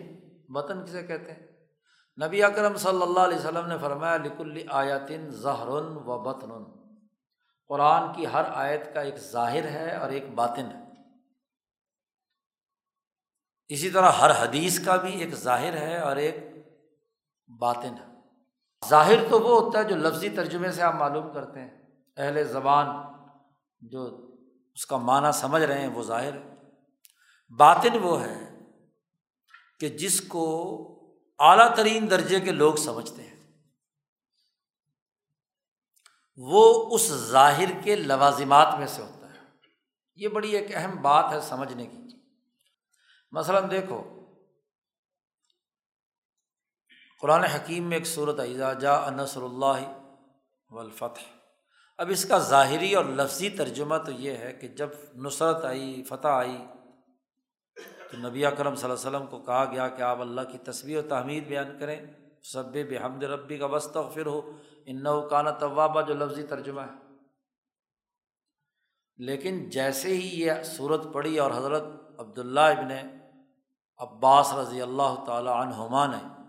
بطن 0.49 0.85
کسے 0.85 1.03
کہتے 1.03 1.31
ہیں؟ 1.31 1.47
نبی 2.17 2.43
اکرم 2.43 2.75
صلی 2.77 3.01
اللہ 3.01 3.19
علیہ 3.19 3.37
وسلم 3.37 3.67
نے 3.67 3.77
فرمایا 3.77 4.17
لکل 4.17 4.57
آیاتن 4.69 5.29
ظہر 5.31 5.67
و 5.67 6.19
بطن 6.23 6.51
قرآن 7.69 8.13
کی 8.13 8.25
ہر 8.25 8.43
آیت 8.53 8.93
کا 8.93 9.01
ایک 9.01 9.17
ظاہر 9.17 9.67
ہے 9.69 9.95
اور 9.95 10.09
ایک 10.09 10.29
باطن 10.35 10.65
ہے۔ 10.71 10.81
اسی 13.69 13.89
طرح 13.89 14.11
ہر 14.11 14.31
حدیث 14.41 14.79
کا 14.85 14.95
بھی 14.95 15.19
ایک 15.19 15.33
ظاہر 15.35 15.77
ہے 15.77 15.97
اور 15.99 16.15
ایک 16.15 16.35
باطن 17.59 17.93
ہے۔ 17.97 18.12
ظاہر 18.89 19.29
تو 19.29 19.39
وہ 19.39 19.61
ہوتا 19.61 19.79
ہے 19.79 19.83
جو 19.83 19.95
لفظی 19.95 20.29
ترجمے 20.29 20.71
سے 20.71 20.81
آپ 20.81 20.95
معلوم 20.95 21.33
کرتے 21.33 21.59
ہیں۔ 21.59 21.81
اہل 22.17 22.43
زبان 22.43 22.87
جو 23.79 24.27
اس 24.73 24.85
کا 24.85 24.97
معنی 24.97 25.31
سمجھ 25.33 25.63
رہے 25.63 25.81
ہیں 25.81 25.87
وہ 25.87 26.03
ظاہر 26.03 26.33
ہے۔ 26.33 26.55
باطن 27.57 27.99
وہ 28.01 28.23
ہے 28.23 28.59
کہ 29.79 29.89
جس 29.89 30.21
کو 30.21 30.79
اعلیٰ 31.39 31.75
ترین 31.75 32.09
درجے 32.09 32.39
کے 32.39 32.51
لوگ 32.51 32.75
سمجھتے 32.75 33.23
ہیں۔ 33.23 33.33
وہ 36.35 36.89
اس 36.95 37.07
ظاہر 37.07 37.81
کے 37.83 37.95
لوازمات 37.95 38.75
میں 38.77 38.87
سے 38.87 39.01
ہوتا 39.01 39.27
ہے۔ 39.27 39.39
یہ 40.15 40.27
بڑی 40.27 40.51
ایک 40.51 40.75
اہم 40.75 41.01
بات 41.01 41.25
ہے 41.31 41.41
سمجھنے 41.41 41.85
کی۔ 41.85 41.97
مثلاً 43.31 43.71
دیکھو 43.71 44.22
قرآن 47.23 47.43
حکیم 47.43 47.83
میں 47.83 47.97
ایک 47.97 48.07
صورت 48.07 48.39
جا 48.79 48.93
انصر 48.93 49.41
اللہ 49.41 50.01
والفتح. 50.69 51.21
اب 51.97 52.09
اس 52.09 52.25
کا 52.25 52.37
ظاہری 52.37 52.95
اور 52.95 53.05
لفظی 53.05 53.49
ترجمہ 53.49 53.97
تو 53.97 54.11
یہ 54.11 54.37
ہے 54.37 54.53
کہ 54.53 54.67
جب 54.67 54.89
نصرت 55.15 55.65
آئی، 55.65 56.03
فتح 56.03 56.27
آئی، 56.27 56.65
تو 58.11 58.27
نبی 58.27 58.45
اکرم 58.45 58.75
صلی 58.75 58.91
اللہ 58.91 59.07
علیہ 59.07 59.17
وسلم 59.17 59.27
کو 59.27 59.39
کہا 59.39 59.65
گیا 59.65 59.87
کہ 59.87 60.01
آپ 60.01 60.21
اللہ 60.21 60.41
کی 60.51 60.57
تصویر 60.57 61.05
و 61.05 61.07
تحمید 61.09 61.47
بیان 61.47 61.79
کریں۔ 61.79 62.05
سب 62.43 62.65
بحمد 62.65 63.23
ربی 63.23 63.57
کا 63.57 63.65
وسط 63.65 63.97
پھر 64.13 64.25
ہو 64.25 64.51
ان 64.85 65.03
کانا 65.29 65.51
طوابہ 65.51 66.01
جو 66.01 66.13
لفظی 66.13 66.43
ترجمہ 66.43 66.81
ہے۔ 66.81 67.15
لیکن 69.17 69.69
جیسے 69.69 70.09
ہی 70.09 70.41
یہ 70.41 70.51
صورت 70.63 71.01
پڑی 71.13 71.39
اور 71.39 71.51
حضرت 71.51 71.83
عبداللہ 72.19 72.59
ابن 72.59 72.91
عباس 73.97 74.53
رضی 74.53 74.81
اللہ 74.81 75.23
تعالیٰ 75.25 75.53
عنہما 75.53 76.05
نے 76.05 76.42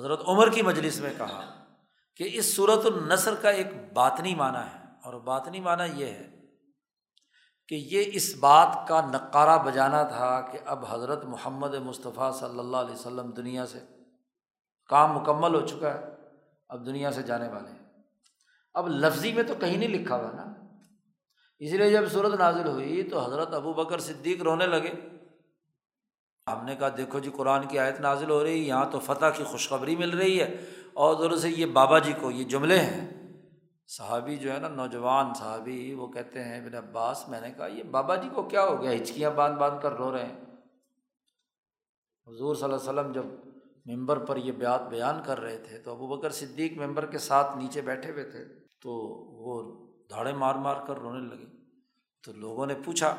حضرت 0.00 0.20
عمر 0.28 0.50
کی 0.50 0.62
مجلس 0.62 1.00
میں 1.00 1.14
کہا 1.18 1.64
کہ 2.16 2.30
اس 2.32 2.56
صورت 2.56 2.86
النثر 2.86 3.34
کا 3.34 3.50
ایک 3.50 3.66
باطنی 3.92 4.34
معنی 4.34 4.74
ہے 4.74 4.84
اور 5.04 5.14
باطنی 5.14 5.60
معنی 5.60 5.84
یہ 5.94 6.06
ہے 6.06 6.30
کہ 7.68 7.74
یہ 7.74 8.04
اس 8.06 8.36
بات 8.40 8.88
کا 8.88 9.00
نقارہ 9.00 9.62
بجانا 9.62 10.02
تھا 10.02 10.40
کہ 10.40 10.58
اب 10.64 10.84
حضرت 10.88 11.24
محمد 11.24 11.74
مصطفیٰ 11.74 12.32
صلی 12.32 12.58
اللہ 12.58 12.76
علیہ 12.76 12.94
وسلم 12.94 13.30
دنیا 13.30 13.66
سے 13.66 13.78
کام 14.88 15.18
مکمل 15.18 15.54
ہو 15.54 15.66
چکا 15.66 15.94
ہے، 15.94 16.00
اب 16.68 16.86
دنیا 16.86 17.12
سے 17.12 17.22
جانے 17.22 17.48
والے 17.48 17.70
ہیں۔ 17.70 17.78
اب 18.74 18.88
لفظی 18.88 19.32
میں 19.32 19.42
تو 19.42 19.54
کہیں 19.54 19.76
نہیں 19.76 19.88
لکھا 19.88 20.16
ہوا 20.16 20.30
نا۔ 20.32 20.54
اس 21.58 21.72
لیے 21.72 21.90
جب 21.90 22.10
صورت 22.12 22.34
نازل 22.34 22.66
ہوئی 22.66 23.02
تو 23.02 23.26
حضرت 23.26 23.54
ابو 23.54 23.72
بکر 23.72 23.98
صدیق 23.98 24.42
رونے 24.42 24.66
لگے۔ 24.66 25.19
ہم 26.46 26.64
نے 26.64 26.76
کہا 26.76 26.88
دیکھو 26.96 27.18
جی 27.18 27.30
قرآن 27.36 27.66
کی 27.68 27.78
آیت 27.78 28.00
نازل 28.00 28.30
ہو 28.30 28.44
رہی 28.44 28.50
ہے، 28.50 28.56
یہاں 28.56 28.86
تو 28.90 29.00
فتح 29.00 29.26
کی 29.36 29.44
خوشخبری 29.44 29.96
مل 29.96 30.10
رہی 30.10 30.40
ہے۔ 30.40 30.64
اور 30.92 31.14
ذرا 31.22 31.36
سے 31.36 31.50
یہ 31.50 31.66
بابا 31.66 31.98
جی 31.98 32.12
کو 32.20 32.30
یہ 32.30 32.44
جملے 32.44 32.78
ہیں۔ 32.78 33.20
صحابی 33.86 34.36
جو 34.36 34.52
ہے 34.52 34.58
نا، 34.58 34.68
نوجوان 34.68 35.34
صحابی، 35.34 35.94
وہ 35.94 36.06
کہتے 36.06 36.44
ہیں، 36.44 36.60
ابن 36.60 36.74
عباس، 36.74 37.28
میں 37.28 37.40
نے 37.40 37.50
کہا 37.56 37.66
یہ 37.66 37.82
بابا 37.82 38.16
جی 38.16 38.28
کو 38.34 38.42
کیا 38.42 38.64
ہو 38.64 38.82
گیا؟ 38.82 38.92
ہچکیاں 38.92 39.30
باندھ 39.30 39.58
باندھ 39.58 39.82
کر 39.82 39.92
رو 39.92 40.12
رہے 40.12 40.24
ہیں۔ 40.24 40.40
حضور 42.26 42.54
صلی 42.54 42.64
اللہ 42.64 42.76
علیہ 42.76 43.00
وسلم 43.00 43.12
جب 43.12 43.24
ممبر 43.86 44.18
پر 44.18 44.36
یہ 44.36 44.52
بیات 44.52 44.88
بیان 44.88 45.22
کر 45.24 45.40
رہے 45.40 45.58
تھے، 45.58 45.78
تو 45.78 45.90
ابو 45.90 46.06
بکر 46.06 46.30
صدیق 46.30 46.72
ممبر 46.72 47.06
کے 47.06 47.18
ساتھ 47.18 47.56
نیچے 47.56 47.80
بیٹھے 47.80 48.12
ہوئے 48.12 48.24
تھے۔ 48.24 48.44
تو 48.82 48.90
وہ 49.26 49.86
دھاڑے 50.10 50.32
مار 50.32 50.54
مار 50.54 50.76
کر 50.86 50.96
رونے 50.96 51.34
لگے۔ 51.34 51.46
تو 52.24 52.32
لوگوں 52.32 52.66
نے 52.66 52.74
پوچھا، 52.84 53.16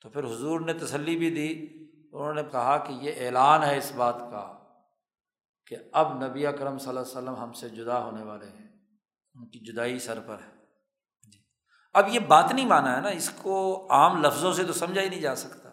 تو 0.00 0.08
پھر 0.08 0.24
حضور 0.24 0.60
نے 0.60 0.72
تسلی 0.72 1.16
بھی 1.16 1.30
دی۔ 1.30 1.77
انہوں 2.12 2.34
نے 2.34 2.42
کہا 2.52 2.78
کہ 2.78 2.92
یہ 2.92 3.26
اعلان 3.26 3.62
ہے 3.62 3.78
اس 3.78 3.92
بات 3.96 4.18
کا 4.18 4.58
کہ 5.66 5.76
اب 5.92 6.24
نبی 6.24 6.46
اکرم 6.46 6.78
صلی 6.78 6.88
اللہ 6.88 7.00
علیہ 7.00 7.10
وسلم 7.10 7.36
ہم 7.36 7.52
سے 7.52 7.68
جدا 7.68 7.98
ہونے 8.04 8.22
والے 8.22 8.46
ہیں، 8.46 8.68
ان 9.34 9.48
کی 9.48 9.58
جدائی 9.58 9.98
سر 9.98 10.20
پر 10.26 10.34
ہے۔ 10.34 10.52
جی۔ 11.32 11.38
اب 11.94 12.08
یہ 12.08 12.20
بات 12.20 12.52
نہیں 12.52 12.66
مانا 12.66 12.96
ہے 12.96 13.00
نا، 13.00 13.08
اس 13.08 13.30
کو 13.30 13.86
عام 13.90 14.22
لفظوں 14.22 14.52
سے 14.52 14.64
تو 14.64 14.72
سمجھا 14.72 15.02
ہی 15.02 15.08
نہیں 15.08 15.20
جا 15.20 15.34
سکتا۔ 15.34 15.68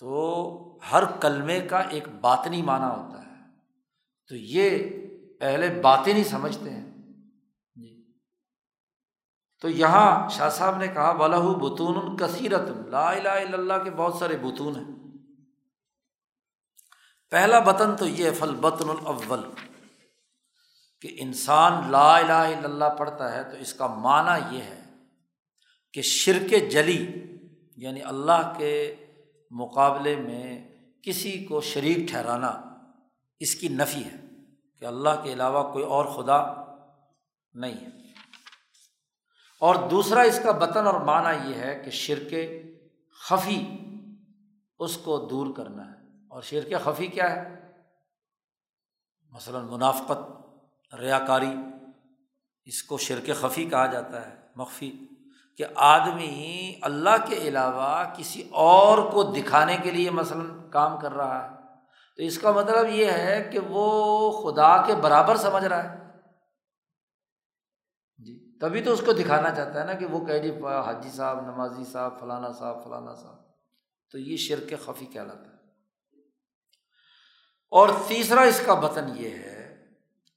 تو 0.00 0.78
ہر 0.92 1.04
کلمے 1.20 1.60
کا 1.60 1.78
ایک 1.80 2.08
باطنی 2.08 2.62
معنی 2.62 2.84
ہوتا 2.84 3.26
ہے۔ 3.26 3.34
تو 4.28 4.36
یہ 4.36 4.90
اہل 5.40 5.80
باطنی 5.80 6.24
سمجھتے 6.24 6.70
ہیں۔ 6.70 6.83
تو 9.64 9.70
یہاں 9.70 10.28
شاہ 10.28 10.48
صاحب 10.50 10.76
نے 10.76 10.88
کہا 10.88 11.12
بلہ 11.12 11.36
بتون 11.36 12.16
کثیرت 12.16 12.88
لا 12.88 13.10
الہ 13.10 13.28
الا 13.28 13.58
اللہ 13.58 13.84
کے 13.84 13.90
بہت 13.90 14.14
سارے 14.14 14.36
بتون 14.36 14.76
ہیں۔ 14.76 14.94
پہلا 17.30 17.58
بطن 17.58 17.96
تو 17.96 18.06
یہ 18.06 18.30
فل 18.38 18.54
بطن 18.54 18.90
الاول 18.90 19.40
کہ 21.00 21.16
انسان 21.20 21.90
لا 21.90 22.16
الہ 22.16 22.32
الا 22.32 22.64
اللہ 22.64 22.84
پڑھتا 22.98 23.32
ہے 23.32 23.42
تو 23.42 23.56
اس 23.56 23.74
کا 23.74 23.86
معنی 23.86 24.56
یہ 24.56 24.62
ہے 24.62 24.84
کہ 25.92 26.02
شرک 26.02 26.54
جلی 26.70 27.06
یعنی 27.76 28.02
اللہ 28.02 28.52
کے 28.58 28.94
مقابلے 29.50 30.16
میں 30.16 30.68
کسی 31.02 31.44
کو 31.44 31.60
شریک 31.60 32.08
ٹھہرانا 32.10 32.52
اس 33.38 33.54
کی 33.54 33.68
نفی 33.68 34.04
ہے 34.04 34.16
کہ 34.80 34.84
اللہ 34.84 35.22
کے 35.22 35.32
علاوہ 35.32 35.72
کوئی 35.72 35.84
اور 35.84 36.04
خدا 36.04 36.42
نہیں 37.54 37.74
ہے۔ 37.74 38.03
اور 39.64 39.74
دوسرا 39.74 40.20
اس 40.20 40.40
کا 40.42 40.50
بطن 40.50 40.86
اور 40.86 41.00
معنی 41.00 41.50
یہ 41.50 41.54
ہے 41.54 41.82
کہ 41.84 41.90
شرک 41.90 42.34
خفی 43.28 43.78
اس 44.78 44.96
کو 44.96 45.18
دور 45.18 45.54
کرنا 45.56 45.86
ہے۔ 45.86 45.96
اور 46.30 46.42
شرک 46.42 46.84
خفی 46.84 47.06
کیا 47.06 47.36
ہے؟ 47.36 47.70
مثلاً 49.30 49.64
منافقت 49.64 50.46
ریا 50.94 51.18
کاری 51.18 51.54
اس 52.64 52.82
کو 52.82 52.98
شرک 52.98 53.30
خفی 53.40 53.64
کہا 53.64 53.86
جاتا 53.86 54.28
ہے، 54.28 54.34
مخفی، 54.56 54.92
کہ 55.58 55.64
آدمی 55.74 56.78
اللہ 56.82 57.26
کے 57.28 57.36
علاوہ 57.36 58.04
کسی 58.16 58.48
اور 58.50 59.12
کو 59.12 59.22
دکھانے 59.22 59.76
کے 59.82 59.90
لیے 59.90 60.10
مثلاً 60.10 60.70
کام 60.70 60.98
کر 61.00 61.12
رہا 61.12 61.44
ہے۔ 61.44 61.56
تو 62.16 62.22
اس 62.22 62.38
کا 62.38 62.50
مطلب 62.52 62.88
یہ 62.88 63.06
ہے 63.06 63.48
کہ 63.52 63.58
وہ 63.68 64.30
خدا 64.30 64.82
کے 64.82 64.94
برابر 64.94 65.36
سمجھ 65.36 65.64
رہا 65.64 65.92
ہے۔ 65.92 66.03
تبھی 68.60 68.82
تو 68.82 68.92
اس 68.92 69.02
کو 69.06 69.12
دکھانا 69.12 69.54
چاہتا 69.54 69.80
ہے 69.80 69.86
نا 69.86 69.92
کہ 69.92 70.06
وہ 70.06 70.26
کہ 70.26 70.38
جی 70.38 70.50
حاجی 70.84 71.10
صاحب، 71.10 71.40
نمازی 71.40 71.84
صاحب، 71.84 72.20
فلانا 72.20 72.52
صاحب 72.52 72.84
فلانا 72.84 73.14
صاحب۔ 73.14 73.36
تو 74.12 74.18
یہ 74.18 74.36
شرک 74.36 74.74
خفی 74.84 75.06
کہلاتا 75.06 75.50
ہے۔ 75.50 75.54
اور 77.70 77.88
تیسرا 78.08 78.40
اس 78.40 78.62
کا 78.66 78.74
بطن 78.74 79.04
یہ 79.14 79.28
ہے 79.28 79.84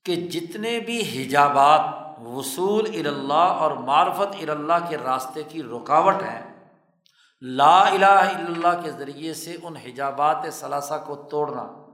کہ 0.05 0.15
جتنے 0.15 0.79
بھی 0.79 1.01
حجابات، 1.01 2.19
وصول 2.19 3.07
اللہ 3.07 3.33
اور 3.33 3.71
معرفت 3.71 4.49
اللہ 4.49 4.89
کے 4.89 4.97
راستے 4.97 5.43
کی 5.43 5.63
رکاوٹ 5.63 6.15
ہیں، 6.15 6.69
لا 7.41 7.89
الہ 7.89 8.05
الا 8.05 8.67
اللہ 8.67 8.81
کے 8.83 8.91
ذریعے 8.91 9.33
سے 9.33 9.57
ان 9.63 9.75
حجابات 9.75 10.37
ثلاثہ 10.51 11.03
کو 11.05 11.15
توڑنا، 11.15 11.85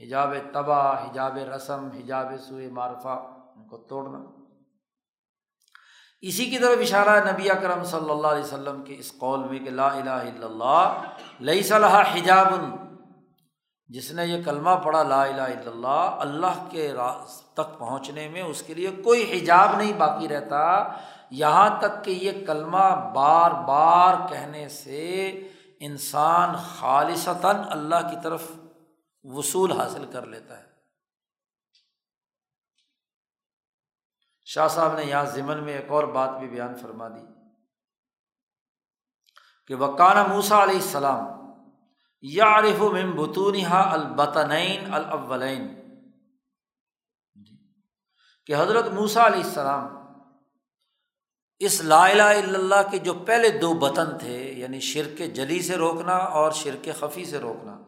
حجاب 0.00 0.34
تباہ، 0.52 1.10
حجاب 1.10 1.36
رسم، 1.36 1.88
حجاب 1.90 2.32
سوئے 2.48 2.68
معرفہ، 2.70 3.36
ان 3.56 3.68
کو 3.68 3.76
توڑنا۔ 3.76 4.37
اسی 6.22 6.44
کی 6.44 6.58
طرف 6.58 6.78
اشارہ 6.80 7.32
نبی 7.32 7.50
اکرم 7.50 7.84
صلی 7.84 8.10
اللہ 8.10 8.26
علیہ 8.26 8.44
وسلم 8.44 8.82
کے 8.82 8.94
اس 8.98 9.12
قول 9.18 9.48
میں 9.48 9.58
کہ 9.58 9.70
لا 9.70 9.86
الہ 9.86 10.10
الا 10.10 10.46
اللہ 10.46 11.02
لئی 11.40 11.62
صلاح 11.62 12.02
حجاب، 12.14 12.54
جس 13.88 14.12
نے 14.12 14.26
یہ 14.26 14.42
کلمہ 14.44 14.70
پڑھا 14.84 15.02
لا 15.02 15.22
الہ 15.22 15.42
الا 15.42 15.70
اللہ 15.70 16.16
اللہ 16.18 16.64
کے 16.70 16.92
راس 16.92 17.40
تک 17.52 17.78
پہنچنے 17.78 18.28
میں 18.28 18.42
اس 18.42 18.62
کے 18.62 18.74
لیے 18.74 18.90
کوئی 19.04 19.38
حجاب 19.38 19.76
نہیں 19.76 19.92
باقی 19.92 20.28
رہتا۔ 20.28 20.88
یہاں 21.30 21.68
تک 21.80 22.04
کہ 22.04 22.10
یہ 22.10 22.46
کلمہ 22.46 23.12
بار 23.14 23.50
بار 23.50 24.14
کہنے 24.28 24.68
سے 24.68 25.28
انسان 25.80 26.54
خالصتاً 26.56 27.56
اللہ 27.70 28.08
کی 28.10 28.16
طرف 28.22 28.42
وصول 29.24 29.72
حاصل 29.72 30.04
کر 30.12 30.26
لیتا 30.26 30.58
ہے۔ 30.58 30.77
شاہ 34.50 34.68
صاحب 34.68 34.94
نے 34.94 35.04
یہاں 35.04 35.24
ضمن 35.24 35.64
میں 35.64 35.76
ایک 35.76 35.90
اور 35.90 36.04
بات 36.04 36.30
بھی 36.38 36.48
بیان 36.48 36.76
فرما 36.76 37.08
دی 37.08 37.26
کہ 39.66 39.74
وکانہ 39.74 40.26
موسا 40.26 40.62
علیہ 40.62 40.74
السلام 40.74 41.26
یارف 42.20 42.80
من 42.80 43.10
بتونحا 43.10 43.92
البتنین 43.92 44.94
الاولین۔ 44.94 45.68
کہ 48.46 48.54
حضرت 48.54 48.86
موسا 48.86 49.26
علیہ 49.26 49.44
السلام 49.44 49.88
اس 51.58 51.80
لا 51.80 52.06
الہ 52.06 52.22
الا 52.22 52.58
اللہ 52.58 52.90
کے 52.90 52.98
جو 52.98 53.14
پہلے 53.14 53.58
دو 53.58 53.74
بطن 53.74 54.18
تھے 54.18 54.52
یعنی 54.52 54.80
شرک 54.80 55.34
جلی 55.34 55.62
سے 55.62 55.76
روکنا 55.76 56.16
اور 56.16 56.52
شرک 56.52 56.88
خفی 57.00 57.24
سے 57.24 57.38
روکنا، 57.38 57.80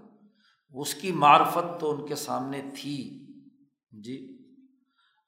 اس 0.70 0.94
کی 0.94 1.12
معرفت 1.12 1.80
تو 1.80 1.90
ان 1.90 2.06
کے 2.06 2.14
سامنے 2.14 2.62
تھی۔ 2.74 3.26
جی 3.90 4.29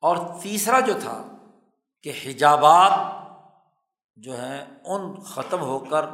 اور 0.03 0.17
تیسرا 0.43 0.81
جو 0.81 0.93
تھا 1.03 1.23
کہ 2.03 2.13
حجابات 2.27 2.93
جو 4.17 4.41
ہیں 4.41 4.65
ان 4.85 5.21
ختم 5.21 5.61
ہو 5.61 5.79
کر 5.79 6.05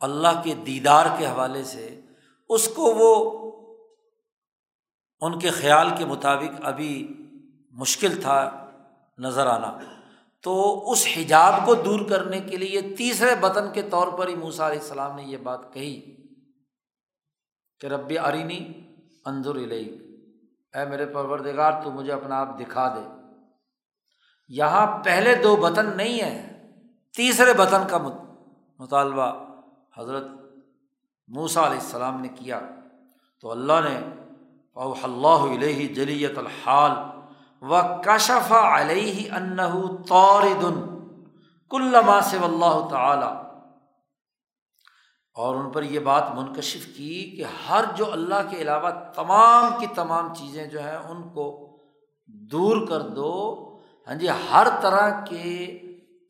اللہ 0.00 0.42
کے 0.44 0.54
دیدار 0.54 1.06
کے 1.18 1.26
حوالے 1.26 1.64
سے 1.64 2.00
اس 2.48 2.68
کو 2.68 2.82
وہ 2.82 3.38
ان 5.20 5.38
کے 5.38 5.50
خیال 5.50 5.88
کے 5.98 6.04
مطابق 6.04 6.60
ابھی 6.62 7.08
مشکل 7.70 8.20
تھا 8.20 8.70
نظر 9.18 9.46
آنا۔ 9.46 9.78
تو 10.42 10.90
اس 10.90 11.06
حجاب 11.16 11.54
کو 11.64 11.74
دور 11.74 12.00
کرنے 12.08 12.40
کے 12.40 12.56
لیے 12.56 12.82
تیسرے 12.96 13.34
بطن 13.34 13.72
کے 13.72 13.82
طور 13.82 14.08
پر 14.18 14.28
ہی 14.28 14.34
موسا 14.34 14.66
علیہ 14.68 14.78
السلام 14.78 15.16
نے 15.16 15.22
یہ 15.22 15.36
بات 15.36 15.72
کہی 15.72 16.16
کہ 17.80 17.86
رب 17.86 18.12
ارینی 18.24 18.60
انضر 19.26 19.54
علیہ 19.54 19.92
اے 20.74 20.84
میرے 20.84 21.06
پروردگار، 21.06 21.82
تو 21.84 21.90
مجھے 21.90 22.12
اپنا 22.12 22.40
آپ 22.40 22.60
دکھا 22.60 22.94
دے۔ 22.94 23.17
یہاں 24.48 25.04
پہلے 25.04 25.34
دو 25.34 25.56
بطن 25.56 25.96
نہیں 25.96 26.22
ہیں، 26.22 26.72
تیسرے 27.16 27.52
بطن 27.52 27.82
کا 27.90 27.98
مطالبہ 28.78 29.32
حضرت 29.98 30.26
موسا 31.28 31.66
علیہ 31.66 31.78
السلام 31.78 32.20
نے 32.20 32.28
کیا۔ 32.28 32.60
تو 33.40 33.50
اللہ 33.50 33.72
نے 33.88 34.00
اللہ 35.02 35.54
علیہ 35.54 35.94
جلیت 35.94 36.38
الحال 36.38 36.92
و 37.62 37.80
کشف 38.04 38.52
علیہ 38.52 39.32
انہ 39.32 40.02
طوردن 40.08 40.98
کل 41.70 41.94
سے 42.22 42.36
اللہ 42.36 42.88
تعالی۔ 42.90 43.48
اور 45.34 45.54
ان 45.54 45.70
پر 45.70 45.82
یہ 45.82 46.00
بات 46.00 46.34
منکشف 46.34 46.96
کی 46.96 47.36
کہ 47.36 47.44
ہر 47.68 47.84
جو 47.96 48.12
اللہ 48.12 48.50
کے 48.50 48.56
علاوہ 48.56 48.90
تمام 49.14 49.80
کی 49.80 49.86
تمام 49.94 50.34
چیزیں 50.34 50.66
جو 50.66 50.82
ہیں، 50.82 50.96
ان 50.96 51.28
کو 51.28 51.78
دور 52.26 52.86
کر 52.86 53.00
دو۔ 53.00 53.64
ہاں 54.08 54.14
جی 54.14 54.28
ہر 54.28 54.66
طرح 54.82 55.24
کے 55.24 55.78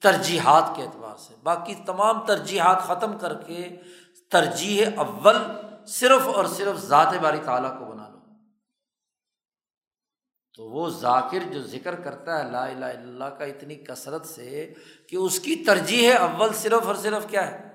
ترجیحات 0.02 0.64
کے 0.76 0.82
اعتبار 0.82 1.16
سے۔ 1.16 1.34
باقی 1.42 1.74
تمام 1.86 2.26
ترجیحات 2.26 2.82
ختم 2.82 3.18
کر 3.18 3.34
کے 3.34 3.76
ترجیح 4.30 4.86
اول 4.96 5.36
صرف 5.86 6.28
اور 6.28 6.44
صرف 6.44 6.78
ذات 6.78 7.14
باری 7.22 7.38
تعالیٰ 7.44 7.78
کو 7.78 7.84
بنا 7.84 8.08
لو۔ 8.08 8.18
تو 10.54 10.64
وہ 10.64 10.88
ذاکر 10.88 11.38
جو 11.52 11.62
ذکر 11.62 11.94
کرتا 11.94 12.38
ہے 12.38 12.50
لا 12.50 12.64
الہ 12.64 12.76
الا 12.76 13.00
اللہ 13.00 13.24
کا 13.24 13.44
اتنی 13.44 13.74
کثرت 13.74 14.26
سے 14.26 14.74
کہ 15.08 15.16
اس 15.16 15.40
کی 15.40 15.56
ترجیح 15.56 16.12
اول 16.20 16.52
صرف 16.52 16.86
اور 16.86 16.94
صرف 16.94 17.26
کیا 17.28 17.50
ہے؟ 17.50 17.68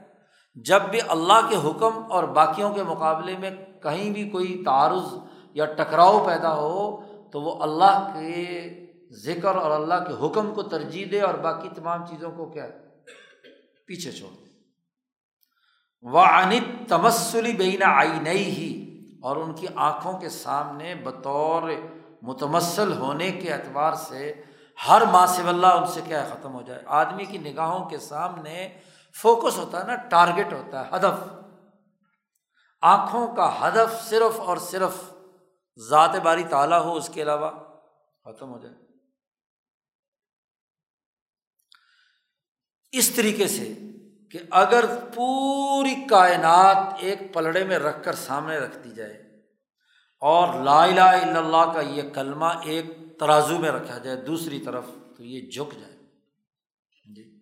جب 0.56 0.82
بھی 0.82 1.00
اللہ 1.08 1.50
کے 1.50 1.56
حکم 1.56 2.12
اور 2.12 2.24
باقیوں 2.24 2.74
کے 2.74 2.84
مقابلے 2.84 3.38
میں 3.38 3.52
کہیں 3.84 4.10
بھی 4.10 4.30
کوئی 4.30 4.62
تعارض 4.66 5.14
یا 5.54 5.66
ٹکراؤ 5.66 6.26
پیدا 6.26 6.54
ہو 6.56 7.02
تو 7.32 7.42
وہ 7.42 7.64
اللہ 7.64 8.12
کے 8.14 8.70
ذکر 9.14 9.56
اور 9.56 9.72
اللہ 9.72 9.94
کے 9.94 10.28
حکم 10.28 10.54
کو 10.54 10.64
ترجیح 10.64 11.06
دے 11.12 11.22
اور 11.22 11.34
باقی 11.34 11.70
تمام 11.76 12.06
چیزوں 12.06 12.32
کو 12.32 12.46
کیا 12.46 12.68
پیچھے 13.88 14.12
چھوڑ 14.12 14.30
دے۔ 14.30 14.44
انت 16.18 16.90
تمسلی 16.90 17.54
بینا 17.54 17.86
آئی 17.88 18.20
نہیں 18.22 18.34
ہی 18.34 18.90
اور 19.24 19.36
ان 19.36 19.54
کی 19.54 19.68
آنکھوں 19.76 20.20
کے 20.20 20.30
سامنے 20.30 20.96
بطور 20.96 21.64
متمسل 22.22 22.94
ہونے 22.94 23.32
کے 23.32 23.54
اعتبار 23.54 23.94
سے 23.94 24.42
ہر 24.88 25.02
ماسب 25.12 25.48
اللہ 25.48 25.68
ان 25.68 25.86
سے 25.86 26.02
کیا 26.06 26.26
ختم 26.30 26.54
ہو 26.54 26.62
جائے۔ 26.62 26.84
آدمی 26.86 27.26
کی 27.26 27.38
نگاہوں 27.38 27.90
کے 27.90 27.98
سامنے 27.98 28.80
فوکس 29.22 29.58
ہوتا 29.58 29.82
ہے 29.82 29.88
نا 29.88 29.96
ٹارگیٹ 29.96 30.54
ہوتا 30.54 30.86
ہے، 30.86 30.96
ہدف۔ 30.96 31.34
آنکھوں 32.82 33.36
کا 33.36 33.68
ہدف 33.68 34.10
صرف 34.10 34.40
اور 34.40 34.58
صرف 34.58 35.14
ذات 35.90 36.16
باری 36.24 36.44
تعالیٰ 36.44 36.82
ہو، 36.82 36.96
اس 36.96 37.10
کے 37.14 37.22
علاوہ 37.22 37.52
ختم 38.26 38.52
ہو 38.52 38.60
جائے۔ 38.60 38.83
اس 42.94 43.10
طریقے 43.10 43.48
سے 43.48 43.74
کہ 44.32 44.40
اگر 44.52 44.86
پوری 45.16 45.96
کائنات 46.10 46.78
ایک 47.00 47.34
پلڑے 47.34 47.64
میں 47.64 47.80
رکھ 47.80 48.04
کر 48.04 48.16
سامنے 48.16 48.58
رکھ 48.58 48.78
دی 48.78 48.92
جائے 48.92 49.14
اور 50.22 50.54
لا 50.64 50.84
الہ 50.84 51.02
الا 51.02 51.40
اللہ 51.40 51.74
کا 51.74 51.82
یہ 51.82 52.02
کلمہ 52.14 52.46
ایک 52.64 53.20
ترازو 53.20 53.60
میں 53.60 53.72
رکھا 53.72 53.98
جائے 53.98 54.18
دوسری 54.18 54.60
طرف 54.60 54.84
تو 55.18 55.24
یہ 55.24 55.42
جھک 55.42 55.74
جائے۔ 55.82 55.98
جی۔ 57.16 57.40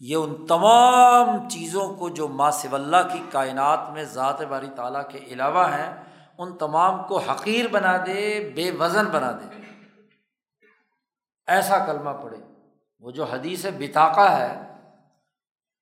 یہ 0.00 0.16
ان 0.16 0.46
تمام 0.46 1.48
چیزوں 1.48 1.94
کو 1.94 2.08
جو 2.08 2.28
ماسو 2.28 2.74
اللہ 2.74 3.08
کی 3.12 3.22
کائنات 3.30 3.90
میں 3.92 4.04
ذات 4.04 4.42
باری 4.42 4.68
تعالیٰ 4.76 5.08
کے 5.10 5.18
علاوہ 5.18 5.68
ہیں، 5.68 6.04
ان 6.38 6.56
تمام 6.56 7.02
کو 7.08 7.18
حقیر 7.18 7.68
بنا 7.68 7.96
دے، 7.96 8.52
بے 8.54 8.70
وزن 8.70 9.04
بنا 9.04 9.32
دے۔ 9.32 9.60
ایسا 11.46 11.78
کلمہ 11.78 12.10
پڑھے۔ 12.10 12.38
وہ 13.00 13.10
جو 13.10 13.24
حدیث 13.24 13.66
بتاقا 13.66 14.38
ہے 14.38 14.65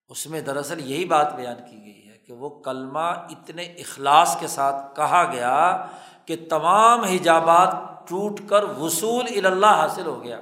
اس 0.07 0.27
میں 0.27 0.41
دراصل 0.41 0.91
یہی 0.91 1.05
بات 1.05 1.35
بیان 1.35 1.55
کی 1.71 1.85
گئی 1.85 2.09
ہے 2.09 2.17
کہ 2.17 2.33
وہ 2.33 2.49
کلمہ 2.49 2.99
اتنے 2.99 3.63
اخلاص 3.63 4.39
کے 4.39 4.47
ساتھ 4.47 4.95
کہا 4.95 5.31
گیا 5.31 5.85
کہ 6.25 6.47
تمام 6.49 7.03
حجابات 7.03 7.75
ٹوٹ 8.07 8.39
کر 8.49 8.63
وصول 8.63 9.45
الا 9.45 9.77
حاصل 9.77 10.05
ہو 10.05 10.23
گیا۔ 10.23 10.39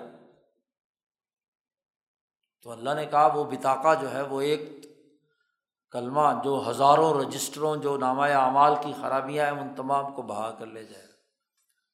تو 2.63 2.71
اللہ 2.71 2.89
نے 2.93 3.05
کہا 3.05 3.25
وہ 3.25 3.43
بتاقا 3.43 3.93
جو 3.93 4.13
ہے 4.13 4.21
وہ 4.21 4.41
ایک 4.41 4.69
کلمہ 5.91 6.21
جو 6.43 6.63
ہزاروں 6.69 7.13
رجسٹروں 7.13 7.75
جو 7.75 7.97
نامہ 7.97 8.21
اعمال 8.21 8.75
کی 8.83 8.93
خرابیاں 9.01 9.45
ہیں، 9.45 9.61
ان 9.61 9.75
تمام 9.75 10.13
کو 10.13 10.21
بہا 10.21 10.51
کر 10.51 10.65
لے 10.65 10.83
جائے۔ 10.83 11.05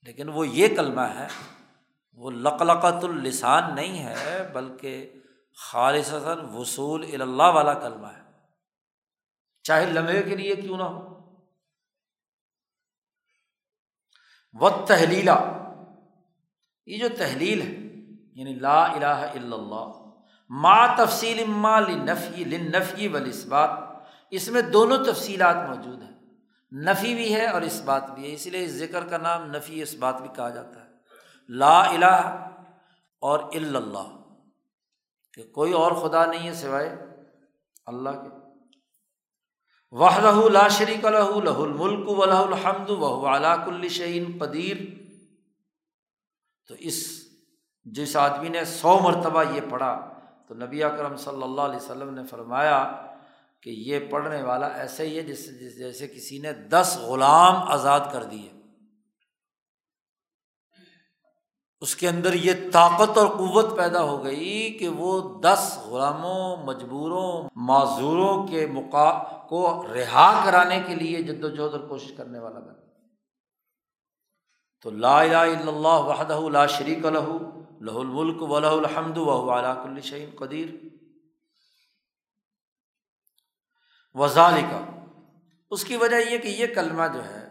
لیکن 0.04 0.30
وہ 0.30 0.48
یہ 0.48 0.68
کلمہ 0.68 1.02
ہے، 1.02 1.28
وہ 2.14 2.32
لقلقت 2.32 3.04
السان 3.04 3.76
نہیں 3.76 4.04
ہے، 4.04 4.50
بلکہ 4.54 5.14
خالص 5.62 6.14
وصول 6.54 7.22
اللہ 7.22 7.44
والا 7.44 7.74
کلمہ 7.74 8.08
ہے۔ 8.08 8.32
چاہے 9.64 9.86
لمحے 9.86 10.24
کے 10.24 10.36
لیے 10.36 10.56
کیوں 10.56 10.78
نہ 10.78 10.84
ہو۔ 10.84 11.10
و 14.54 14.86
تحلیلا 14.86 15.36
یہ 16.86 16.98
جو 16.98 17.10
تحلیل 17.18 17.62
ہے 17.62 17.76
یعنی 18.40 18.54
لا 18.54 18.84
الہ 18.84 19.06
الا 19.06 19.56
اللہ۔ 19.56 20.10
ما 20.50 20.96
تفصیل 20.96 21.40
اما 21.40 21.80
لنفی 21.80 22.44
لنفی 22.44 23.08
ولسبات 23.08 23.70
اس 24.30 24.48
میں 24.48 24.62
دونوں 24.62 25.06
تفصیلات 25.06 25.56
موجود 25.56 26.02
ہیں۔ 26.02 26.20
نفی 26.72 27.16
بھی 27.16 27.36
ہے 27.36 27.46
اور 27.46 27.62
اس 27.62 27.82
بات 27.86 28.10
بھی 28.10 28.30
ہے۔ 28.30 28.36
اسی 28.36 28.50
لیے 28.50 28.64
اس 28.64 28.72
ذکر 28.72 29.08
کا 29.08 29.18
نام 29.18 29.52
نفی 29.52 29.82
اس 29.82 29.96
بات 29.96 30.22
بھی 30.22 30.30
کہا 30.36 30.50
جاتا 30.50 30.86
ہے۔ 30.86 30.90
لا 31.50 31.90
الہ 31.90 32.46
اور 33.22 33.40
اللہ۔ 33.54 34.19
کہ 35.40 35.52
کوئی 35.52 35.74
اور 35.74 35.92
خدا 35.92 36.26
نہیں 36.26 36.48
ہے 36.48 36.54
سوائے 36.54 36.96
اللہ 37.86 38.10
کے۔ 38.10 38.30
وہ 39.92 40.10
لہ 40.22 40.50
لا 40.50 40.68
شریک 40.68 41.06
لہ 41.06 41.42
لہ 41.44 41.58
الملک 41.58 42.10
و 42.10 42.26
لہ 42.26 42.34
الحمد 42.34 42.90
و 42.90 43.26
علاق 43.36 43.60
الشعین 43.60 44.38
قدیر۔ 44.40 44.78
تو 46.68 46.76
اس 46.80 47.28
جس 47.86 48.16
آدمی 48.16 48.50
نے 48.50 48.66
سو 48.66 49.00
مرتبہ 49.00 49.44
یہ 49.56 49.62
پڑھا، 49.70 50.14
تو 50.48 50.56
نبی 50.56 50.84
اکرم 50.84 51.16
صلی 51.16 51.44
اللہ 51.44 51.62
علیہ 51.62 51.76
وسلم 51.76 52.14
نے 52.14 52.24
فرمایا 52.24 53.06
کہ 53.62 53.70
یہ 53.70 54.00
پڑھنے 54.10 54.44
والا 54.44 54.68
ایسے 54.68 55.08
ہی 55.08 55.18
ہے 55.18 55.22
جس 55.22 55.78
جیسے 55.78 56.08
کسی 56.08 56.40
نے 56.40 56.54
دس 56.54 56.98
غلام 57.02 57.56
آزاد 57.56 58.00
کر 58.14 58.24
دیے۔ 58.24 58.59
اس 61.82 61.96
کے 61.96 62.10
اندر 62.10 62.34
یہ 62.34 62.54
طاقت 62.74 63.18
اور 63.18 63.28
قوت 63.28 63.78
پیدا 63.78 64.04
ہو 64.04 64.24
گئی 64.24 64.78
کہ 64.78 64.90
وہ 64.90 65.42
دس 65.42 65.80
غلاموں، 65.86 66.58
مجبوروں، 66.58 67.50
معذوروں 67.56 68.48
کے 68.48 68.66
مقا، 68.66 69.40
کو 69.48 69.88
رہا 69.94 70.42
کرانے 70.46 70.82
کے 70.88 70.96
لیے 70.96 71.22
جد 71.24 71.44
و 71.44 71.50
جہد 71.50 71.74
اور 71.74 71.80
کوشش 71.80 72.12
کرنے 72.18 72.40
والا 72.40 72.60
بنا 72.60 72.74
تو 74.82 74.90
لا 74.90 75.22
الہ 75.22 75.36
الا 75.36 75.72
اللہ 75.72 76.02
وحدہ 76.06 76.40
لا 76.50 76.66
شریک 76.66 77.06
لہو 77.06 77.38
لہ 77.82 77.92
الملک 77.92 78.42
و 78.42 78.60
لہ 78.60 78.68
الحمد 78.68 79.18
و 79.18 79.60
علاق 79.60 79.78
الشعین 79.78 80.30
قدیر۔ 80.40 80.68
وزال 84.14 84.62
کا 84.72 84.86
اس 85.70 85.84
کی 85.84 85.98
وجہ 85.98 86.16
یہ 86.16 86.38
کہ 86.38 86.48
یہ 86.48 86.66
کلمہ 86.76 87.04
جو 87.14 87.26
ہے 87.26 87.50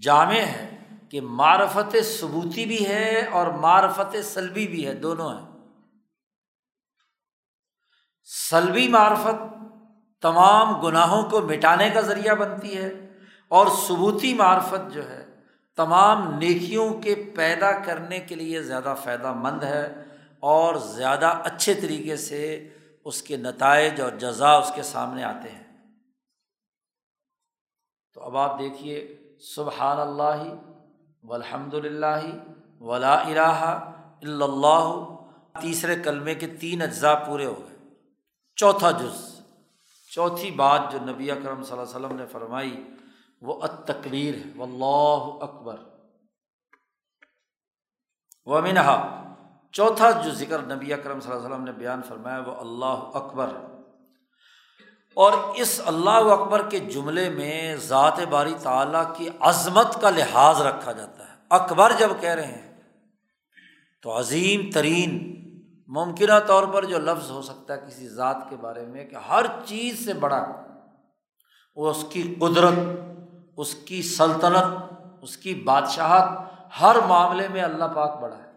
جامع 0.00 0.40
ہے۔ 0.40 0.73
کہ 1.14 1.20
معرفت 1.20 1.96
ثبوتی 2.20 2.64
بھی 2.66 2.88
ہے 2.88 3.28
اور 3.32 3.46
معرفت 3.46 4.16
سلبی 4.24 4.66
بھی 4.66 4.86
ہے، 4.86 4.94
دونوں 4.94 5.38
ہیں۔ 5.38 5.70
سلبی 8.50 8.88
معرفت 8.88 9.54
تمام 10.22 10.80
گناہوں 10.80 11.30
کو 11.30 11.40
مٹانے 11.40 11.90
کا 11.90 12.00
ذریعہ 12.00 12.34
بنتی 12.34 12.76
ہے 12.76 12.92
اور 13.48 13.66
ثبوتی 13.66 14.34
معرفت 14.34 14.92
جو 14.92 15.10
ہے، 15.10 15.26
تمام 15.76 16.38
نیکیوں 16.38 16.94
کے 16.94 17.32
پیدا 17.36 17.72
کرنے 17.72 18.20
کے 18.20 18.34
لیے 18.34 18.62
زیادہ 18.62 18.94
فائدہ 19.04 19.32
مند 19.32 19.62
ہے 19.62 20.04
اور 20.40 20.74
زیادہ 20.74 21.40
اچھے 21.44 21.74
طریقے 21.74 22.16
سے 22.16 22.68
اس 23.04 23.22
کے 23.22 23.36
نتائج 23.36 24.00
اور 24.00 24.12
جزا 24.12 24.50
اس 24.50 24.72
کے 24.74 24.82
سامنے 24.82 25.24
آتے 25.24 25.50
ہیں۔ 25.50 25.92
تو 28.14 28.20
اب 28.20 28.36
آپ 28.36 28.58
دیکھیے، 28.58 29.18
سبحان 29.54 29.98
اللہ 30.00 30.73
و 31.24 31.34
الحمد 31.34 31.74
للہ 31.74 32.40
ولا 32.80 33.14
الہ 33.14 33.90
اللہ۔ 34.42 35.04
تیسرے 35.60 36.02
کلمے 36.02 36.34
کے 36.34 36.46
تین 36.46 36.82
اجزاء 36.82 37.14
پورے 37.14 37.46
ہو 37.46 37.62
گئے۔ 37.68 37.76
چوتھا 38.56 38.90
جز۔ 38.90 39.40
چوتھی 40.10 40.50
بات 40.50 40.80
جو 40.92 40.98
نبی 41.00 41.30
اکرم 41.30 41.62
صلی 41.62 41.78
اللہ 41.78 41.96
علیہ 41.96 42.06
وسلم 42.06 42.18
نے 42.18 42.26
فرمائی، 42.26 42.90
وہ 43.42 43.62
اتکبیر 43.62 44.34
ہے۔ 44.34 44.42
و 44.56 44.62
اللہ 44.62 45.44
اکبر۔ 45.44 45.76
و 48.46 48.60
منہا 48.60 49.22
چوتھا 49.72 50.10
جو 50.10 50.30
ذکر 50.30 50.62
نبی 50.62 50.92
اکرم 50.92 51.20
صلی 51.20 51.32
اللہ 51.32 51.44
علیہ 51.44 51.54
وسلم 51.54 51.64
نے 51.64 51.72
بیان 51.72 52.02
فرمایا، 52.02 52.40
وہ 52.46 52.54
اللہ 52.54 53.16
اکبر۔ 53.16 53.73
اور 55.14 55.32
اس 55.56 55.80
اللہ 55.86 56.10
اکبر 56.10 56.70
کے 56.70 56.78
جملے 56.78 57.30
میں 57.30 57.76
ذات 57.76 58.20
باری 58.30 58.54
تعالیٰ 58.62 59.16
کی 59.16 59.28
عظمت 59.40 60.00
کا 60.00 60.10
لحاظ 60.10 60.60
رکھا 60.60 60.92
جاتا 60.92 61.24
ہے۔ 61.24 61.36
اکبر 61.50 61.92
جب 61.98 62.10
کہہ 62.20 62.30
رہے 62.30 62.46
ہیں، 62.46 62.82
تو 64.02 64.18
عظیم 64.18 64.70
ترین 64.70 65.34
ممکنہ 65.88 66.38
طور 66.46 66.66
پر 66.66 66.84
جو 66.84 66.98
لفظ 66.98 67.30
ہو 67.30 67.42
سکتا 67.42 67.74
ہے 67.74 67.78
کسی 67.88 68.08
ذات 68.08 68.36
کے 68.50 68.56
بارے 68.56 68.86
میں 68.86 69.04
کہ 69.04 69.16
ہر 69.16 69.46
چیز 69.64 70.04
سے 70.04 70.12
بڑا 70.12 70.44
وہ 71.76 71.90
اس 71.90 72.04
کی 72.10 72.34
قدرت، 72.38 72.74
اس 73.56 73.74
کی 73.74 74.02
سلطنت، 74.02 74.94
اس 75.22 75.36
کی 75.36 75.54
بادشاہت، 75.54 76.28
ہر 76.80 76.96
معاملے 77.08 77.48
میں 77.48 77.62
اللہ 77.62 77.84
پاک 77.84 78.20
بڑا 78.20 78.36
ہے۔ 78.36 78.52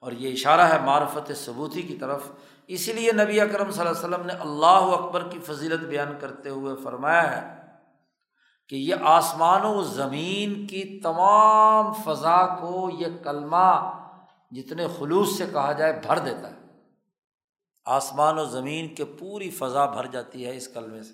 اور 0.00 0.12
یہ 0.12 0.32
اشارہ 0.32 0.60
ہے 0.60 0.78
معرفت 0.80 1.32
ثبوتی 1.44 1.82
کی 1.82 1.96
طرف۔ 1.96 2.20
اسی 2.66 2.92
لیے 2.92 3.12
نبی 3.12 3.40
اکرم 3.40 3.70
صلی 3.70 3.86
اللہ 3.86 3.98
علیہ 3.98 4.08
وسلم 4.08 4.26
نے 4.26 4.32
اللہ 4.32 4.66
اکبر 4.66 5.28
کی 5.28 5.38
فضیلت 5.38 5.80
بیان 5.80 6.18
کرتے 6.20 6.48
ہوئے 6.48 6.74
فرمایا 6.84 7.36
ہے 7.36 7.56
کہ 8.68 8.76
یہ 8.76 8.94
آسمان 9.00 9.64
و 9.64 9.82
زمین 9.82 10.66
کی 10.66 11.00
تمام 11.02 11.92
فضا 11.92 12.46
کو 12.46 12.90
یہ 12.98 13.06
کلمہ 13.24 13.98
جتنے 14.50 14.86
خلوص 14.98 15.38
سے 15.38 15.46
کہا 15.52 15.72
جائے 15.72 16.00
بھر 16.06 16.18
دیتا 16.18 16.50
ہے۔ 16.50 16.56
آسمان 17.84 18.38
و 18.38 18.44
زمین 18.44 18.94
کے 18.94 19.04
پوری 19.04 19.50
فضا 19.50 19.86
بھر 19.86 20.06
جاتی 20.06 20.46
ہے 20.46 20.56
اس 20.56 20.68
کلمے 20.68 21.02
سے۔ 21.02 21.12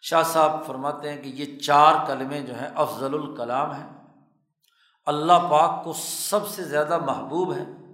شاہ 0.00 0.22
صاحب 0.22 0.66
فرماتے 0.66 1.12
ہیں 1.12 1.22
کہ 1.22 1.28
یہ 1.28 1.58
چار 1.58 2.06
کلمے 2.06 2.40
جو 2.40 2.54
ہیں 2.54 2.68
افضل 2.74 3.14
الکلام 3.14 3.70
ہیں۔ 3.70 4.04
اللہ 5.06 5.48
پاک 5.50 5.84
کو 5.84 5.92
سب 5.98 6.48
سے 6.48 6.64
زیادہ 6.64 6.98
محبوب 6.98 7.54
ہے 7.54 7.85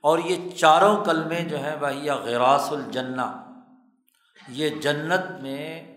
اور 0.00 0.18
یہ 0.18 0.50
چاروں 0.50 1.04
کلمے 1.04 1.40
جو 1.40 1.58
ہیں 1.58 1.76
وہ 1.80 2.14
غراس 2.14 2.72
الجنا 2.72 3.44
یہ 4.48 4.68
جنت 4.68 5.42
میں 5.42 5.96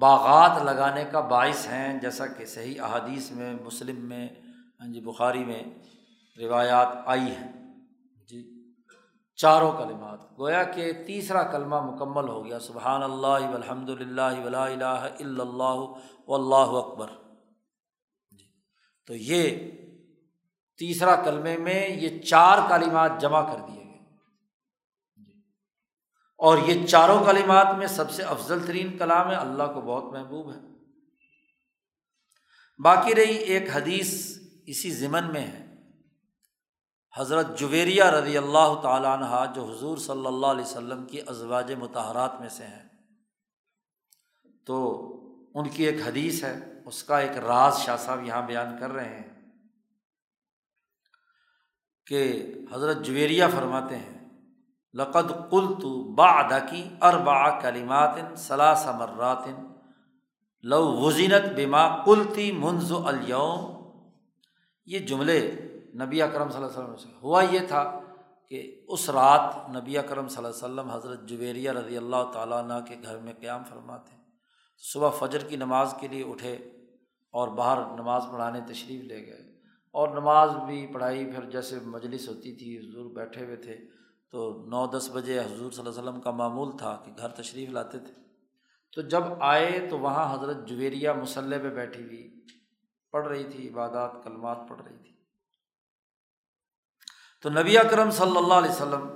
باغات 0.00 0.62
لگانے 0.62 1.04
کا 1.04 1.20
باعث 1.20 1.66
ہیں، 1.66 2.00
جیسا 2.00 2.26
کہ 2.26 2.46
صحیح 2.46 2.80
احادیث 2.80 3.30
میں، 3.30 3.54
مسلم 3.64 4.08
میں 4.08 4.28
ہاں 4.80 4.92
جی 4.92 5.00
بخاری 5.00 5.44
میں 5.44 5.62
روایات 6.38 6.88
آئی 7.06 7.20
ہیں۔ 7.20 7.52
جی 8.28 8.72
چاروں 9.36 9.72
کلمات۔ 9.72 10.38
گویا 10.38 10.64
کہ 10.64 10.92
تیسرا 11.06 11.42
کلمہ 11.42 11.80
مکمل 11.80 12.28
ہو 12.28 12.44
گیا، 12.44 12.58
سبحان 12.58 13.02
اللہ 13.02 13.54
الحمد 13.54 13.88
للہ 13.88 14.44
ولا 14.44 14.64
الہ 14.64 15.08
الا 15.18 15.42
اللہ 15.42 15.80
و 16.28 16.34
اللہ 16.34 16.76
اکبر۔ 16.78 17.06
جی 18.30 18.44
تو 19.06 19.14
یہ 19.14 19.70
تیسرا 20.78 21.16
کلمے 21.16 21.56
میں 21.56 21.88
یہ 21.88 22.22
چار 22.22 22.58
کلمات 22.68 23.12
جمع 23.20 23.52
کر 23.52 23.58
دیے 23.68 23.84
گئے۔ 23.84 23.98
اور 26.38 26.58
یہ 26.58 26.86
چاروں 26.86 27.24
کلمات 27.24 27.66
میں 27.78 27.86
سب 27.86 28.10
سے 28.10 28.22
افضل 28.22 28.66
ترین 28.66 28.98
کلام 28.98 29.30
ہے، 29.30 29.34
اللہ 29.34 29.62
کو 29.62 29.80
بہت 29.80 30.04
محبوب 30.04 30.52
ہے۔ 30.52 30.58
باقی 32.78 33.14
رہی 33.14 33.36
ایک 33.36 33.76
حدیث 33.76 34.38
اسی 34.66 34.90
ضمن 34.90 35.32
میں 35.32 35.46
ہے۔ 35.46 35.64
حضرت 37.16 37.58
جویریہ 37.58 38.04
رضی 38.04 38.38
اللہ 38.38 38.80
تعالیٰ 38.82 39.22
عنہ، 39.22 39.52
جو 39.54 39.64
حضور 39.64 39.98
صلی 39.98 40.26
اللہ 40.26 40.46
علیہ 40.46 40.64
وسلم 40.64 41.06
کی 41.06 41.20
ازواج 41.26 41.72
متحرات 41.72 42.40
میں 42.40 42.48
سے 42.48 42.66
ہیں۔ 42.66 42.88
تو 44.66 45.10
ان 45.54 45.68
کی 45.68 45.84
ایک 45.84 46.06
حدیث 46.06 46.44
ہے، 46.44 46.58
اس 46.86 47.04
کا 47.04 47.18
ایک 47.18 47.30
راز 47.30 47.78
شاہ 47.78 47.96
صاحب 47.96 48.24
یہاں 48.24 48.42
بیان 48.42 48.78
کر 48.80 48.90
رہے 48.90 49.20
ہیں۔ 49.20 49.33
کہ 52.06 52.52
حضرت 52.72 52.96
جویریہ 53.02 53.44
فرماتے 53.54 53.96
ہیں، 53.96 54.18
لقد 54.94 55.30
کل 55.50 55.66
تو 55.82 56.02
با 56.14 56.58
کی 56.58 56.88
اربا 57.02 57.60
کلیمات 57.60 58.38
صلاح 58.38 58.90
مراتن 58.98 59.62
لو 60.62 60.82
وزینت 60.92 61.44
بما 61.56 62.04
کلتی 62.04 62.52
منز 62.52 62.92
الوم 62.92 63.72
یہ 64.86 64.98
جملے 64.98 65.50
نبی 65.94 66.22
اکرم 66.22 66.50
صلی 66.50 66.56
اللہ 66.56 66.66
علیہ 66.66 66.82
وسلم 66.82 66.96
سے 66.96 67.08
ہوا 67.22 67.42
یہ 67.42 67.66
تھا 67.68 68.00
کہ 68.48 68.84
اس 68.88 69.10
رات 69.10 69.70
نبی 69.70 69.98
اکرم 69.98 70.28
صلی 70.28 70.44
اللہ 70.44 70.48
علیہ 70.48 70.64
وسلم 70.64 70.90
حضرت 70.90 71.28
جویریہ 71.28 71.70
رضی 71.70 71.96
اللہ 71.96 72.30
تعالیٰ 72.32 72.62
عنہ 72.64 72.72
کے 72.88 72.96
گھر 73.02 73.18
میں 73.18 73.32
قیام 73.40 73.64
فرماتے 73.64 74.16
صبح 74.78 75.10
فجر 75.10 75.38
کی 75.38 75.56
نماز 75.56 75.94
کے 76.00 76.08
لیے 76.08 76.24
اٹھے 76.24 76.54
اور 77.30 77.48
باہر 77.48 77.78
نماز 77.96 78.22
پڑھانے 78.32 78.60
تشریف 78.72 79.04
لے 79.04 79.26
گئے۔ 79.26 79.53
اور 79.94 80.08
نماز 80.08 80.50
بھی 80.66 80.86
پڑھائی، 80.86 81.32
پھر 81.32 81.50
جیسے 81.50 81.78
مجلس 81.84 82.28
ہوتی 82.28 82.56
تھی، 82.56 82.78
حضور 82.78 83.10
بیٹھے 83.10 83.44
ہوئے 83.44 83.56
تھے، 83.56 83.76
تو 84.30 84.64
نو 84.68 84.86
دس 84.86 85.10
بجے 85.12 85.38
حضور 85.38 85.70
صلی 85.70 85.86
اللہ 85.86 86.00
علیہ 86.00 86.08
وسلم 86.08 86.20
کا 86.20 86.30
معمول 86.30 86.76
تھا 86.76 87.02
کہ 87.04 87.12
گھر 87.18 87.28
تشریف 87.28 87.70
لاتے 87.70 87.98
تھے۔ 87.98 88.12
تو 88.92 89.02
جب 89.02 89.22
آئے 89.40 89.86
تو 89.90 89.98
وہاں 89.98 90.34
حضرت 90.34 90.68
جویریہ 90.68 91.10
مسلح 91.10 91.58
پہ 91.62 91.68
بیٹھی 91.68 92.04
ہوئی، 92.04 92.40
پڑھ 93.12 93.28
رہی 93.28 93.44
تھی، 93.44 93.68
عبادات، 93.68 94.24
کلمات 94.24 94.58
پڑھ 94.68 94.82
رہی 94.82 94.96
تھی۔ 94.96 95.12
تو 97.42 97.50
نبی 97.50 97.78
اکرم 97.78 98.10
صلی 98.10 98.36
اللہ 98.36 98.54
علیہ 98.54 98.70
وسلم 98.70 99.08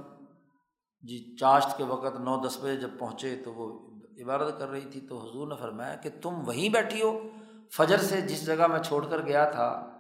جی 1.03 1.37
چاشت 1.37 1.77
کے 1.77 1.85
وقت 1.85 2.21
نو 2.21 2.47
دس 2.47 2.59
بجے 2.63 2.77
جب 2.77 2.91
پہنچے 2.99 3.43
تو 3.45 3.53
وہ 3.53 3.97
عبادت 4.23 4.59
کر 4.59 4.69
رہی 4.69 4.91
تھی۔ 4.93 5.01
تو 5.01 5.19
حضور 5.19 5.49
نے 5.49 5.55
فرمایا 5.57 5.95
کہ 5.95 6.11
تم 6.23 6.35
وہیں 6.47 6.69
بیٹھی 6.69 7.03
ہو، 7.03 7.29
فجر 7.73 7.97
سے 7.97 8.21
جس 8.21 8.47
جگہ 8.47 8.67
میں 8.67 8.83
چھوڑ 8.83 9.07
کر 9.07 9.27
گیا 9.27 9.51
تھا 9.51 9.98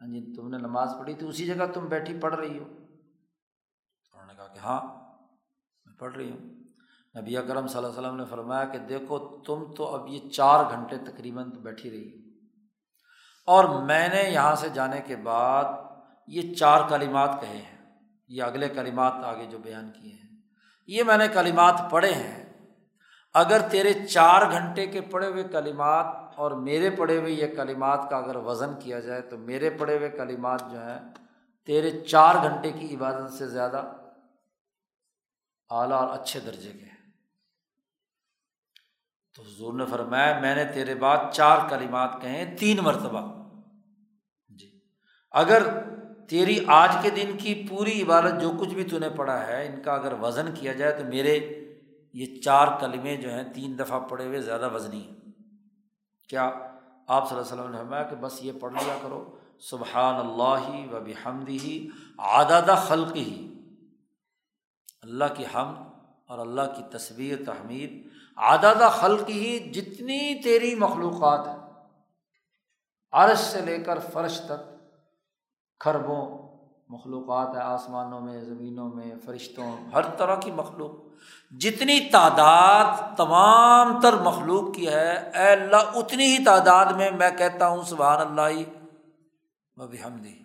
ہاں 0.00 0.08
جی 0.08 0.34
تم 0.36 0.48
نے 0.48 0.58
نماز 0.58 0.88
پڑھی 0.98 1.14
تھی 1.14 1.28
اسی 1.28 1.46
جگہ 1.46 1.66
تم 1.74 1.86
بیٹھی 1.86 2.20
پڑھ 2.20 2.34
رہی 2.34 2.58
ہو۔ 2.58 2.64
انہوں 2.64 4.26
نے 4.26 4.34
کہا 4.34 4.48
کہ 4.48 4.58
ہاں 4.58 4.80
میں 5.84 5.94
پڑھ 5.98 6.16
رہی 6.16 6.30
ہوں۔ 6.30 6.38
نبی 7.20 7.36
اکرم 7.36 7.66
صلی 7.66 7.76
اللہ 7.76 7.88
علیہ 7.88 7.98
وسلم 7.98 8.16
نے 8.16 8.24
فرمایا 8.24 8.64
کہ 8.64 8.78
دیکھو، 8.78 9.18
تم 9.18 9.74
تو 9.74 9.94
اب 9.94 10.08
یہ 10.08 10.30
چار 10.30 10.64
گھنٹے 10.70 10.98
تقریباً 10.98 11.50
بیٹھی 11.50 11.90
رہی 11.90 12.12
ہو۔ 12.12 12.16
اور 13.46 13.82
میں 13.82 14.08
نے 14.08 14.30
یہاں 14.30 14.54
سے 14.54 14.68
جانے 14.68 15.00
کے 15.00 15.16
بعد 15.16 15.64
یہ 16.26 16.54
چار 16.54 16.88
کلمات 16.88 17.40
کہے 17.40 17.56
ہیں۔ 17.56 17.94
یہ 18.28 18.42
اگلے 18.42 18.68
کلمات 18.68 19.12
آگے 19.12 19.46
جو 19.46 19.58
بیان 19.58 19.90
کیے 19.90 20.12
ہیں۔ 20.12 20.36
یہ 20.86 21.02
میں 21.02 21.18
نے 21.18 21.28
کلمات 21.28 21.82
پڑھے 21.90 22.12
ہیں۔ 22.12 22.68
اگر 23.34 23.68
تیرے 23.70 24.06
چار 24.06 24.50
گھنٹے 24.50 24.86
کے 24.86 25.00
پڑھے 25.00 25.26
ہوئے 25.26 25.44
کلمات 25.44 26.06
اور 26.36 26.50
میرے 26.50 26.90
پڑھے 26.90 27.18
ہوئے 27.18 27.32
یہ 27.32 27.46
کلمات 27.56 28.10
کا 28.10 28.16
اگر 28.16 28.36
وزن 28.36 28.70
کیا 28.80 29.00
جائے 29.00 29.20
تو 29.20 29.38
میرے 29.38 29.70
پڑھے 29.70 29.96
ہوئے 29.96 30.10
کلمات 30.10 30.60
جو 30.60 30.78
ہیں، 30.78 31.14
تیرے 31.66 32.00
چار 32.00 32.34
گھنٹے 32.34 32.72
کی 32.72 32.96
عبادت 32.96 33.32
سے 33.32 33.46
زیادہ 33.46 33.92
اعلیٰ 35.70 35.96
اور 35.96 36.18
اچھے 36.18 36.40
درجے 36.40 36.72
کے 36.72 36.84
ہیں۔ 36.84 37.12
تو 39.36 39.42
حضور 39.42 39.74
نے 39.74 39.86
فرمایا، 39.86 40.38
میں 40.40 40.54
نے 40.54 40.64
تیرے 40.64 40.94
بعد 40.94 41.16
چار 41.32 41.58
کلمات 41.68 42.20
کہیں 42.20 42.56
تین 42.56 42.76
مرتبہ۔ 42.82 43.50
جی۔ 44.48 44.80
اگر 45.30 45.62
تیری 46.28 46.64
آج 46.66 46.96
کے 47.02 47.10
دن 47.10 47.36
کی 47.36 47.66
پوری 47.70 48.02
عبادت 48.02 48.40
جو 48.40 48.52
کچھ 48.60 48.74
بھی 48.74 48.84
تو 48.84 48.98
نے 48.98 49.08
پڑھا 49.08 49.46
ہے، 49.46 49.66
ان 49.66 49.82
کا 49.82 49.92
اگر 49.92 50.12
وزن 50.12 50.54
کیا 50.54 50.72
جائے 50.72 50.92
تو 50.92 51.04
میرے 51.04 51.64
یہ 52.12 52.40
چار 52.40 52.68
کلمے 52.80 53.16
جو 53.16 53.30
ہیں، 53.30 53.44
تین 53.54 53.78
دفعہ 53.78 54.00
پڑھے 54.00 54.26
ہوئے 54.26 54.40
زیادہ 54.40 54.74
وزنی 54.74 55.00
ہیں۔ 55.00 55.25
کیا 56.28 56.50
آپ 57.06 57.28
صلی 57.28 57.38
اللہ 57.38 57.52
علیہ 57.52 57.62
وسلم 57.62 57.72
نے 57.72 57.78
فرمایا 57.78 58.02
کہ 58.02 58.16
بس 58.16 58.44
یہ 58.44 58.52
پڑھ 58.60 58.72
لیا 58.72 58.98
کرو؟ 59.02 59.36
سبحان 59.58 60.14
اللہ 60.14 60.94
و 60.94 61.00
بحمدی 61.00 61.58
ہی 61.58 61.88
عدد 62.18 62.70
خلق 62.76 63.16
ہی 63.16 63.54
اللہ 65.02 65.24
کی 65.36 65.44
ہم 65.54 65.74
اور 66.28 66.38
اللہ 66.38 66.62
کی 66.76 66.82
تصویر 66.90 67.38
تحمید 67.46 68.08
عدد 68.36 68.82
خلق 68.92 69.28
ہی 69.28 69.58
جتنی 69.58 70.42
تیری 70.42 70.74
مخلوقات 70.74 71.46
ہیں۔ 71.46 71.56
عرش 73.12 73.38
سے 73.38 73.60
لے 73.60 73.78
کر 73.78 73.98
فرش 73.98 74.40
تک 74.40 74.88
کھربوں 75.80 76.48
مخلوقات 76.88 77.56
ہے 77.56 77.60
آسمانوں 77.60 78.20
میں، 78.20 78.40
زمینوں 78.40 78.88
میں، 78.88 79.14
فرشتوں، 79.24 79.76
ہر 79.92 80.02
طرح 80.16 80.36
کی 80.36 80.50
مخلوق۔ 80.50 81.05
جتنی 81.50 82.00
تعداد 82.10 83.16
تمام 83.16 84.00
تر 84.00 84.16
مخلوق 84.16 84.74
کی 84.74 84.88
ہے، 84.88 85.12
اے 85.16 85.48
اللہ، 85.52 85.76
اتنی 85.76 86.24
ہی 86.24 86.44
تعداد 86.44 86.86
میں 86.86 87.10
میں 87.10 87.30
کہتا 87.30 87.68
ہوں، 87.68 87.82
سبحان 87.82 88.20
اللہ 88.20 88.62
و 89.76 89.86
بحمدی 89.88 90.42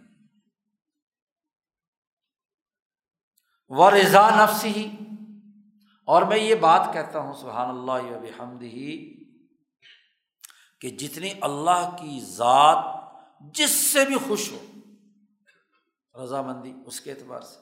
و 3.69 3.91
رضا 3.91 4.29
نفس 4.43 4.65
ہی 4.65 4.91
اور 6.07 6.21
میں 6.21 6.37
یہ 6.37 6.55
بات 6.55 6.81
کہتا 6.93 7.19
ہوں، 7.19 7.33
سبحان 7.33 7.69
اللہ 7.69 8.15
و 8.15 8.19
بحمد 8.19 8.61
ہی 8.61 9.13
کہ 10.81 10.89
جتنی 10.89 11.33
اللہ 11.41 11.95
کی 11.99 12.19
ذات 12.23 12.77
جس 13.53 13.93
سے 13.93 14.05
بھی 14.05 14.17
خوش 14.27 14.51
ہو، 14.51 14.59
رضامندی، 16.23 16.73
اس 16.85 17.01
کے 17.01 17.11
اعتبار 17.11 17.41
سے۔ 17.41 17.59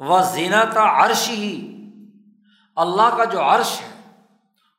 وہ 0.00 0.20
زینت 0.22 0.76
عرش 0.76 1.28
ہی 1.28 1.80
اللہ 2.76 3.16
کا 3.16 3.24
جو 3.24 3.42
عرش 3.42 3.80
ہے، 3.80 4.18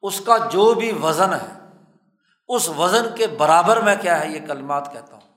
اس 0.02 0.22
کا 0.26 0.38
جو 0.38 0.74
بھی 0.74 0.92
وزن 1.04 1.34
ہے، 1.34 1.82
اس 2.48 2.70
وزن 2.70 3.16
کے 3.16 3.28
برابر 3.28 3.82
میں 3.82 3.96
کیا 4.02 4.20
ہے، 4.20 4.30
یہ 4.30 4.48
کلمات 4.48 4.94
کہتا 4.94 5.14
ہوں۔ 5.14 5.34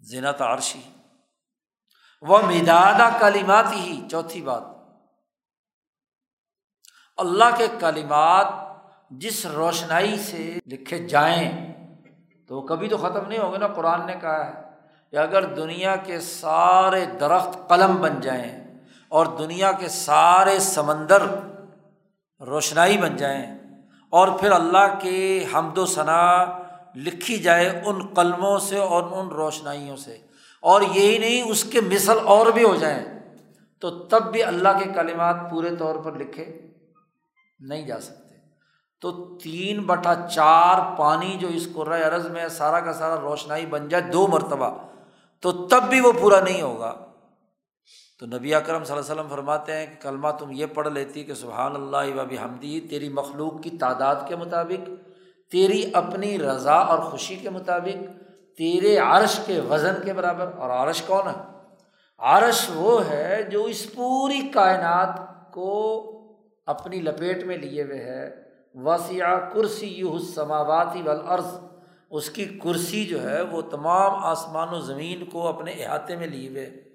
زینت 0.00 0.42
عرشی۔ 0.42 0.82
وہ 2.22 2.38
مدادہ 2.38 3.08
کلیمات 3.20 3.64
ہی 3.72 4.08
چوتھی 4.10 4.42
بات۔ 4.42 4.62
اللہ 7.16 7.44
کے 7.58 7.68
کلمات 7.80 8.46
جس 9.10 9.46
روشنائی 9.46 10.18
سے 10.18 10.58
لکھے 10.66 11.08
جائیں، 11.08 11.74
تو 12.48 12.60
کبھی 12.60 12.88
تو 12.88 12.96
ختم 12.96 13.28
نہیں 13.28 13.38
ہوگے 13.38 13.58
نا، 13.58 13.68
قرآن 13.68 14.06
نے 14.06 14.14
کہا 14.20 14.46
ہے 14.46 14.52
کہ 15.10 15.16
اگر 15.16 15.54
دنیا 15.54 15.96
کے 15.96 16.20
سارے 16.20 17.04
درخت 17.04 17.68
قلم 17.68 17.96
بن 17.96 18.20
جائیں 18.20 18.67
اور 19.08 19.26
دنیا 19.38 19.72
کے 19.72 19.88
سارے 19.88 20.58
سمندر 20.58 21.22
روشنائی 22.40 22.98
بن 22.98 23.16
جائیں 23.16 23.58
اور 24.12 24.28
پھر 24.40 24.50
اللہ 24.50 24.94
کے 25.00 25.44
حمد 25.54 25.78
و 25.78 25.86
ثناء 25.86 26.44
لکھی 26.96 27.38
جائے 27.38 27.82
ان 27.86 28.06
قلموں 28.06 28.58
سے 28.58 28.78
اور 28.78 29.02
ان 29.12 29.28
روشنائیوں 29.28 29.96
سے 29.96 30.16
اور 30.62 30.82
یہی 30.94 31.18
نہیں 31.18 31.50
اس 31.50 31.64
کے 31.64 31.80
مثل 31.80 32.18
اور 32.24 32.46
بھی 32.46 32.64
ہو 32.64 32.74
جائیں 32.76 33.04
تو 33.82 33.90
تب 34.04 34.32
بھی 34.32 34.42
اللہ 34.42 34.78
کے 34.78 34.92
کلمات 34.94 35.36
پورے 35.50 35.76
طور 35.76 35.96
پر 35.96 36.12
لکھے 36.12 36.44
نہیں 37.60 37.86
جا 37.86 38.00
سکتے 38.00 38.36
تو 39.02 39.12
تین 39.42 39.82
بٹا 39.82 40.14
چار 40.28 40.96
پانی 40.98 41.36
جو 41.40 41.48
اس 41.48 41.68
قرۂۂ 41.74 42.02
عرض 42.02 42.26
میں 42.26 42.48
سارا 42.48 42.80
کا 42.80 42.92
سارا 42.92 43.20
روشنائی 43.20 43.66
بن 43.66 43.88
جائے 43.88 44.02
دو 44.02 44.26
مرتبہ 44.26 44.70
تو 45.40 45.52
تب 45.66 45.88
بھی 45.88 46.00
وہ 46.00 46.12
پورا 46.12 46.40
نہیں 46.40 46.62
ہوگا 46.62 46.94
تو 48.18 48.26
نبی 48.26 48.54
اکرم 48.54 48.84
صلی 48.84 48.96
اللہ 48.96 49.12
علیہ 49.12 49.20
وسلم 49.20 49.36
فرماتے 49.36 49.72
ہیں 49.72 49.86
کہ 49.86 50.02
کلمہ 50.02 50.28
تم 50.38 50.50
یہ 50.50 50.66
پڑھ 50.66 50.88
لیتی 50.88 51.24
کہ 51.24 51.34
سبحان 51.34 51.74
اللہ 51.74 52.20
و 52.20 52.20
حمدی 52.20 52.80
تیری 52.80 53.08
مخلوق 53.08 53.62
کی 53.62 53.70
تعداد 53.70 54.16
کے 54.28 54.36
مطابق، 54.36 54.90
تیری 55.50 55.90
اپنی 55.92 56.38
رضا 56.38 56.74
اور 56.74 56.98
خوشی 56.98 57.36
کے 57.36 57.50
مطابق، 57.50 58.22
تیرے 58.56 58.98
عرش 58.98 59.40
کے 59.46 59.60
وزن 59.60 59.94
کے 60.04 60.12
برابر۔ 60.12 60.50
اور 60.58 60.70
عرش 60.70 61.02
کون 61.02 61.26
ہے؟ 61.26 61.42
عرش 62.18 62.70
وہ 62.74 63.08
ہے 63.08 63.42
جو 63.42 63.64
اس 63.64 63.94
پوری 63.94 64.48
کائنات 64.54 65.20
کو 65.52 66.04
اپنی 66.66 67.00
لپیٹ 67.00 67.44
میں 67.44 67.58
لیے 67.58 67.82
ہوئے 67.82 67.98
ہے۔ 67.98 68.42
وسیع 68.74 69.38
کرسی 69.38 69.86
یو 69.86 70.18
سماواتی 70.18 71.02
والارض۔ 71.02 71.46
اس 72.10 72.30
کی 72.30 72.44
کرسی 72.44 73.04
جو 73.04 73.30
ہے 73.30 73.42
وہ 73.42 73.62
تمام 73.62 74.24
آسمان 74.24 74.68
و 74.68 74.80
زمین 74.80 75.24
کو 75.24 75.48
اپنے 75.48 75.70
احاطے 75.70 76.16
میں 76.16 76.26
لیے 76.26 76.48
ہوئے۔ 76.48 76.87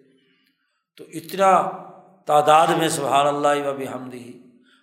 تو 0.97 1.03
اتنا 1.13 1.51
تعداد 2.27 2.67
میں 2.77 2.89
سبحان 2.89 3.27
اللہ 3.27 3.67
و 3.67 3.73
بحمدی 3.77 4.31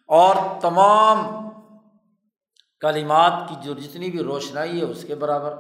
اور 0.09 0.37
تمام 0.61 1.19
کلمات 2.83 3.49
کی 3.49 3.55
جو 3.63 3.75
جتنی 3.75 4.11
بھی 4.11 4.23
روشنائی 4.25 4.81
ہے 4.81 4.85
اس 4.85 5.05
کے 5.09 5.15
برابر 5.15 5.55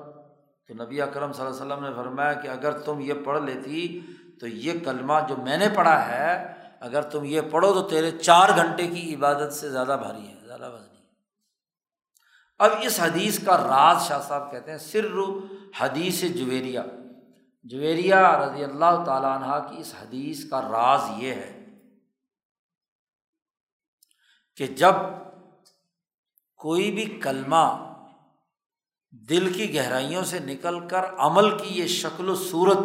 تو 0.68 0.74
نبی 0.82 1.00
اکرم 1.02 1.32
صلی 1.32 1.44
اللہ 1.44 1.56
علیہ 1.56 1.64
وسلم 1.64 1.84
نے 1.84 1.92
فرمایا 1.96 2.32
کہ 2.32 2.48
اگر 2.48 2.78
تم 2.84 3.00
یہ 3.00 3.14
پڑھ 3.24 3.42
لیتی 3.42 4.00
تو 4.40 4.46
یہ 4.46 4.84
کلمہ 4.84 5.18
جو 5.28 5.36
میں 5.44 5.56
نے 5.58 5.68
پڑھا 5.74 5.98
ہے، 6.08 6.32
اگر 6.80 7.02
تم 7.12 7.24
یہ 7.24 7.40
پڑھو 7.50 7.72
تو 7.74 7.82
تیرے 7.88 8.10
چار 8.10 8.48
گھنٹے 8.56 8.86
کی 8.86 9.14
عبادت 9.14 9.52
سے 9.52 9.70
زیادہ 9.70 9.96
بھاری 10.00 10.26
ہے، 10.28 10.34
زیادہ 10.46 10.70
وزنی 10.72 10.98
اب 12.60 12.70
اس 12.82 12.98
حدیث 13.00 13.38
کا 13.44 13.56
راز 13.56 14.06
شاہ 14.08 14.20
صاحب 14.28 14.50
کہتے 14.50 14.70
ہیں، 14.70 14.78
سر 14.78 15.06
حدیث 15.80 16.22
جویریا 16.36 16.82
جویریا 17.64 18.22
رضی 18.38 18.64
اللہ 18.64 19.02
تعالیٰ 19.06 19.30
عنہ 19.32 19.58
کی 19.68 19.80
اس 19.80 19.94
حدیث 19.94 20.44
کا 20.50 20.60
راز 20.62 21.10
یہ 21.18 21.34
ہے 21.34 21.56
کہ 24.58 24.66
جب 24.76 24.94
کوئی 26.60 26.90
بھی 26.90 27.04
کلمہ 27.22 27.64
دل 29.28 29.52
کی 29.52 29.74
گہرائیوں 29.74 30.22
سے 30.24 30.38
نکل 30.38 30.78
کر 30.88 31.04
عمل 31.18 31.56
کی 31.58 31.74
یہ 31.74 31.86
شکل 31.86 32.28
و 32.28 32.34
صورت 32.34 32.78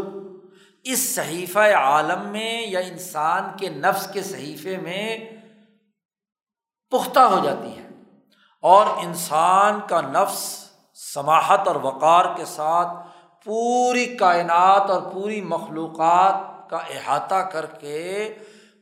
اس 0.86 1.08
صحیفہ 1.16 1.60
عالم 1.76 2.28
میں 2.28 2.62
یا 2.62 2.80
انسان 2.80 3.58
کے 3.58 3.70
نفس 3.70 4.08
کے 4.14 4.24
صحیفے 4.24 4.78
میں 4.78 5.18
پختہ 6.92 7.20
ہو 7.30 7.44
جاتی 7.44 7.78
ہے 7.78 7.88
اور 8.64 8.86
انسان 8.98 9.80
کا 9.88 10.02
نفس 10.02 10.44
سماہت 10.98 11.68
اور 11.68 11.76
وقار 11.76 12.36
کے 12.38 12.46
ساتھ 12.46 13.05
پوری 13.46 14.06
کائنات 14.06 14.90
اور 14.90 15.02
پوری 15.02 15.42
مخلوقات 15.42 16.70
کا 16.70 16.78
احاطہ 16.78 17.36
کر 17.36 17.66
کے 17.66 18.34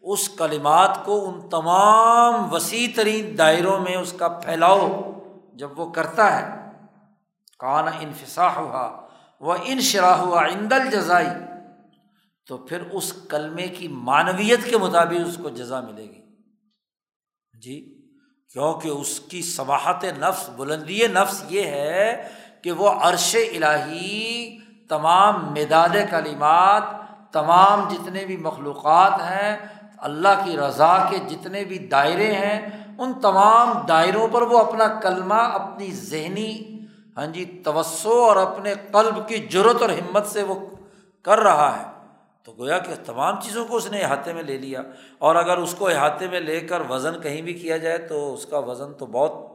اس 0.02 0.30
کلمات 0.30 1.06
کو 1.06 1.30
ان 1.30 1.50
تمام 1.50 2.54
وسیع 2.54 2.88
ترین 2.96 3.38
دائروں 3.38 3.80
میں 3.80 3.96
اس 3.96 4.14
کا 4.14 4.28
پھیلاؤ 4.28 5.12
جب 5.54 5.80
وہ 5.80 5.92
کرتا 5.92 6.40
ہے۔ 6.40 6.72
کان 7.60 7.86
انفسا 8.00 8.56
ہوا 8.56 9.02
وہ 9.40 9.56
ان 9.64 9.82
شراہ 9.82 10.18
ہوا 10.18 10.46
اندل 10.46 10.92
جزائی 10.92 11.28
تو 12.48 12.58
پھر 12.58 12.82
اس 12.92 13.14
کلمے 13.30 13.68
کی 13.68 13.88
معنویت 13.88 14.70
کے 14.70 14.78
مطابق 14.78 15.28
اس 15.28 15.38
کو 15.42 15.50
جزا 15.50 15.80
ملے 15.80 16.04
گی۔ 16.04 16.22
جی 17.62 18.00
کیونکہ 18.54 18.88
اس 18.88 19.20
کی 19.20 19.42
سباہت 19.42 20.06
نفس، 20.18 20.50
بلندی 20.50 21.08
نفس 21.08 21.44
یہ 21.50 21.64
ہے 21.64 22.30
کہ 22.64 22.72
وہ 22.72 22.90
عرش 22.90 23.36
الہی 23.36 24.58
تمام 24.90 25.52
مداد 25.52 25.96
کلمات، 26.10 26.84
تمام 27.34 27.88
جتنے 27.92 28.26
بھی 28.26 28.38
مخلوقات 28.38 29.14
ہیں، 29.14 29.58
اللہ 29.98 30.42
کی 30.46 30.58
رضا 30.58 30.98
کے 31.10 31.18
جتنے 31.18 31.64
بھی 31.64 31.78
دائرے 31.78 32.32
ہیں، 32.32 32.70
ان 32.98 33.14
تمام 33.22 33.86
دائروں 33.88 34.28
پر 34.28 34.42
وہ 34.42 34.60
اپنا 34.60 34.88
کلمہ، 34.88 35.34
اپنی 35.34 35.92
ذہنی 35.92 36.80
ہاں 37.18 37.26
جی 37.26 37.62
توسع 37.66 38.10
اور 38.10 38.36
اپنے 38.36 38.74
قلب 38.92 39.28
کی 39.28 39.38
جرت 39.38 39.82
اور 39.82 39.90
ہمت 39.90 40.28
سے 40.28 40.44
وہ 40.44 40.56
کر 41.22 41.40
رہا 41.40 41.78
ہے۔ 41.78 41.84
تو 42.44 42.54
گویا 42.58 42.80
کہ 42.80 42.94
تمام 43.06 43.42
چیزوں 43.42 43.66
کو 43.66 43.76
اس 43.76 43.92
نے 43.92 44.00
احاطے 44.00 44.34
میں 44.34 44.44
لے 44.44 44.58
لیا۔ 44.58 44.82
اور 45.18 45.36
اگر 45.36 45.58
اس 45.58 45.76
کو 45.78 45.88
احاطے 45.88 46.28
میں 46.28 46.40
لے 46.40 46.60
کر 46.60 46.82
وزن 46.90 47.22
کہیں 47.22 47.42
بھی 47.42 47.54
کیا 47.54 47.78
جائے 47.78 47.98
تو 47.98 48.34
اس 48.34 48.46
کا 48.46 48.58
وزن 48.58 48.94
تو 48.94 49.06
بہت 49.06 49.53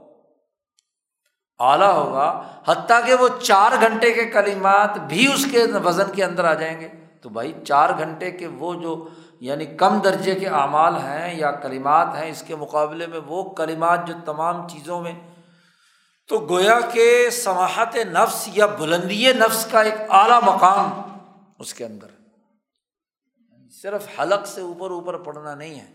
اعلیٰ 1.61 1.93
ہوگا، 1.95 2.27
حتیٰ 2.67 3.07
کہ 3.07 3.15
وہ 3.15 3.29
چار 3.43 3.73
گھنٹے 3.81 4.13
کے 4.13 4.25
کلمات 4.25 4.99
بھی 4.99 5.27
اس 5.35 5.47
کے 5.51 5.65
وزن 5.85 6.13
کے 6.13 6.25
اندر 6.25 6.45
آ 6.45 6.55
جائیں 6.55 6.81
گے۔ 6.81 6.89
تو 7.23 7.29
بھائی، 7.29 7.53
چار 7.65 7.91
گھنٹے 7.99 8.31
کے 8.31 8.47
وہ 8.47 8.75
جو 8.75 9.09
یعنی 9.41 9.67
کم 9.67 9.99
درجے 9.99 10.35
کے 10.35 10.49
اعمال 10.49 10.97
ہیں 10.97 11.35
یا 11.35 11.51
کلمات 11.51 12.15
ہیں 12.15 12.31
اس 12.31 12.43
کے 12.47 12.57
مقابلے 12.57 13.07
میں، 13.07 13.21
وہ 13.27 13.43
کلمات 13.51 14.07
جو 14.07 14.15
تمام 14.25 14.69
چیزوں 14.69 15.01
میں، 15.01 15.13
تو 16.29 16.39
گویا 16.39 16.79
کہ 16.93 17.31
سماحت 17.31 17.97
نفس 17.97 18.49
یا 18.53 18.67
بلندی 18.67 19.33
نفس 19.33 19.67
کا 19.71 19.83
ایک 19.83 19.95
اعلیٰ 20.11 20.41
مقام 20.43 20.91
اس 21.59 21.75
کے 21.75 21.85
اندر 21.85 22.07
صرف 23.83 24.07
حلق 24.21 24.47
سے 24.47 24.61
اوپر 24.61 24.91
اوپر 24.91 25.19
پڑھنا 25.19 25.55
نہیں 25.55 25.81
ہے۔ 25.81 25.87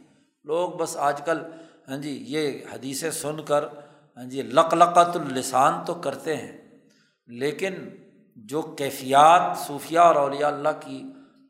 لوگ 0.43 0.70
بس 0.70 0.97
آج 0.97 1.22
کل 1.22 1.39
ہاں 1.89 1.97
جی 1.97 2.24
یہ 2.28 2.59
حدیثیں 2.74 3.11
سن 3.11 3.41
کر 3.41 3.66
ہاں 4.18 4.26
جی 4.26 4.41
لق 4.41 4.74
لقت 4.74 5.16
السان 5.18 5.84
تو 5.86 5.93
کرتے 6.01 6.36
ہیں، 6.36 6.57
لیکن 7.28 7.74
جو 8.38 8.61
کیفیات 8.78 9.57
صوفیہ 9.57 9.99
اور 9.99 10.16
اولیاء 10.16 10.47
اللہ 10.47 10.80
کی 10.80 11.01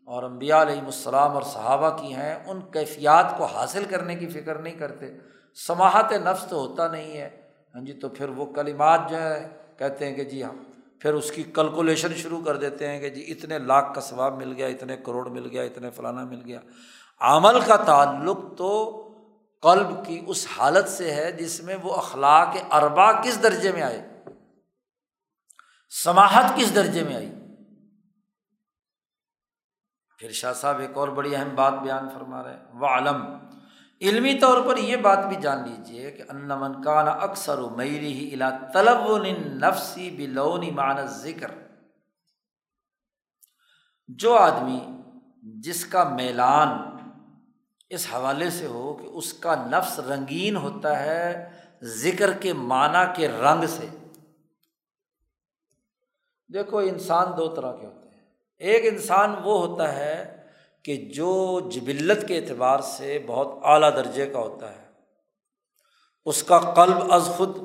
اور 0.07 0.24
امبیا 0.24 0.61
علیہم 0.61 0.86
السلام 0.86 1.32
اور 1.32 1.41
صحابہ 1.43 1.89
کی 1.97 2.14
ہیں، 2.14 2.36
ان 2.45 2.59
کیفیات 2.72 3.38
کو 3.38 3.45
حاصل 3.45 3.86
کرنے 3.86 4.16
کی 4.16 4.28
فکر 4.28 4.55
نہیں 4.55 4.74
کرتے 4.74 5.11
سماہت 5.57 6.11
نفس 6.26 6.45
تو 6.45 6.59
ہوتا 6.59 6.88
نہیں 6.88 7.18
ہے۔ 7.18 7.30
ہاں 7.76 7.82
جی 7.82 7.93
تو 7.93 8.09
پھر 8.09 8.30
وہ 8.30 8.45
کلمات 8.45 9.09
جو 9.09 9.18
ہے 9.18 9.47
کہتے 9.78 10.05
ہیں 10.05 10.16
کہ 10.16 10.24
جی 10.24 10.43
ہاں 10.43 10.53
پھر 11.01 11.14
اس 11.14 11.32
کی 11.32 11.43
کلکولیشن 11.53 12.14
شروع 12.16 12.39
کر 12.41 12.57
دیتے 12.57 12.88
ہیں 12.88 12.99
کہ 12.99 13.09
جی 13.09 13.24
اتنے 13.28 13.59
لاکھ 13.59 13.93
کا 13.95 14.01
ثواب 14.01 14.38
مل 14.38 14.53
گیا، 14.53 14.68
اتنے 14.68 14.97
کروڑ 14.97 15.30
مل 15.30 15.47
گیا، 15.51 15.64
اتنے 15.64 15.89
فلانا 15.89 16.24
مل 16.24 16.41
گیا۔ 16.45 16.59
عمل 17.22 17.59
کا 17.59 17.76
تعلق 17.76 18.38
تو 18.57 18.72
قلب 19.64 20.05
کی 20.05 20.24
اس 20.28 20.47
حالت 20.57 20.89
سے 20.89 21.16
ہے 21.16 21.32
جس 21.32 21.61
میں 21.64 21.76
وہ 21.84 21.95
اخلاق 21.95 22.47
اربا 22.72 23.22
کس 23.22 23.43
درجے 23.43 23.72
میں 23.72 23.82
آئے؟ 23.82 24.24
سماہت 26.03 26.55
کس 26.55 26.76
درجے 26.76 27.03
میں 27.03 27.16
آئی؟ 27.16 27.32
پھر 30.18 30.32
شاہ 30.32 30.53
صاحب 30.53 30.80
ایک 30.80 30.97
اور 30.97 31.07
بڑی 31.07 31.36
اہم 31.36 31.55
بات 31.55 31.74
بیان 31.74 32.09
فرما 32.09 32.43
رہے 32.43 32.53
ہیں، 32.53 32.66
وہ 32.74 32.88
علم۔ 32.88 33.24
علمی 34.01 34.39
طور 34.39 34.61
پر 34.68 34.78
یہ 34.78 34.97
بات 34.97 35.26
بھی 35.26 35.36
جان 35.36 35.70
لیجیے 35.70 36.11
کہ 36.11 36.24
ان 36.30 36.47
منکان 36.47 37.07
اکثر 37.07 37.59
و 37.59 37.70
میری 37.70 38.14
ہی 38.14 38.34
الا 38.34 38.49
طلب 38.74 39.18
نفسی 39.66 40.09
بلونی 40.09 40.72
مان 40.72 41.05
ذکر 41.05 41.51
جو 44.07 44.36
آدمی 44.36 44.88
جس 45.43 45.86
کا 45.86 46.03
میلان 46.03 46.93
اس 47.90 48.08
حوالے 48.14 48.50
سے 48.50 48.66
ہو 48.66 48.94
کہ 48.94 49.06
اس 49.06 49.34
کا 49.34 49.56
نفس 49.56 50.00
رنگین 50.00 50.56
ہوتا 50.56 51.00
ہے 51.00 51.50
ذکر 51.82 52.34
کے 52.34 52.54
معنی 52.54 53.14
کے 53.16 53.28
رنگ 53.28 53.64
سے۔ 53.68 53.88
دیکھو، 56.54 56.78
انسان 56.78 57.28
دو 57.38 57.48
طرح 57.48 57.76
کے 57.76 57.86
ہوتے 57.86 58.10
ہیں۔ 58.10 58.24
ایک 58.58 58.94
انسان 58.94 59.36
وہ 59.44 59.68
ہوتا 59.68 59.96
ہے 59.96 60.46
کہ 60.84 60.96
جو 60.96 61.60
جبلت 61.72 62.28
کے 62.28 62.38
اعتبار 62.38 62.80
سے 62.80 63.24
بہت 63.28 63.48
اعلیٰ 63.64 63.96
درجے 63.96 64.26
کا 64.26 64.40
ہوتا 64.40 64.76
ہے۔ 64.76 64.84
اس 66.26 66.44
کا 66.44 66.60
قلب 66.60 67.14
از 67.14 67.24
خود 67.38 67.58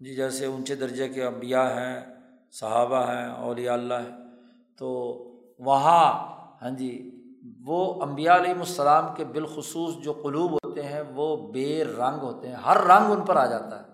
جی 0.00 0.14
جیسے 0.14 0.46
اونچے 0.46 0.74
درجے 0.74 1.08
کے 1.08 1.24
انبیاء 1.24 1.68
ہیں، 1.68 2.00
صحابہ 2.52 3.10
ہیں، 3.10 3.30
اولیاء 3.30 3.72
اللہ 3.72 3.94
ہیں، 3.94 4.16
تو 4.78 4.88
وہاں 5.58 6.36
ہاں 6.62 6.70
جی 6.70 7.15
وہ 7.64 8.02
امبیا 8.02 8.36
علیہم 8.36 8.58
السلام 8.58 9.14
کے 9.14 9.24
بالخصوص 9.24 10.04
جو 10.04 10.12
قلوب 10.12 10.52
ہوتے 10.52 10.82
ہیں، 10.82 11.00
وہ 11.00 11.52
بے 11.52 11.84
رنگ 11.84 12.18
ہوتے 12.18 12.48
ہیں۔ 12.48 12.54
ہر 12.54 12.76
رنگ 12.76 13.12
ان 13.12 13.24
پر 13.24 13.36
آ 13.36 13.46
جاتا 13.46 13.82
ہے۔ 13.82 13.86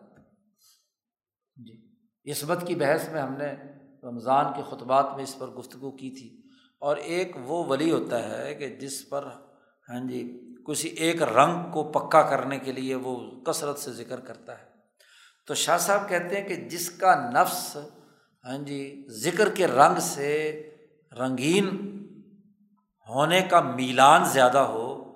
جی۔ 1.57 2.31
عصمت 2.31 2.67
کی 2.67 2.75
بحث 2.75 3.09
میں 3.09 3.21
ہم 3.21 3.35
نے 3.35 3.55
رمضان 4.03 4.45
کے 4.57 4.63
خطبات 4.71 5.07
میں 5.15 5.23
اس 5.23 5.39
پر 5.39 5.47
گفتگو 5.47 5.91
کی 5.91 6.11
تھی۔ 6.11 6.43
اور 6.81 6.97
ایک 6.97 7.37
وہ 7.45 7.65
ولی 7.65 7.93
ہوتا 7.93 8.39
ہے 8.39 8.55
کہ 8.55 8.69
جس 8.69 9.09
پر 9.09 9.25
ہاں 9.89 10.09
جی 10.09 10.55
کسی 10.69 10.89
ایک 10.89 11.23
رنگ 11.23 11.71
کو 11.73 11.85
پکا 11.85 12.23
کرنے 12.23 12.59
کے 12.59 12.73
لیے 12.73 12.95
وہ 12.95 13.41
کثرت 13.41 13.79
سے 13.79 13.93
ذکر 13.93 14.21
کرتا 14.21 14.59
ہے۔ 14.59 14.65
تو 15.47 15.55
شاہ 15.55 15.79
صاحب 15.79 16.09
کہتے 16.09 16.41
ہیں 16.41 16.49
کہ 16.49 16.55
جس 16.55 16.91
کا 16.91 17.31
نفس 17.31 17.77
ہاں 18.45 18.59
جی 18.59 19.07
ذکر 19.09 19.49
کے 19.49 19.67
رنگ 19.67 19.99
سے 20.01 20.63
رنگین 21.19 21.93
ہونے 23.13 23.43
کا 23.43 23.61
میلان 23.61 24.25
زیادہ 24.25 24.59
ہو 24.59 25.13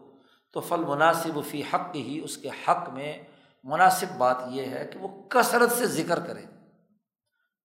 تو 0.53 0.61
فل 0.61 0.85
مناسب 0.85 1.39
فی 1.51 1.63
حق 1.63 1.95
ہی 1.95 2.21
اس 2.25 2.37
کے 2.37 2.49
حق 2.49 2.89
میں 2.89 3.23
مناسب 3.65 4.19
بات 4.19 4.37
یہ 4.49 4.67
ہے 4.67 4.91
کہ 4.93 4.99
وہ 4.99 5.29
کثرت 5.29 5.73
سے 5.73 5.87
ذکر 5.87 6.21
کرے 6.21 6.45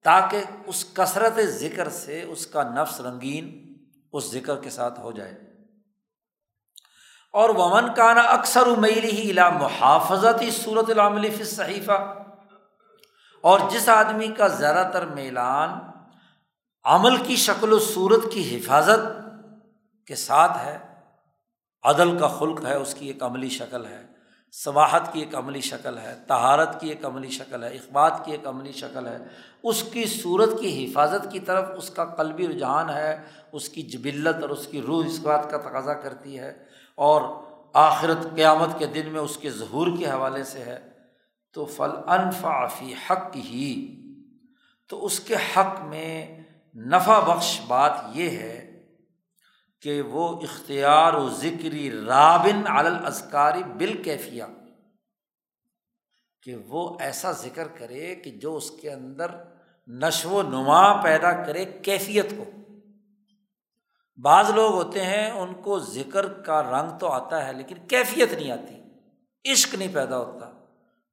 تاکہ 0.03 0.43
اس 0.65 0.85
کثرت 0.93 1.39
ذکر 1.39 1.89
سے 1.89 2.23
اس 2.23 2.47
کا 2.47 2.63
نفس 2.63 3.01
رنگین 3.01 3.73
اس 4.13 4.31
ذکر 4.31 4.55
کے 4.55 4.69
ساتھ 4.69 4.99
ہو 4.99 5.11
جائے۔ 5.11 5.31
اور 7.33 7.49
ومن 7.49 7.93
کا 7.93 8.13
نا 8.13 8.21
اکثر 8.21 8.65
میری 8.65 9.11
ہی 9.11 9.31
الا 9.31 9.49
محافظت 9.49 10.43
صورت 10.63 10.89
العملی 10.89 11.29
فی 11.29 11.43
صحیفہ 11.43 12.13
اور 13.41 13.59
جس 13.69 13.89
آدمی 13.89 14.27
کا 14.27 14.47
زیادہ 14.47 14.89
تر 14.93 15.05
میلان 15.05 15.69
عمل 16.83 17.17
کی 17.17 17.35
شکل 17.35 17.73
و 17.73 17.79
صورت 17.79 18.33
کی 18.33 18.57
حفاظت 18.57 19.20
کے 20.07 20.15
ساتھ 20.15 20.57
ہے، 20.65 20.77
عدل 21.83 22.17
کا 22.17 22.27
خلق 22.27 22.65
ہے، 22.65 22.73
اس 22.73 22.93
کی 22.93 23.07
ایک 23.07 23.23
عملی 23.23 23.49
شکل 23.49 23.85
ہے 23.85 24.05
سواحت 24.51 25.13
کی 25.13 25.19
ایک 25.19 25.35
عملی 25.35 25.61
شکل 25.61 25.97
ہے 25.97 26.15
تہارت 26.27 26.81
کی 26.81 26.89
ایک 26.89 27.05
عملی 27.05 27.29
شکل 27.29 27.63
ہے 27.63 27.69
اخبات 27.69 28.25
کی 28.25 28.31
ایک 28.31 28.47
عملی 28.47 28.71
شکل 28.71 29.07
ہے، 29.07 29.17
اس 29.63 29.83
کی 29.83 30.05
صورت 30.05 30.49
کی 30.59 30.85
حفاظت 30.85 31.31
کی 31.31 31.39
طرف 31.39 31.65
اس 31.77 31.89
کا 31.89 32.05
قلبی 32.05 32.47
رجحان 32.47 32.89
ہے، 32.89 33.23
اس 33.51 33.69
کی 33.69 33.81
جبلت 33.81 34.41
اور 34.41 34.49
اس 34.49 34.67
کی 34.67 34.81
روح 34.81 35.05
اس 35.05 35.19
بات 35.19 35.51
کا 35.51 35.57
تقاضا 35.57 35.93
کرتی 35.93 36.39
ہے 36.39 36.65
اور 36.95 37.21
آخرت 37.73 38.35
قیامت 38.35 38.69
کے 38.79 38.85
دن 38.85 39.09
میں 39.09 39.21
اس 39.21 39.37
کے 39.37 39.49
ظہور 39.49 39.87
کے 39.99 40.05
حوالے 40.05 40.43
سے 40.43 40.59
ہے۔ 40.59 40.79
تو 41.53 41.65
فل 41.65 41.91
انفافی 42.07 42.93
حق 43.09 43.35
ہی 43.35 43.95
تو 44.89 45.05
اس 45.05 45.19
کے 45.19 45.35
حق 45.35 45.81
میں 45.81 46.39
نفع 46.75 47.19
بخش 47.19 47.61
بات 47.67 47.91
یہ 48.13 48.29
ہے 48.29 48.70
کہ 49.81 50.01
وہ 50.01 50.41
اختیار 50.41 51.13
و 51.13 51.29
ذکری 51.29 51.91
رابن 51.91 52.67
الازکاری 52.67 53.63
بالکیفیہ، 53.63 54.43
کہ 56.41 56.55
وہ 56.67 56.97
ایسا 56.99 57.31
ذکر 57.31 57.67
کرے 57.67 58.15
کہ 58.15 58.31
جو 58.31 58.55
اس 58.55 58.71
کے 58.71 58.91
اندر 58.91 59.31
نشو 59.87 60.29
و 60.29 60.41
نما 60.41 61.01
پیدا 61.01 61.31
کرے 61.43 61.65
کیفیت 61.65 62.29
کو۔ 62.37 62.45
بعض 64.17 64.49
لوگ 64.49 64.73
ہوتے 64.73 65.05
ہیں 65.05 65.31
ان 65.31 65.53
کو 65.53 65.79
ذکر 65.79 66.27
کا 66.27 66.61
رنگ 66.63 66.97
تو 66.97 67.07
آتا 67.07 67.45
ہے 67.47 67.53
لیکن 67.53 67.75
کیفیت 67.87 68.33
نہیں 68.33 68.51
آتی، 68.51 69.51
عشق 69.51 69.75
نہیں 69.75 69.93
پیدا 69.93 70.17
ہوتا، 70.17 70.51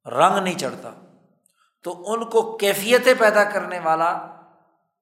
رنگ 0.07 0.43
نہیں 0.45 0.59
چڑھتا۔ 0.59 0.91
تو 1.85 2.12
ان 2.12 2.25
کو 2.25 2.57
کیفیتیں 2.57 3.14
پیدا 3.19 3.45
کرنے 3.45 3.79
والا 3.79 4.38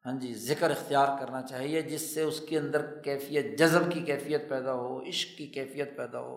ہاں 0.07 0.12
جی 0.12 0.34
ذکر 0.34 0.70
اختیار 0.70 1.07
کرنا 1.20 1.42
چاہیے 1.42 1.82
جس 1.82 2.14
سے 2.14 2.22
اس 2.22 2.40
کے 2.40 2.59
اندر 2.59 2.86
کیفیت، 3.04 3.59
جذب 3.59 3.92
کی 3.92 4.00
کیفیت 4.00 4.48
پیدا 4.48 4.72
ہو، 4.72 5.02
عشق 5.09 5.38
کی 5.38 5.46
کیفیت 5.46 5.96
پیدا 5.96 6.20
ہو۔ 6.20 6.36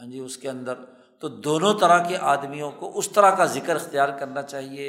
ہاں 0.00 0.06
جی 0.06 0.18
اس 0.18 0.36
کے 0.36 0.48
اندر۔ 0.48 0.74
تو 1.18 1.28
دونوں 1.28 1.74
طرح 1.74 1.98
کے 2.08 2.16
آدمیوں 2.20 2.70
کو 2.70 2.98
اس 2.98 3.08
طرح 3.08 3.30
کا 3.30 3.44
ذکر 3.44 3.74
اختیار 3.74 4.08
کرنا 4.08 4.42
چاہیے 4.42 4.88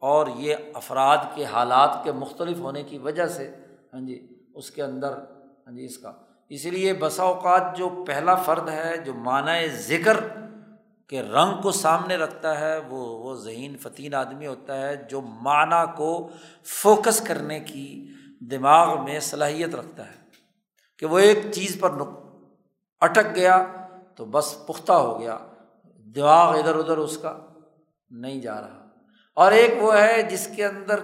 اور 0.00 0.26
یہ 0.36 0.56
افراد 0.74 1.18
کے 1.34 1.44
حالات 1.44 2.04
کے 2.04 2.12
مختلف 2.12 2.58
ہونے 2.58 2.82
کی 2.82 2.98
وجہ 2.98 3.26
سے 3.26 3.54
ہاں 3.92 4.00
جی 4.00 4.28
اس 4.54 4.70
کے 4.70 4.82
اندر 4.82 5.12
ہاں 5.12 5.76
جی 5.76 5.84
اس 5.84 5.98
کا۔ 5.98 6.12
اس 6.48 6.64
لیے 6.64 6.92
بسا 6.94 7.22
اوقات 7.22 7.76
جو 7.76 8.04
پہلا 8.06 8.34
فرد 8.34 8.68
ہے، 8.68 8.96
جو 8.96 9.14
معنی 9.14 9.68
ذکر 9.68 10.16
کے 11.08 11.22
رنگ 11.22 11.62
کو 11.62 11.72
سامنے 11.72 12.16
رکھتا 12.16 12.60
ہے، 12.60 12.78
وہ 12.78 13.24
وہ 13.24 13.34
ذہین 13.34 13.76
فتین 13.76 14.14
آدمی 14.14 14.46
ہوتا 14.46 14.88
ہے 14.88 14.96
جو 14.96 15.20
معنی 15.20 15.92
کو 15.96 16.30
فوکس 16.64 17.20
کرنے 17.20 17.60
کی 17.60 18.08
دماغ 18.40 19.04
میں 19.04 19.20
صلاحیت 19.20 19.74
رکھتا 19.74 20.06
ہے 20.06 20.16
کہ 20.98 21.06
وہ 21.06 21.18
ایک 21.18 21.38
چیز 21.52 21.76
پر 21.80 21.90
اٹک 23.00 23.34
گیا 23.34 23.66
تو 24.16 24.24
بس 24.24 24.66
پختہ 24.66 24.92
ہو 24.92 25.20
گیا، 25.20 25.38
دماغ 26.14 26.58
ادھر 26.58 26.74
ادھر 26.74 26.96
اس 26.96 27.18
کا 27.18 27.38
نہیں 28.10 28.40
جا 28.40 28.60
رہا۔ 28.60 28.86
اور 29.34 29.52
ایک 29.52 29.74
وہ 29.82 29.98
ہے 29.98 30.22
جس 30.22 30.48
کے 30.56 30.66
اندر 30.66 31.00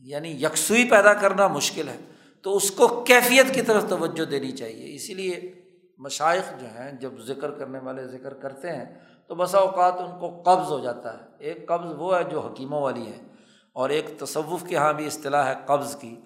یعنی 0.00 0.30
یکسوئی 0.30 0.88
پیدا 0.90 1.14
کرنا 1.14 1.48
مشکل 1.48 1.88
ہے، 1.88 1.98
تو 2.42 2.56
اس 2.56 2.70
کو 2.70 3.04
کیفیت 3.04 3.54
کی 3.54 3.62
طرف 3.62 3.84
توجہ 3.88 4.24
دینی 4.24 4.52
چاہیے۔ 4.52 4.94
اسی 4.94 5.14
لیے 5.14 5.54
مشائق 5.98 6.60
جو 6.60 6.66
ہیں، 6.66 6.92
جب 6.92 7.12
ذکر 7.18 7.50
کرنے 7.50 7.78
والے 7.78 8.06
ذکر 8.06 8.34
کرتے 8.34 8.76
ہیں 8.76 8.84
تو 9.26 9.34
بسا 9.34 9.58
اوقات 9.58 9.94
ان 9.98 10.18
کو 10.20 10.42
قبض 10.44 10.72
ہو 10.72 10.78
جاتا 10.78 11.12
ہے۔ 11.12 11.18
ایک 11.38 11.68
قبض 11.68 11.92
وہ 11.98 12.18
ہے 12.18 12.24
جو 12.24 12.40
حکیموں 12.40 12.82
والی 12.82 13.06
ہے 13.06 13.18
اور 13.72 13.90
ایک 13.90 14.18
تصوف 14.18 14.64
کے 14.68 14.74
یہاں 14.74 14.92
بھی 14.92 15.06
اصطلاح 15.06 15.46
ہے 15.46 15.54
قبض 15.66 15.96
کی 15.96 16.16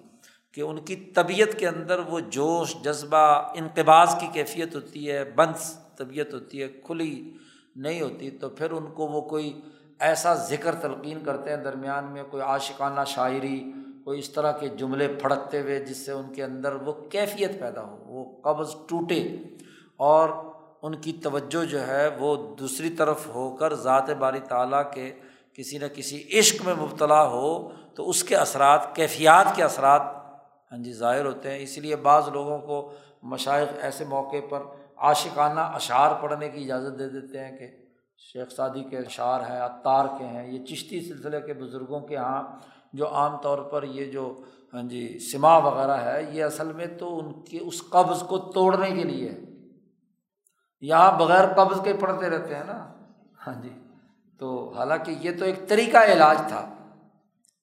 کہ 0.51 0.61
ان 0.61 0.79
کی 0.79 0.95
طبیعت 0.95 1.59
کے 1.59 1.67
اندر 1.67 1.99
وہ 1.99 2.19
جوش، 2.19 2.75
جذبہ 2.83 3.51
انقباز 3.55 4.15
کی 4.19 4.27
کیفیت 4.33 4.75
ہوتی 4.75 5.11
ہے، 5.11 5.23
بنس 5.23 5.79
طبیعت 5.97 6.33
ہوتی 6.33 6.61
ہے، 6.61 6.67
کھلی 6.67 7.31
نہیں 7.75 8.01
ہوتی 8.01 8.29
تو 8.31 8.49
پھر 8.49 8.71
ان 8.71 8.85
کو 8.85 9.07
وہ 9.07 9.21
کوئی 9.21 9.61
ایسا 9.99 10.35
ذکر 10.35 10.75
تلقین 10.75 11.23
کرتے 11.23 11.49
ہیں 11.49 11.57
درمیان 11.57 12.05
میں، 12.05 12.23
کوئی 12.31 12.43
عاشقانہ 12.43 13.01
شاعری، 13.07 13.71
کوئی 14.03 14.19
اس 14.19 14.29
طرح 14.29 14.51
کے 14.51 14.67
جملے 14.67 15.07
پھڑکتے 15.07 15.61
ہوئے 15.61 15.79
جس 15.79 16.05
سے 16.05 16.11
ان 16.11 16.33
کے 16.33 16.43
اندر 16.43 16.73
وہ 16.75 16.93
کیفیت 17.09 17.59
پیدا 17.59 17.81
ہو، 17.81 17.97
وہ 18.05 18.41
قبض 18.41 18.75
ٹوٹے۔ 18.87 19.37
اور 19.97 20.29
ان 20.81 20.95
کی 20.95 21.13
توجہ 21.13 21.65
جو 21.65 21.87
ہے 21.87 22.07
وہ 22.19 22.55
دوسری 22.55 22.89
طرف 22.89 23.27
ہو 23.27 23.55
کر 23.55 23.73
ذات 23.73 24.09
باری 24.09 24.39
تعالیٰ 24.39 24.91
کے 24.93 25.13
کسی 25.53 25.77
نہ 25.77 25.85
کسی 25.95 26.39
عشق 26.39 26.65
میں 26.65 26.73
مبتلا 26.73 27.27
ہو 27.27 27.69
تو 27.95 28.09
اس 28.09 28.23
کے 28.23 28.35
اثرات، 28.35 28.95
کیفیات 28.95 29.45
کے 29.55 29.63
اثرات 29.63 30.01
ہاں 30.71 30.83
جی 30.83 30.93
ظاہر 30.93 31.25
ہوتے 31.25 31.51
ہیں۔ 31.51 31.59
اس 31.59 31.77
لیے 31.77 31.95
بعض 31.95 32.29
لوگوں 32.33 32.59
کو 32.59 32.93
مشائق 33.23 33.67
ایسے 33.81 34.05
موقع 34.05 34.37
پر 34.49 34.61
عاشقانہ 34.97 35.59
اشعار 35.59 36.21
پڑھنے 36.21 36.49
کی 36.49 36.63
اجازت 36.63 36.99
دے 36.99 37.09
دیتے 37.09 37.39
ہیں 37.39 37.57
کہ 37.57 37.67
شیخ 38.17 38.51
سعدی 38.51 38.83
کے 38.83 38.97
اشعار 38.97 39.41
ہیں 39.41 39.59
اطار 39.59 40.05
کے 40.17 40.25
ہیں۔ 40.25 40.51
یہ 40.51 40.65
چشتی 40.65 41.01
سلسلے 41.01 41.41
کے 41.41 41.53
بزرگوں 41.53 41.99
کے 41.99 42.13
یہاں 42.13 42.43
جو 42.93 43.07
عام 43.07 43.37
طور 43.37 43.57
پر 43.57 43.83
یہ 43.83 44.11
جو 44.11 44.41
ہاں 44.73 44.83
جی 44.83 45.19
سما 45.19 45.57
وغیرہ 45.57 45.97
ہے، 45.97 46.25
یہ 46.31 46.43
اصل 46.43 46.73
میں 46.73 46.85
تو 46.85 47.19
ان 47.19 47.43
کے، 47.43 47.59
اس 47.61 47.89
قبض 47.89 48.23
کو 48.23 48.37
توڑنے 48.37 48.89
کے 48.89 49.03
لیے 49.03 49.29
ہے۔ 49.29 49.48
یہاں 50.81 51.19
بغیر 51.19 51.53
قبض 51.53 51.83
کے 51.83 51.93
پڑھتے 51.93 52.29
رہتے 52.29 52.55
ہیں 52.55 52.63
نا۔ 52.63 52.93
ہاں 53.47 53.61
جی۔ 53.61 53.79
تو 54.39 54.73
حالانکہ 54.77 55.11
یہ 55.11 55.39
تو 55.39 55.45
ایک 55.45 55.67
طریقہ 55.67 55.97
علاج 55.97 56.37
تھا۔ 56.47 56.69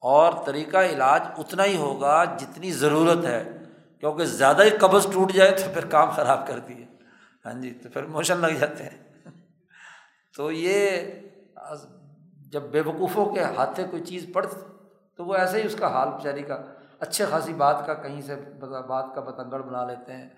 اور 0.00 0.32
طریقہ 0.46 0.76
علاج 0.76 1.22
اتنا 1.38 1.64
ہی 1.64 1.76
ہوگا 1.76 2.24
جتنی 2.24 2.72
ضرورت 2.72 3.24
ہے۔ 3.24 3.58
کیونکہ 4.00 4.24
زیادہ 4.24 4.62
ہی 4.64 4.70
قبض 4.70 5.06
ٹوٹ 5.12 5.32
جائے 5.32 5.50
تو 5.50 5.62
پھر 5.74 5.86
کام 5.86 6.10
خراب 6.10 6.46
کر 6.46 6.58
دیے۔ 6.58 6.86
ہاں 7.46 7.52
جی۔ 7.52 7.70
تو 7.70 7.88
پھر 7.88 8.06
موشن 8.06 8.38
لگ 8.38 8.46
جاتے 8.46 8.84
ہیں۔ 8.84 9.30
تو 10.36 10.52
یہ 10.52 11.00
جب 12.50 12.62
بے 12.62 12.80
وقوفوں 12.80 13.26
کے 13.26 13.42
ہاتھے 13.42 13.84
کوئی 13.90 14.04
چیز 14.04 14.26
پڑ 14.34 14.46
تو 15.16 15.24
وہ 15.24 15.34
ایسے 15.34 15.60
ہی 15.60 15.66
اس 15.66 15.74
کا 15.74 15.92
حال 15.92 16.08
بیچاری 16.08 16.42
کا 16.42 16.62
اچھے 17.00 17.26
خاصی 17.26 17.54
بات 17.54 17.86
کا 17.86 17.94
کہیں 17.94 18.20
سے 18.20 18.34
بات 18.88 19.06
کا 19.14 19.20
پتنگڑ 19.20 19.62
بنا 19.62 19.86
لیتے 19.86 20.12
ہیں 20.12 20.28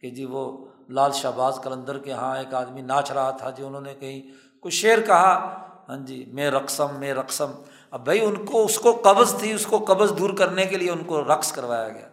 کہ 0.00 0.10
جی 0.10 0.24
وہ 0.24 0.66
لال 0.88 1.12
شہباز 1.12 1.58
کلندر 1.62 1.98
کے 1.98 2.10
یہاں 2.10 2.38
ایک 2.38 2.54
آدمی 2.54 2.82
ناچ 2.82 3.12
رہا 3.12 3.30
تھا 3.30 3.50
جی 3.50 3.62
انہوں 3.62 3.80
نے 3.80 3.94
کہیں 3.94 4.22
کوئی 4.60 4.72
شعر 4.72 4.98
کہا۔ 5.06 5.64
ہاں 5.88 5.96
جی 5.96 6.30
میں 6.32 6.50
رقصم 6.50 6.86
میں 6.98 7.14
رقصم۔ 7.14 7.50
اب 7.90 8.04
بھائی، 8.04 8.20
ان 8.20 8.44
کو، 8.44 8.64
اس 8.64 8.78
کو 8.78 9.00
قبض 9.04 9.34
تھی، 9.34 9.52
اس 9.52 9.66
کو 9.66 9.78
قبض 9.78 10.18
دور 10.18 10.30
کرنے 10.30 10.66
کے 10.66 10.76
لیے 10.76 10.90
ان 10.90 11.04
کو 11.04 11.24
رقص 11.24 11.52
کروایا 11.52 11.88
گیا۔ 11.88 12.08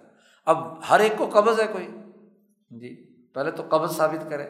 اب 0.46 0.90
ہر 0.90 1.00
ایک 1.00 1.14
کو 1.18 1.30
قبض 1.34 1.60
ہے 1.60 1.68
کوئی؟ 1.68 1.88
جی 2.70 3.06
پہلے 3.34 3.52
تو 3.52 3.64
قبض 3.70 3.98
ثابت 3.98 4.30
کرے 4.30 4.44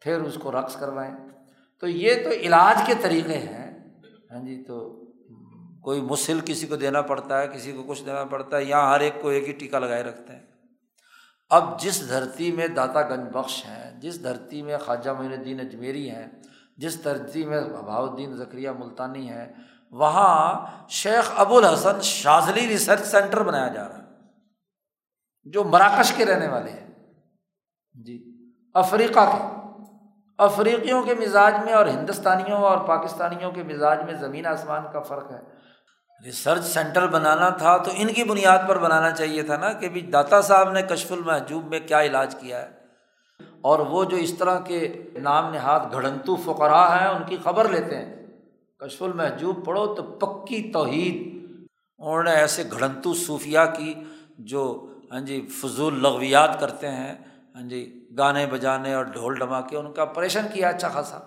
پھر 0.00 0.20
اس 0.20 0.38
کو 0.42 0.52
رقص 0.52 0.76
کروائیں۔ 0.76 1.14
تو 1.80 1.88
یہ 1.88 2.14
تو 2.24 2.30
علاج 2.30 2.82
کے 2.86 2.92
طریقے 3.02 3.38
ہیں۔ 3.38 3.78
ہاں 4.30 4.42
جی 4.42 4.64
تو 4.64 5.04
کوئی 5.82 6.00
مسل 6.00 6.40
کسی 6.44 6.66
کو 6.66 6.76
دینا 6.76 7.02
پڑتا 7.02 7.42
ہے، 7.42 7.48
کسی 7.48 7.72
کو 7.72 7.82
کچھ 7.82 8.04
دینا 8.04 8.24
پڑتا 8.24 8.56
ہے، 8.56 8.64
یہاں 8.64 8.94
ہر 8.94 9.00
ایک 9.00 9.12
کو 9.22 9.28
ایک 9.28 9.48
ہی 9.48 9.52
ٹیکا 9.52 9.78
لگائے 9.78 10.02
رکھتے 10.02 10.32
ہیں۔ 10.32 10.42
اب 11.50 11.80
جس 11.80 12.08
دھرتی 12.08 12.52
میں 12.52 12.68
داتا 12.68 13.02
گنج 13.02 13.28
بخش 13.32 13.64
ہیں، 13.64 14.00
جس 14.00 14.22
دھرتی 14.22 14.62
میں 14.62 14.78
خواجہ 14.78 15.10
معین 15.10 15.32
الدین 15.32 15.60
اجمیری 15.60 16.10
ہیں، 16.10 16.26
جس 16.76 17.04
دھرتی 17.04 17.44
میں 17.44 17.60
بہاؤ 17.60 18.10
الدین 18.10 18.36
ذکریہ 18.36 18.70
ملتانی 18.70 19.28
ہے 19.30 19.52
وہاں 19.90 20.66
شیخ 20.88 21.32
ابو 21.36 21.56
الحسن 21.56 22.00
شاذلی 22.00 22.68
ریسرچ 22.68 23.06
سینٹر 23.06 23.42
بنایا 23.42 23.68
جا 23.68 23.88
رہا 23.88 23.98
ہے، 23.98 24.02
جو 25.44 25.64
مراکش 25.64 26.12
کے 26.12 26.26
رہنے 26.26 26.48
والے 26.48 26.70
ہیں۔ 26.70 26.86
جی 27.94 28.24
افریقہ 28.74 29.20
کے۔ 29.32 29.42
افریقیوں 30.38 31.02
کے 31.02 31.14
مزاج 31.14 31.54
میں 31.64 31.72
اور 31.72 31.86
ہندوستانیوں 31.86 32.58
اور 32.58 32.78
پاکستانیوں 32.78 33.52
کے 33.52 33.62
مزاج 33.62 34.02
میں 34.02 34.14
زمین 34.14 34.46
آسمان 34.46 34.82
کا 34.92 35.00
فرق 35.00 35.30
ہے۔ 35.30 35.53
ریسرچ 36.24 36.64
سینٹر 36.64 37.06
بنانا 37.06 37.48
تھا 37.48 37.76
تو 37.76 37.90
ان 37.94 38.12
کی 38.12 38.24
بنیاد 38.24 38.58
پر 38.68 38.78
بنانا 38.78 39.10
چاہیے 39.10 39.42
تھا 39.42 39.56
نا 39.56 39.72
کہ 39.72 39.88
داتا 39.88 40.40
صاحب 40.40 40.72
نے 40.72 40.82
کشف 40.82 41.12
المحجوب 41.12 41.66
میں 41.66 41.80
کیا 41.80 42.02
علاج 42.02 42.36
کیا 42.40 42.62
ہے۔ 42.62 42.70
اور 43.60 43.78
وہ 43.78 44.04
جو 44.04 44.16
اس 44.16 44.38
طرح 44.38 44.60
کے 44.60 45.02
نام 45.22 45.52
نہاد 45.52 45.80
گھڑنتو 45.92 46.36
فقرا 46.36 47.00
ہیں، 47.00 47.08
ان 47.08 47.22
کی 47.26 47.36
خبر 47.44 47.68
لیتے 47.68 47.96
ہیں۔ 47.96 48.26
کشف 48.78 49.02
المحجوب 49.02 49.64
پڑھو 49.64 49.94
تو 49.94 50.02
پکی 50.02 50.70
توحید۔ 50.72 51.34
انہوں 51.98 52.22
نے 52.22 52.30
ایسے 52.30 52.62
گھڑنتو 52.70 53.14
صوفیہ 53.14 53.58
کی 53.76 53.94
جو 54.38 54.86
ہاں 55.12 55.20
جی 55.20 55.48
فضول 55.62 56.02
لغویات 56.02 56.60
کرتے 56.60 56.88
ہیں 56.88 57.14
ہاں 57.54 57.62
جی 57.62 58.08
گانے 58.18 58.46
بجانے 58.46 58.94
اور 58.94 59.04
ڈھول 59.04 59.34
ڈما 59.34 59.60
کے 59.60 59.76
ان 59.76 59.92
کا 59.92 60.02
آپریشن 60.02 60.46
کیا 60.52 60.68
اچھا 60.68 60.88
خاصا۔ 60.88 61.18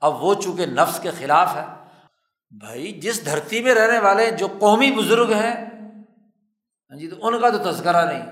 اب 0.00 0.24
وہ 0.24 0.34
چونکہ 0.34 0.66
نفس 0.66 1.00
کے 1.00 1.10
خلاف 1.18 1.56
ہے 1.56 1.81
بھائی، 2.58 2.92
جس 2.92 3.26
دھرتی 3.26 3.62
میں 3.62 3.74
رہنے 3.74 3.98
والے 3.98 4.30
جو 4.30 4.48
قومی 4.58 4.92
بزرگ 4.92 5.30
ہیں 5.30 5.72
ہاں 6.90 6.98
جی 6.98 7.08
تو 7.08 7.26
ان 7.26 7.40
کا 7.40 7.48
تو 7.50 7.58
تذکرہ 7.58 8.06
نہیں۔ 8.06 8.26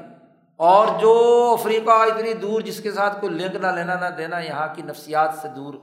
اور 0.57 0.87
جو 1.01 1.47
افریقہ 1.61 1.91
اتنی 1.91 2.33
دور 2.33 2.61
جس 2.61 2.83
کے 2.83 2.93
ساتھ 2.93 3.21
کوئی 3.21 3.33
لنک 3.33 3.55
نہ 3.57 3.67
لینا 3.67 3.95
نہ 3.95 4.15
دینا، 4.19 4.39
یہاں 4.39 4.75
کی 4.75 4.83
نفسیات 4.83 5.31
سے 5.43 5.49
دور۔ 5.49 5.75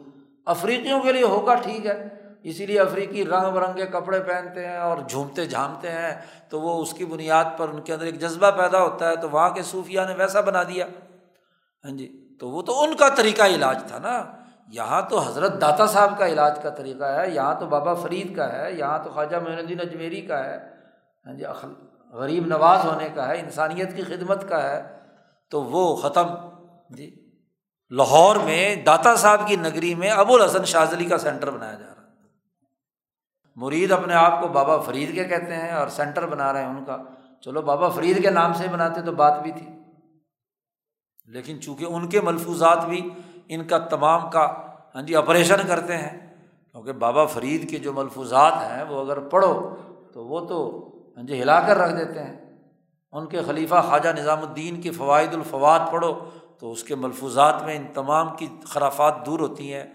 افریقیوں 0.46 1.02
کے 1.02 1.12
لیے 1.12 1.24
ہوگا 1.24 1.56
ٹھیک 1.56 1.86
ہے، 1.86 2.08
اسی 2.44 2.66
لیے 2.66 2.80
افریقی 2.80 3.26
رنگ 3.26 3.52
برنگے 3.54 3.86
کپڑے 3.86 4.20
پہنتے 4.20 4.68
ہیں 4.68 4.78
اور 4.78 4.98
جھومتے 5.10 5.46
جھامتے 5.46 5.90
ہیں۔ 5.90 6.22
تو 6.50 6.62
وہ 6.62 6.82
اس 6.82 6.94
کی 6.94 7.06
بنیاد 7.06 7.46
پر 7.58 7.70
ان 7.70 7.82
کے 7.82 7.94
اندر 7.94 8.06
ایک 8.06 8.20
جذبہ 8.20 8.52
پیدا 8.52 8.82
ہوتا 8.82 9.10
ہے۔ 9.10 9.16
تو 9.16 9.30
وہاں 9.30 9.50
کے 9.50 9.62
صوفیہ 9.64 10.02
نے 10.08 10.16
ویسا 10.16 10.42
بنا 10.42 10.64
دیا۔ 10.64 10.88
ہاں 11.86 11.98
جی 11.98 12.36
تو 12.40 12.50
وہ 12.50 12.62
تو 12.62 12.84
ان 12.84 12.96
کا 12.96 13.10
طریقہ 13.10 13.44
علاج 13.44 13.84
تھا 13.88 14.00
نا۔ 14.00 14.24
یہاں 14.68 15.01
تو 15.09 15.20
حضرت 15.20 15.61
داتا 15.61 15.86
صاحب 15.86 16.18
کا 16.18 16.28
علاج 16.28 16.59
کا 16.63 16.70
طریقہ 16.70 17.03
ہے، 17.03 17.30
یہاں 17.30 17.55
تو 17.59 17.65
بابا 17.65 17.93
فرید 17.93 18.36
کا 18.36 18.53
ہے، 18.53 18.74
یہاں 18.74 18.99
تو 19.03 19.09
خواجہ 19.09 19.38
معین 19.38 19.57
الدین 19.57 19.80
اجمیری 19.80 20.22
کا 20.22 20.45
ہے۔ 20.45 20.57
ہاں 21.26 21.34
جی 21.34 21.43
غریب 22.13 22.45
نواز 22.45 22.86
ہونے 22.86 23.09
کا 23.15 23.28
ہے، 23.28 23.39
انسانیت 23.39 23.95
کی 23.95 24.03
خدمت 24.03 24.49
کا 24.49 24.63
ہے۔ 24.63 24.97
تو 25.49 25.63
وہ 25.63 25.95
ختم۔ 25.95 26.28
جی 26.89 27.32
لاہور 27.89 28.36
میں 28.36 28.76
داتا 28.76 29.15
صاحب 29.15 29.47
کی 29.47 29.55
نگری 29.55 29.95
میں 29.95 30.09
ابو 30.09 30.36
الحسن 30.36 30.65
شاذلی 30.65 31.05
کا 31.05 31.18
سینٹر 31.18 31.51
بنایا 31.51 31.74
جا 31.74 31.86
رہا 31.86 32.03
ہے۔ 32.03 32.07
مرید 33.55 33.91
اپنے 33.91 34.13
آپ 34.13 34.41
کو 34.41 34.47
بابا 34.47 34.78
فرید 34.78 35.15
کے 35.15 35.24
کہتے 35.24 35.55
ہیں 35.55 35.72
اور 35.72 35.88
سینٹر 35.88 36.26
بنا 36.26 36.53
رہے 36.53 36.61
ہیں 36.61 36.70
ان 36.70 36.86
کا۔ 36.86 36.97
چلو، 37.41 37.61
بابا 37.61 37.89
فرید 37.89 38.22
کے 38.22 38.30
نام 38.30 38.53
سے 38.53 38.68
بناتے 38.72 39.01
تو 39.01 39.11
بات 39.11 39.41
بھی 39.41 39.51
تھی۔ 39.51 39.70
لیکن 41.26 41.61
چونکہ 41.61 41.86
ان 41.86 42.09
کے 42.09 42.22
ملفوظات 42.22 42.86
بھی 42.86 43.09
ان 43.50 43.68
کا 43.68 43.78
تمام 43.78 44.30
کا 44.32 44.68
ہاں 44.95 45.02
جی 45.02 45.16
آپریشن 45.16 45.68
کرتے 45.68 45.98
ہیں۔ 45.98 46.28
کیونکہ 46.72 46.91
بابا 46.91 47.26
فرید 47.26 47.70
کے 47.70 47.78
جو 47.78 47.93
ملفوظات 47.93 48.54
ہیں 48.54 48.84
وہ 48.84 49.02
اگر 49.02 49.20
پڑھو 49.20 49.76
تو 50.14 50.26
وہ 50.26 50.48
تو 50.48 50.84
ہاں 51.18 51.24
جی 51.24 51.41
ہلا 51.41 51.68
کر 51.68 51.78
رکھ 51.78 51.93
دیتے 51.93 52.24
ہیں۔ 52.24 52.48
ان 53.12 53.28
کے 53.28 53.41
خلیفہ 53.41 53.76
خواجہ 53.88 54.10
نظام 54.10 54.39
الدین 54.39 54.82
کے 54.82 54.91
فوائد 54.91 55.34
الفواد 55.34 55.80
پڑھو 55.91 56.30
تو 56.60 56.72
اس 56.72 56.84
کے 56.84 56.95
ملفوظات 56.95 57.64
میں 57.64 57.76
ان 57.76 57.88
تمام 57.93 58.36
کی 58.36 58.48
خرافات 58.66 59.26
دور 59.26 59.39
ہوتی 59.39 59.74
ہیں۔ 59.74 59.86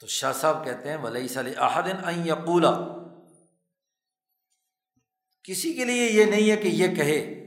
تو 0.00 0.06
شاہ 0.06 0.32
صاحب 0.32 0.64
کہتے 0.64 0.88
ہیں 0.88 0.96
ولی 0.96 1.28
صلی 1.28 1.52
احدن 1.56 2.26
یقولا۔ 2.26 2.70
کسی 5.44 5.72
کے 5.72 5.84
لیے 5.84 6.10
یہ 6.10 6.24
نہیں 6.24 6.50
ہے 6.50 6.56
کہ 6.56 6.68
یہ 6.68 6.94
کہے۔ 6.94 7.41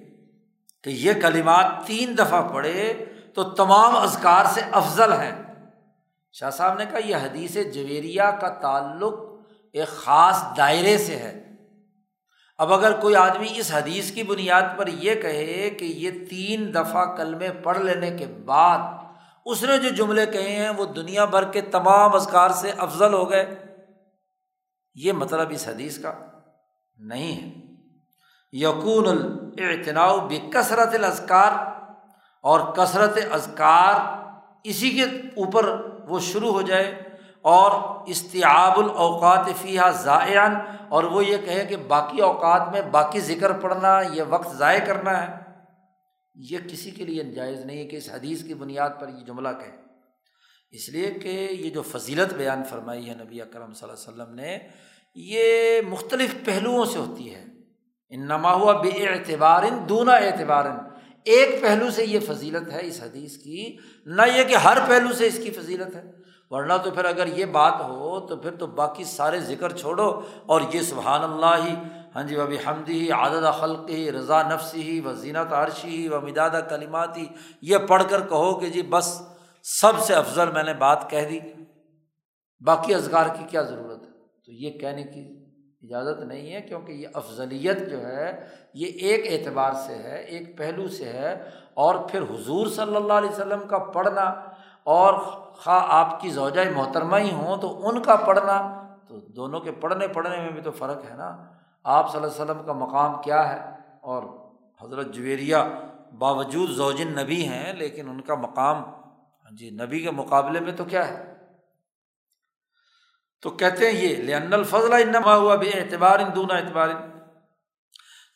کہ 0.85 0.89
یہ 0.89 1.13
کلمات 1.13 1.65
تین 1.85 2.17
دفعہ 2.17 2.53
پڑھے 2.53 3.05
تو 3.33 3.43
تمام 3.43 3.97
ازکار 3.97 4.45
سے 4.45 4.61
افضل 4.71 5.13
ہیں۔ 5.13 5.53
شاہ 6.31 6.49
صاحب 6.49 6.77
نے 6.77 6.85
کہا، 6.85 6.99
یہ 7.05 7.15
حدیث 7.15 7.57
جویریا 7.73 8.31
کا 8.31 8.49
تعلق 8.49 9.13
ایک 9.73 9.87
خاص 9.87 10.43
دائرے 10.57 10.97
سے 10.97 11.15
ہے۔ 11.15 11.41
اب 12.57 12.73
اگر 12.73 12.99
کوئی 12.99 13.15
آدمی 13.15 13.47
اس 13.55 13.71
حدیث 13.73 14.11
کی 14.11 14.23
بنیاد 14.23 14.61
پر 14.77 14.87
یہ 14.87 15.15
کہے 15.15 15.69
کہ 15.69 15.85
یہ 15.85 16.11
تین 16.29 16.73
دفعہ 16.73 17.05
کلمے 17.15 17.49
پڑھ 17.63 17.79
لینے 17.79 18.17
کے 18.17 18.25
بعد 18.25 18.77
اس 19.45 19.63
نے 19.63 19.77
جو 19.77 19.89
جملے 19.89 20.25
کہے 20.25 20.55
ہیں 20.55 20.69
وہ 20.69 20.85
دنیا 20.85 21.25
بھر 21.25 21.43
کے 21.43 21.61
تمام 21.61 22.15
ازکار 22.15 22.49
سے 22.49 22.71
افضل 22.77 23.13
ہو 23.13 23.29
گئے، 23.29 23.55
یہ 24.95 25.11
مطلب 25.11 25.47
اس 25.49 25.67
حدیث 25.67 25.99
کا 25.99 26.13
نہیں 26.97 27.41
ہے۔ 27.41 27.64
یقون 28.57 29.07
الاعتناء 29.07 30.15
بکثرت 30.15 30.95
الازکار 30.95 31.51
اور 32.41 32.59
کثرت 32.73 33.17
ازکار 33.31 33.95
اسی 34.63 34.89
کے 34.89 35.03
اوپر 35.35 35.85
وہ 36.07 36.19
شروع 36.19 36.51
ہو 36.51 36.61
جائے 36.61 37.03
اور 37.41 37.71
استعاب 38.07 38.79
الاوقات 38.79 39.45
فیحہ 39.61 39.91
ضائع 39.91 40.47
اور 40.89 41.03
وہ 41.03 41.25
یہ 41.25 41.37
کہے 41.45 41.65
کہ 41.65 41.75
باقی 41.75 42.21
اوقات 42.21 42.71
میں 42.71 42.81
باقی 42.81 43.19
ذکر 43.19 43.53
پڑھنا، 43.53 44.01
یہ 44.01 44.23
وقت 44.29 44.57
ضائع 44.57 44.85
کرنا 44.85 45.27
ہے۔ 45.27 45.35
یہ 46.35 46.57
کسی 46.69 46.91
کے 46.91 47.05
لیے 47.05 47.23
جائز 47.23 47.65
نہیں 47.65 47.77
ہے 47.77 47.85
کہ 47.85 47.95
اس 47.95 48.09
حدیث 48.13 48.43
کی 48.43 48.53
بنیاد 48.53 48.89
پر 48.99 49.07
یہ 49.09 49.25
جملہ 49.25 49.49
کہے۔ 49.49 49.75
اس 50.71 50.89
لیے 50.89 51.11
کہ 51.11 51.47
یہ 51.59 51.69
جو 51.69 51.81
فضیلت 51.81 52.33
بیان 52.33 52.63
فرمائی 52.63 53.09
ہے 53.09 53.15
نبی 53.15 53.41
اکرم 53.41 53.73
صلی 53.73 53.89
اللہ 53.89 54.11
علیہ 54.11 54.23
وسلم 54.23 54.35
نے، 54.35 54.59
یہ 55.15 55.81
مختلف 55.89 56.35
پہلوؤں 56.45 56.85
سے 56.85 56.99
ہوتی 56.99 57.35
ہے۔ 57.35 57.45
ان 58.15 58.25
نما 58.25 58.53
ہوا 58.53 58.81
بے 58.81 59.07
اعتبار 59.07 59.63
دونا 59.89 60.11
اعتبار۔ 60.11 60.65
ایک 61.23 61.61
پہلو 61.61 61.91
سے 61.91 62.05
یہ 62.05 62.19
فضیلت 62.19 62.71
ہے 62.71 62.87
اس 62.87 63.03
حدیث 63.03 63.37
کی، 63.37 63.77
نہ 64.05 64.21
یہ 64.35 64.43
کہ 64.43 64.55
ہر 64.55 64.77
پہلو 64.87 65.13
سے 65.13 65.27
اس 65.27 65.39
کی 65.43 65.51
فضیلت 65.51 65.95
ہے۔ 65.95 66.03
ورنہ 66.49 66.73
تو 66.83 66.91
پھر 66.91 67.05
اگر 67.05 67.27
یہ 67.27 67.45
بات 67.45 67.73
ہو 67.81 68.19
تو 68.19 68.35
پھر 68.35 68.55
تو 68.55 68.67
باقی 68.67 69.03
سارے 69.03 69.39
ذکر 69.39 69.71
چھوڑو۔ 69.71 70.21
اور 70.45 70.61
یہ 70.73 70.81
سبحان 70.81 71.23
اللہ 71.23 71.67
ہی 71.67 71.75
ہاں 72.15 72.23
جی 72.23 72.35
وبی 72.35 72.57
حمدی 72.67 72.99
ہی 72.99 73.11
عادت 73.11 73.59
خلق 73.59 73.89
ہی 73.89 74.11
رضا 74.11 74.41
نفسی 74.41 74.81
ہی 74.81 74.99
و 75.05 75.13
زینت 75.13 75.53
عرشی 75.53 75.89
ہی 75.89 76.07
و 76.07 76.21
مدادہ 76.21 76.61
کلیماتی 76.69 77.25
یہ 77.61 77.77
پڑھ 77.77 78.03
کر 78.09 78.21
کہو 78.21 78.59
کہ 78.59 78.69
جی 78.69 78.81
بس 78.81 79.21
سب 79.63 79.99
سے 79.99 80.13
افضل 80.13 80.51
میں 80.51 80.63
نے 80.63 80.73
بات 80.73 81.09
کہہ 81.09 81.29
دی۔ 81.29 81.39
باقی 82.65 82.93
ازگار 82.93 83.25
کی 83.25 83.43
کیا 83.49 83.61
ضرورت 83.61 84.03
ہے؟ 84.03 84.11
تو 84.45 84.51
یہ 84.51 84.79
کہنے 84.79 85.03
کی 85.03 85.34
اجازت 85.85 86.19
نہیں 86.19 86.53
ہے 86.53 86.61
کیونکہ 86.61 86.91
یہ 86.91 87.07
افضلیت 87.13 87.89
جو 87.89 88.07
ہے، 88.07 88.45
یہ 88.73 88.87
ایک 88.87 89.47
اعتبار 89.47 89.71
سے 89.73 89.95
ہے، 89.95 90.17
ایک 90.17 90.57
پہلو 90.57 90.87
سے 90.87 91.05
ہے۔ 91.05 91.49
اور 91.73 91.95
پھر 91.95 92.21
حضور 92.21 92.67
صلی 92.67 92.95
اللہ 92.95 93.13
علیہ 93.13 93.29
وسلم 93.29 93.67
کا 93.67 93.77
پڑھنا 93.77 94.21
اور 94.83 95.13
خواہ 95.53 95.85
آپ 95.87 96.21
کی 96.21 96.29
زوجۂ 96.29 96.59
محترمہ 96.75 97.17
ہی 97.17 97.31
ہوں 97.31 97.57
تو 97.57 97.87
ان 97.87 98.01
کا 98.01 98.15
پڑھنا، 98.15 98.87
تو 99.07 99.17
دونوں 99.17 99.59
کے 99.59 99.71
پڑھنے 99.71 100.07
پڑھنے 100.07 100.37
میں 100.37 100.51
بھی 100.51 100.61
تو 100.61 100.71
فرق 100.71 101.11
ہے 101.11 101.17
نا۔ 101.17 101.43
آپ 101.83 102.11
صلی 102.11 102.21
اللہ 102.21 102.33
علیہ 102.33 102.51
وسلم 102.51 102.65
کا 102.65 102.73
مقام 102.73 103.21
کیا 103.21 103.49
ہے؟ 103.49 103.71
اور 104.01 104.23
حضرت 104.81 105.07
جویریہ 105.07 105.55
باوجود 106.17 106.69
زوجن 106.69 107.07
نبی 107.23 107.47
ہیں، 107.47 107.73
لیکن 107.73 108.09
ان 108.09 108.21
کا 108.21 108.35
مقام 108.35 108.83
ہاں 109.45 109.51
جی 109.51 109.69
نبی 109.69 109.99
کے 109.99 110.11
مقابلے 110.11 110.59
میں 110.59 110.71
تو 110.71 110.83
کیا 110.83 111.07
ہے؟ 111.07 111.34
تو 113.45 113.51
کہتے 113.51 113.91
ہیں 113.91 114.01
یہ 114.01 114.15
لن 114.15 114.53
الفضل 114.53 114.93
انما 114.93 115.35
ہوا 115.35 115.55
بے 115.55 115.69
اعتبار 115.69 116.19
ان 116.19 116.35
دونوں 116.35 116.57
اعتبار۔ 116.57 116.89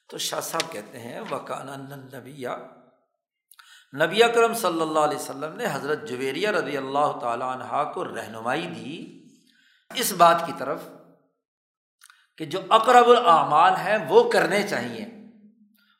تو 0.09 0.17
شاہ 0.17 0.39
صاحب 0.39 0.71
کہتے 0.71 0.99
ہیں 0.99 1.21
وکان 1.31 1.67
نبی 2.17 2.45
نبی 4.05 4.23
اکرم 4.23 4.53
صلی 4.53 4.81
اللہ 4.81 4.99
علیہ 4.99 5.17
وسلم 5.17 5.55
نے 5.55 5.65
حضرت 5.71 6.09
جویریہ 6.09 6.49
رضی 6.49 6.77
اللہ 6.77 7.19
تعالیٰ 7.21 7.55
عنہ 7.55 7.91
کو 7.93 8.05
رہنمائی 8.05 8.65
دی 8.67 9.19
اس 9.95 10.13
بات 10.13 10.45
کی 10.45 10.51
طرف 10.57 10.81
کہ 12.37 12.45
جو 12.45 12.59
اقرب 12.69 13.09
الاعمال 13.09 13.73
ہیں 13.73 13.97
وہ 14.09 14.29
کرنے 14.29 14.63
چاہیے۔ 14.63 15.05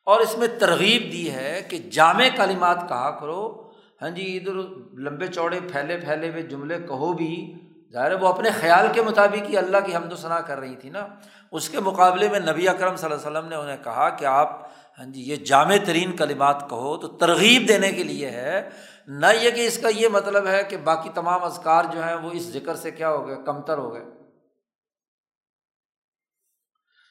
اور 0.04 0.20
اس 0.20 0.38
میں 0.38 0.48
ترغیب 0.60 1.12
دی 1.12 1.32
ہے 1.32 1.62
کہ 1.70 1.78
جامع 1.78 2.26
کلمات 2.36 2.90
کہا 2.90 3.20
کرو۔ 3.20 3.72
ہاں 4.02 4.10
جی 4.10 4.38
ادھر 4.38 4.54
لمبے 5.00 5.28
چوڑے، 5.28 5.60
پھیلے 5.72 5.98
پھیلے 5.98 6.30
ہوئے 6.30 6.42
جملے 6.42 6.78
کہو 6.78 7.14
بھی۔ 7.14 7.54
ظاہر 7.94 8.12
ہے 8.12 8.16
وہ 8.16 8.28
اپنے 8.28 8.50
خیال 8.52 8.88
کے 8.94 9.02
مطابق 9.02 9.50
ہی 9.50 9.58
اللہ 9.58 9.78
کی 9.86 9.96
حمد 9.96 10.14
و 10.14 10.16
ثناء 10.16 10.40
کر 10.40 10.60
رہی 10.60 10.76
تھی 10.76 10.90
نا۔ 10.90 11.08
اس 11.52 11.70
کے 11.70 11.80
مقابلے 11.80 12.30
میں 12.30 12.40
نبی 12.40 12.70
اکرم 12.70 12.96
صلی 12.96 13.12
اللہ 13.12 13.28
علیہ 13.28 13.38
وسلم 13.38 13.50
نے 13.50 13.56
انہیں 13.56 13.84
کہا 13.84 14.10
کہ 14.10 14.26
آپ 14.26 14.68
ہاں 15.00 15.06
جی 15.06 15.22
یہ 15.22 15.36
جامع 15.36 15.76
ترین 15.86 16.16
کلمات 16.16 16.70
کہو 16.70 16.98
تو 16.98 17.08
ترغیب 17.08 17.68
دینے 17.68 17.92
کے 17.92 18.04
لیے 18.04 18.30
ہے۔ 18.30 18.70
نہ 19.08 19.26
یہ 19.42 19.52
کہ 19.52 19.68
اس 19.68 19.78
کا 19.78 19.90
یہ 19.96 20.08
مطلب 20.08 20.48
ہے 20.48 20.64
کہ 20.64 20.78
باقی 20.78 21.10
تمام 21.10 21.44
ازکار 21.44 21.84
جو 21.94 22.04
ہیں 22.04 22.16
وہ 22.16 22.32
اس 22.32 22.42
ذکر 22.42 22.76
سے 22.76 22.92
کیا 22.92 23.10
ہو 23.10 23.28
گئے، 23.28 23.36
کمتر 23.46 23.78
ہو 23.78 23.94
گئے۔ 23.94 24.06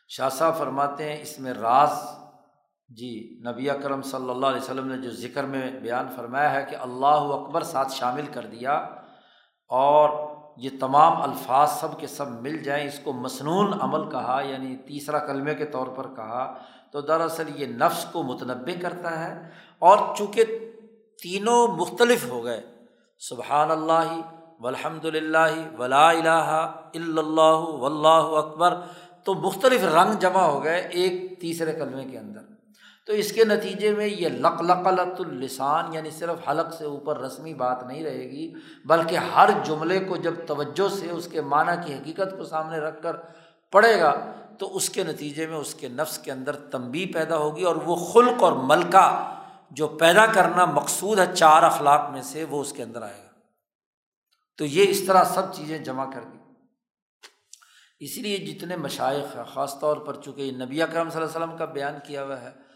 شاہ 0.09 0.29
صاحب 0.29 0.59
فرماتے 0.59 1.13
ہیں، 1.13 1.23
اس 1.23 1.41
میں 1.41 1.53
راز 1.53 1.91
جی 2.89 3.41
نبی 3.49 3.71
اکرم 3.71 4.03
صلی 4.03 4.31
اللہ 4.31 4.47
علیہ 4.47 4.61
وسلم 4.61 4.89
نے 4.89 4.97
جو 4.97 5.11
ذکر 5.11 5.45
میں 5.45 5.71
بیان 5.71 6.09
فرمایا 6.17 6.53
ہے 6.53 6.67
کہ 6.71 6.77
اللہ 6.77 7.07
اکبر 7.07 7.63
ساتھ 7.63 7.93
شامل 7.93 8.27
کر 8.35 8.47
دیا 8.47 8.73
اور 9.69 10.38
یہ 10.59 10.71
تمام 10.81 11.23
الفاظ 11.23 11.71
سب 11.71 11.99
کے 12.01 12.07
سب 12.07 12.31
مل 12.43 12.57
جائیں، 12.59 12.87
اس 12.87 12.99
کو 12.99 13.13
مصنون 13.13 13.73
عمل 13.81 14.11
کہا 14.11 14.41
یعنی 14.45 14.77
تیسرا 14.77 15.19
کلمے 15.19 15.55
کے 15.55 15.65
طور 15.65 15.87
پر 15.87 16.07
کہا، 16.17 16.45
تو 16.91 17.01
دراصل 17.01 17.49
یہ 17.57 17.67
نفس 17.67 18.05
کو 18.13 18.23
متنوع 18.23 18.81
کرتا 18.83 19.19
ہے 19.21 19.33
اور 19.79 19.99
چونکہ 20.17 20.45
تینوں 21.23 21.69
مختلف 21.69 22.31
ہو 22.31 22.45
گئے، 22.45 22.61
سبحان 23.19 23.71
اللہ 23.71 24.21
الحمد 24.67 25.05
للہ، 25.05 25.55
ولا 25.79 26.09
الہ 26.11 26.51
الا 26.95 27.21
اللہ 27.21 28.25
و 28.25 28.37
اکبر، 28.37 28.75
تو 29.25 29.35
مختلف 29.35 29.85
رنگ 29.85 30.19
جمع 30.21 30.43
ہو 30.43 30.63
گئے 30.65 30.79
ایک 30.81 31.41
تیسرے 31.41 31.73
کلمے 31.73 32.05
کے 32.05 32.19
اندر۔ 32.19 32.58
تو 33.09 33.15
اس 33.15 33.33
کے 33.33 33.45
نتیجے 33.45 33.91
میں 33.91 34.07
یہ 34.07 34.29
لق 34.29 34.63
لقلت 34.63 35.21
السان 35.21 35.95
یعنی 35.95 36.11
صرف 36.11 36.49
حلق 36.49 36.75
سے 36.75 36.85
اوپر 36.85 37.19
رسمی 37.19 37.55
بات 37.55 37.83
نہیں 37.83 38.05
رہے 38.05 38.31
گی، 38.31 38.55
بلکہ 38.85 39.17
ہر 39.17 39.51
جملے 39.65 39.99
کو 40.01 40.17
جب 40.17 40.35
توجہ 40.47 40.89
سے 40.89 41.11
اس 41.11 41.29
کے 41.29 41.41
معنی 41.41 41.73
کی 41.87 41.95
حقیقت 41.95 42.39
کو 42.39 42.45
سامنے 42.45 42.79
رکھ 42.79 43.03
کر 43.03 43.17
پڑھے 43.73 44.01
گا، 44.01 44.33
تو 44.59 44.77
اس 44.77 44.91
کے 44.91 45.05
نتیجے 45.05 45.47
میں 45.47 45.57
اس 45.57 45.75
کے 45.75 45.89
نفس 45.89 46.19
کے 46.19 46.33
اندر 46.33 46.57
تنبی 46.57 47.07
پیدا 47.07 47.37
ہوگی 47.37 47.63
اور 47.65 47.77
وہ 47.77 47.97
خلق 47.97 48.43
اور 48.43 48.53
ملکہ 48.53 49.35
جو 49.71 49.89
پیدا 49.89 50.27
کرنا 50.27 50.65
مقصود 50.65 51.19
ہے 51.19 51.27
چار 51.35 51.63
اخلاق 51.63 52.11
میں 52.11 52.23
سے، 52.23 52.45
وہ 52.45 52.61
اس 52.61 52.73
کے 52.73 52.83
اندر 52.83 53.03
آئے 53.03 53.23
گا۔ 53.25 53.41
تو 54.59 54.65
یہ 54.65 54.89
اس 54.89 55.07
طرح 55.07 55.25
سب 55.25 55.55
چیزیں 55.55 55.79
جمع 55.79 56.11
کر 56.11 56.21
دی۔ 56.21 56.39
اس 58.01 58.19
لیے 58.19 58.37
جتنے 58.37 58.77
مشائق 58.77 59.37
ہیں، 59.37 59.45
خاص 59.45 59.81
طور 59.81 59.97
پر 59.97 60.15
چونکہ 60.15 60.53
نبی 60.53 60.83
اکرم 60.83 61.11
صلی 61.11 61.23
اللہ 61.23 61.35
علیہ 61.35 61.45
وسلم 61.45 61.57
کا 61.57 61.65
بیان 61.65 61.95
کیا 62.07 62.25
ہوا 62.25 62.41
ہے 62.41 62.68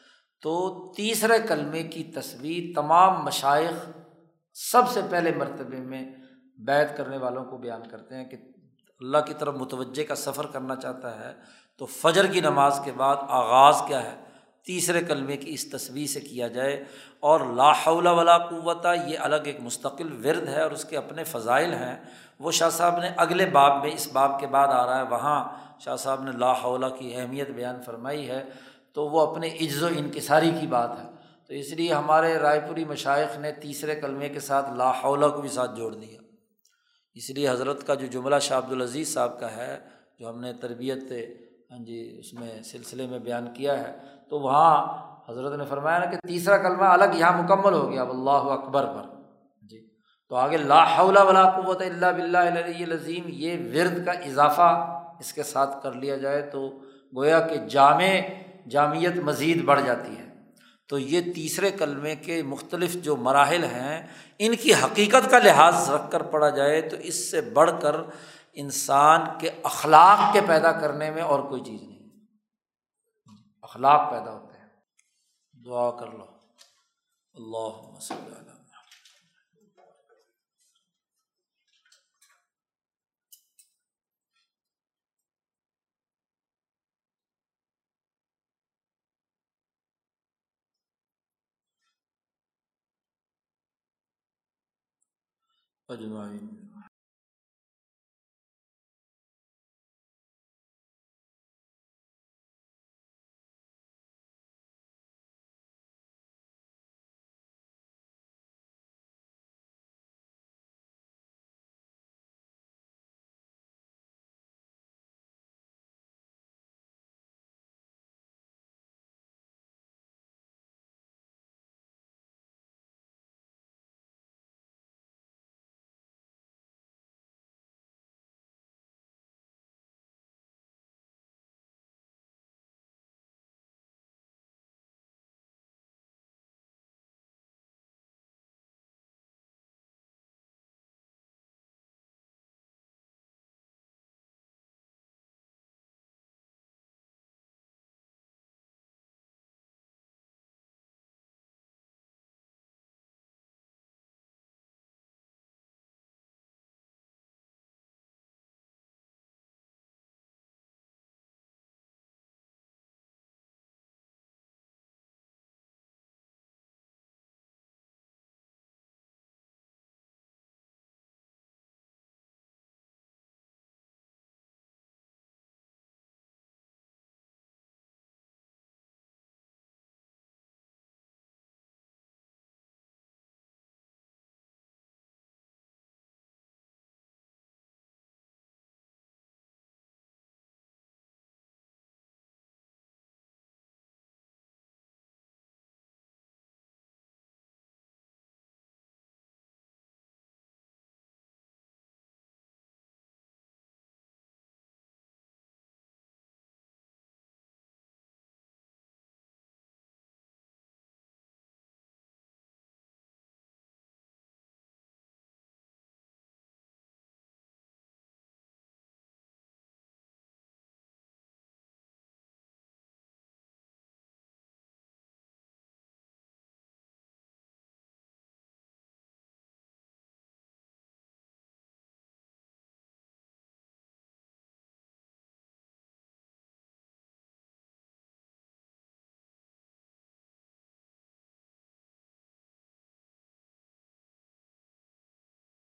تو 0.42 0.92
تیسرے 0.96 1.38
کلمے 1.48 1.82
کی 1.82 2.04
تصویر 2.04 2.74
تمام 2.74 3.24
مشائق 3.24 3.90
سب 4.54 4.82
سے 4.88 5.00
پہلے 5.10 5.34
مرتبے 5.34 5.76
میں 5.76 6.04
بیت 6.58 6.96
کرنے 6.96 7.16
والوں 7.16 7.44
کو 7.44 7.56
بیان 7.56 7.82
کرتے 7.90 8.14
ہیں 8.14 8.24
کہ 8.24 8.36
اللہ 9.00 9.18
کی 9.18 9.34
طرف 9.34 9.54
متوجہ 9.54 10.04
کا 10.04 10.14
سفر 10.14 10.46
کرنا 10.46 10.76
چاہتا 10.76 11.20
ہے 11.20 11.32
تو 11.78 11.86
فجر 11.86 12.26
کی 12.26 12.40
نماز 12.40 12.80
کے 12.84 12.92
بعد 12.96 13.16
آغاز 13.28 13.82
کیا 13.88 14.02
ہے؟ 14.02 14.16
تیسرے 14.64 15.00
کلمے 15.00 15.36
کی 15.36 15.54
اس 15.54 15.70
تصویر 15.70 16.06
سے 16.06 16.20
کیا 16.20 16.48
جائے 16.48 16.84
اور 17.20 17.40
لا 17.40 17.72
حول 17.72 18.06
ولا 18.06 18.38
قوت، 18.38 18.86
یہ 19.06 19.18
الگ 19.18 19.36
ایک 19.44 19.60
مستقل 19.60 20.26
ورد 20.26 20.48
ہے 20.48 20.62
اور 20.62 20.70
اس 20.70 20.84
کے 20.84 20.96
اپنے 20.96 21.24
فضائل 21.24 21.74
ہیں۔ 21.74 21.96
وہ 22.38 22.50
شاہ 22.50 22.70
صاحب 22.70 22.98
نے 22.98 23.08
اگلے 23.16 23.46
باب 23.46 23.84
میں 23.84 23.92
اس 23.92 24.12
باب 24.12 24.40
کے 24.40 24.46
بعد 24.46 24.68
آ 24.68 24.86
رہا 24.86 24.98
ہے، 24.98 25.02
وہاں 25.02 25.44
شاہ 25.78 25.96
صاحب 25.96 26.22
نے 26.22 26.30
لا 26.32 26.52
حولہ 26.52 26.86
کی 26.86 27.16
اہمیت 27.16 27.50
بیان 27.50 27.82
فرمائی 27.82 28.28
ہے۔ 28.28 28.44
تو 28.94 29.06
وہ 29.08 29.20
اپنے 29.20 29.48
عز 29.60 29.82
و 29.82 29.86
انکساری 29.86 30.50
کی 30.60 30.66
بات 30.66 30.90
ہے۔ 30.98 31.06
تو 31.48 31.54
اس 31.54 31.72
لیے 31.72 31.92
ہمارے 31.92 32.34
رائے 32.38 32.60
پوری 32.60 32.84
مشائق 32.84 33.38
نے 33.38 33.52
تیسرے 33.52 33.94
کلمے 33.94 34.28
کے 34.28 34.40
ساتھ 34.40 34.70
لا 34.70 34.90
حولہ 34.90 35.26
کو 35.26 35.40
بھی 35.40 35.48
ساتھ 35.48 35.76
جوڑ 35.76 35.94
دیا۔ 35.94 36.20
اس 37.14 37.30
لیے 37.30 37.48
حضرت 37.48 37.86
کا 37.86 37.94
جو 37.94 38.06
جملہ 38.06 38.38
شاہ 38.38 38.58
عبدالعزیز 38.58 39.14
صاحب 39.14 39.40
کا 39.40 39.56
ہے، 39.56 39.78
جو 40.18 40.28
ہم 40.28 40.40
نے 40.40 40.52
تربیت 40.52 41.12
ہاں 41.70 41.78
جی 41.78 42.16
اس 42.18 42.32
میں 42.34 42.62
سلسلے 42.62 43.06
میں 43.06 43.18
بیان 43.18 43.46
کیا 43.54 43.78
ہے، 43.78 43.92
تو 44.30 44.38
وہاں 44.40 44.76
حضرت 45.28 45.58
نے 45.58 45.64
فرمایا 45.64 45.98
نا 45.98 46.04
کہ 46.04 46.16
تیسرا 46.26 46.56
کلمہ 46.56 46.84
الگ 46.84 47.14
یہاں 47.14 47.42
مکمل 47.42 47.72
ہو 47.72 47.90
گیا 47.90 48.00
اب 48.00 48.10
اللہ 48.10 48.44
اکبر 48.52 48.86
پر۔ 48.86 49.04
جی 49.62 49.80
تو 50.28 50.34
آگے 50.34 50.56
لا 50.56 50.82
حول 50.96 51.16
ولا 51.16 51.44
قوت 51.50 51.82
اللہ 51.82 52.12
بلّہ 52.16 52.38
العظیم، 52.38 53.24
یہ 53.26 53.56
ورد 53.74 54.04
کا 54.06 54.12
اضافہ 54.12 54.70
اس 55.20 55.32
کے 55.32 55.42
ساتھ 55.42 55.82
کر 55.82 55.92
لیا 55.92 56.16
جائے 56.16 56.42
تو 56.42 56.68
گویا 57.16 57.40
کہ 57.40 57.56
جامع 57.68 58.10
جامعت 58.68 59.16
مزید 59.16 59.64
بڑھ 59.64 59.82
جاتی 59.82 60.18
ہے۔ 60.18 60.32
تو 60.88 60.98
یہ 60.98 61.32
تیسرے 61.32 61.70
کلمے 61.70 62.16
کے 62.16 62.42
مختلف 62.42 62.94
جو 62.94 63.16
مراحل 63.16 63.64
ہیں، 63.64 64.06
ان 64.38 64.56
کی 64.56 64.74
حقیقت 64.74 65.30
کا 65.30 65.38
لحاظ 65.38 65.90
رکھ 65.90 66.10
کر 66.10 66.22
پڑھا 66.22 66.48
جائے 66.48 66.82
تو 66.82 66.96
اس 66.96 67.30
سے 67.30 67.40
بڑھ 67.40 67.70
کر 67.82 67.96
انسان 68.52 69.20
کے 69.38 69.50
اخلاق 69.62 70.32
کے 70.32 70.40
پیدا 70.48 70.72
کرنے 70.72 71.10
میں 71.10 71.22
اور 71.22 71.40
کوئی 71.40 71.64
چیز 71.64 71.82
نہیں۔ 71.82 72.08
اخلاق 73.62 74.10
پیدا 74.10 74.32
ہوتے 74.32 74.58
ہیں۔ 74.58 74.68
دعا 75.64 75.90
کر 75.90 76.06
لو۔ 76.06 76.26
اللہ 77.34 78.51
اجمائن 95.92 96.61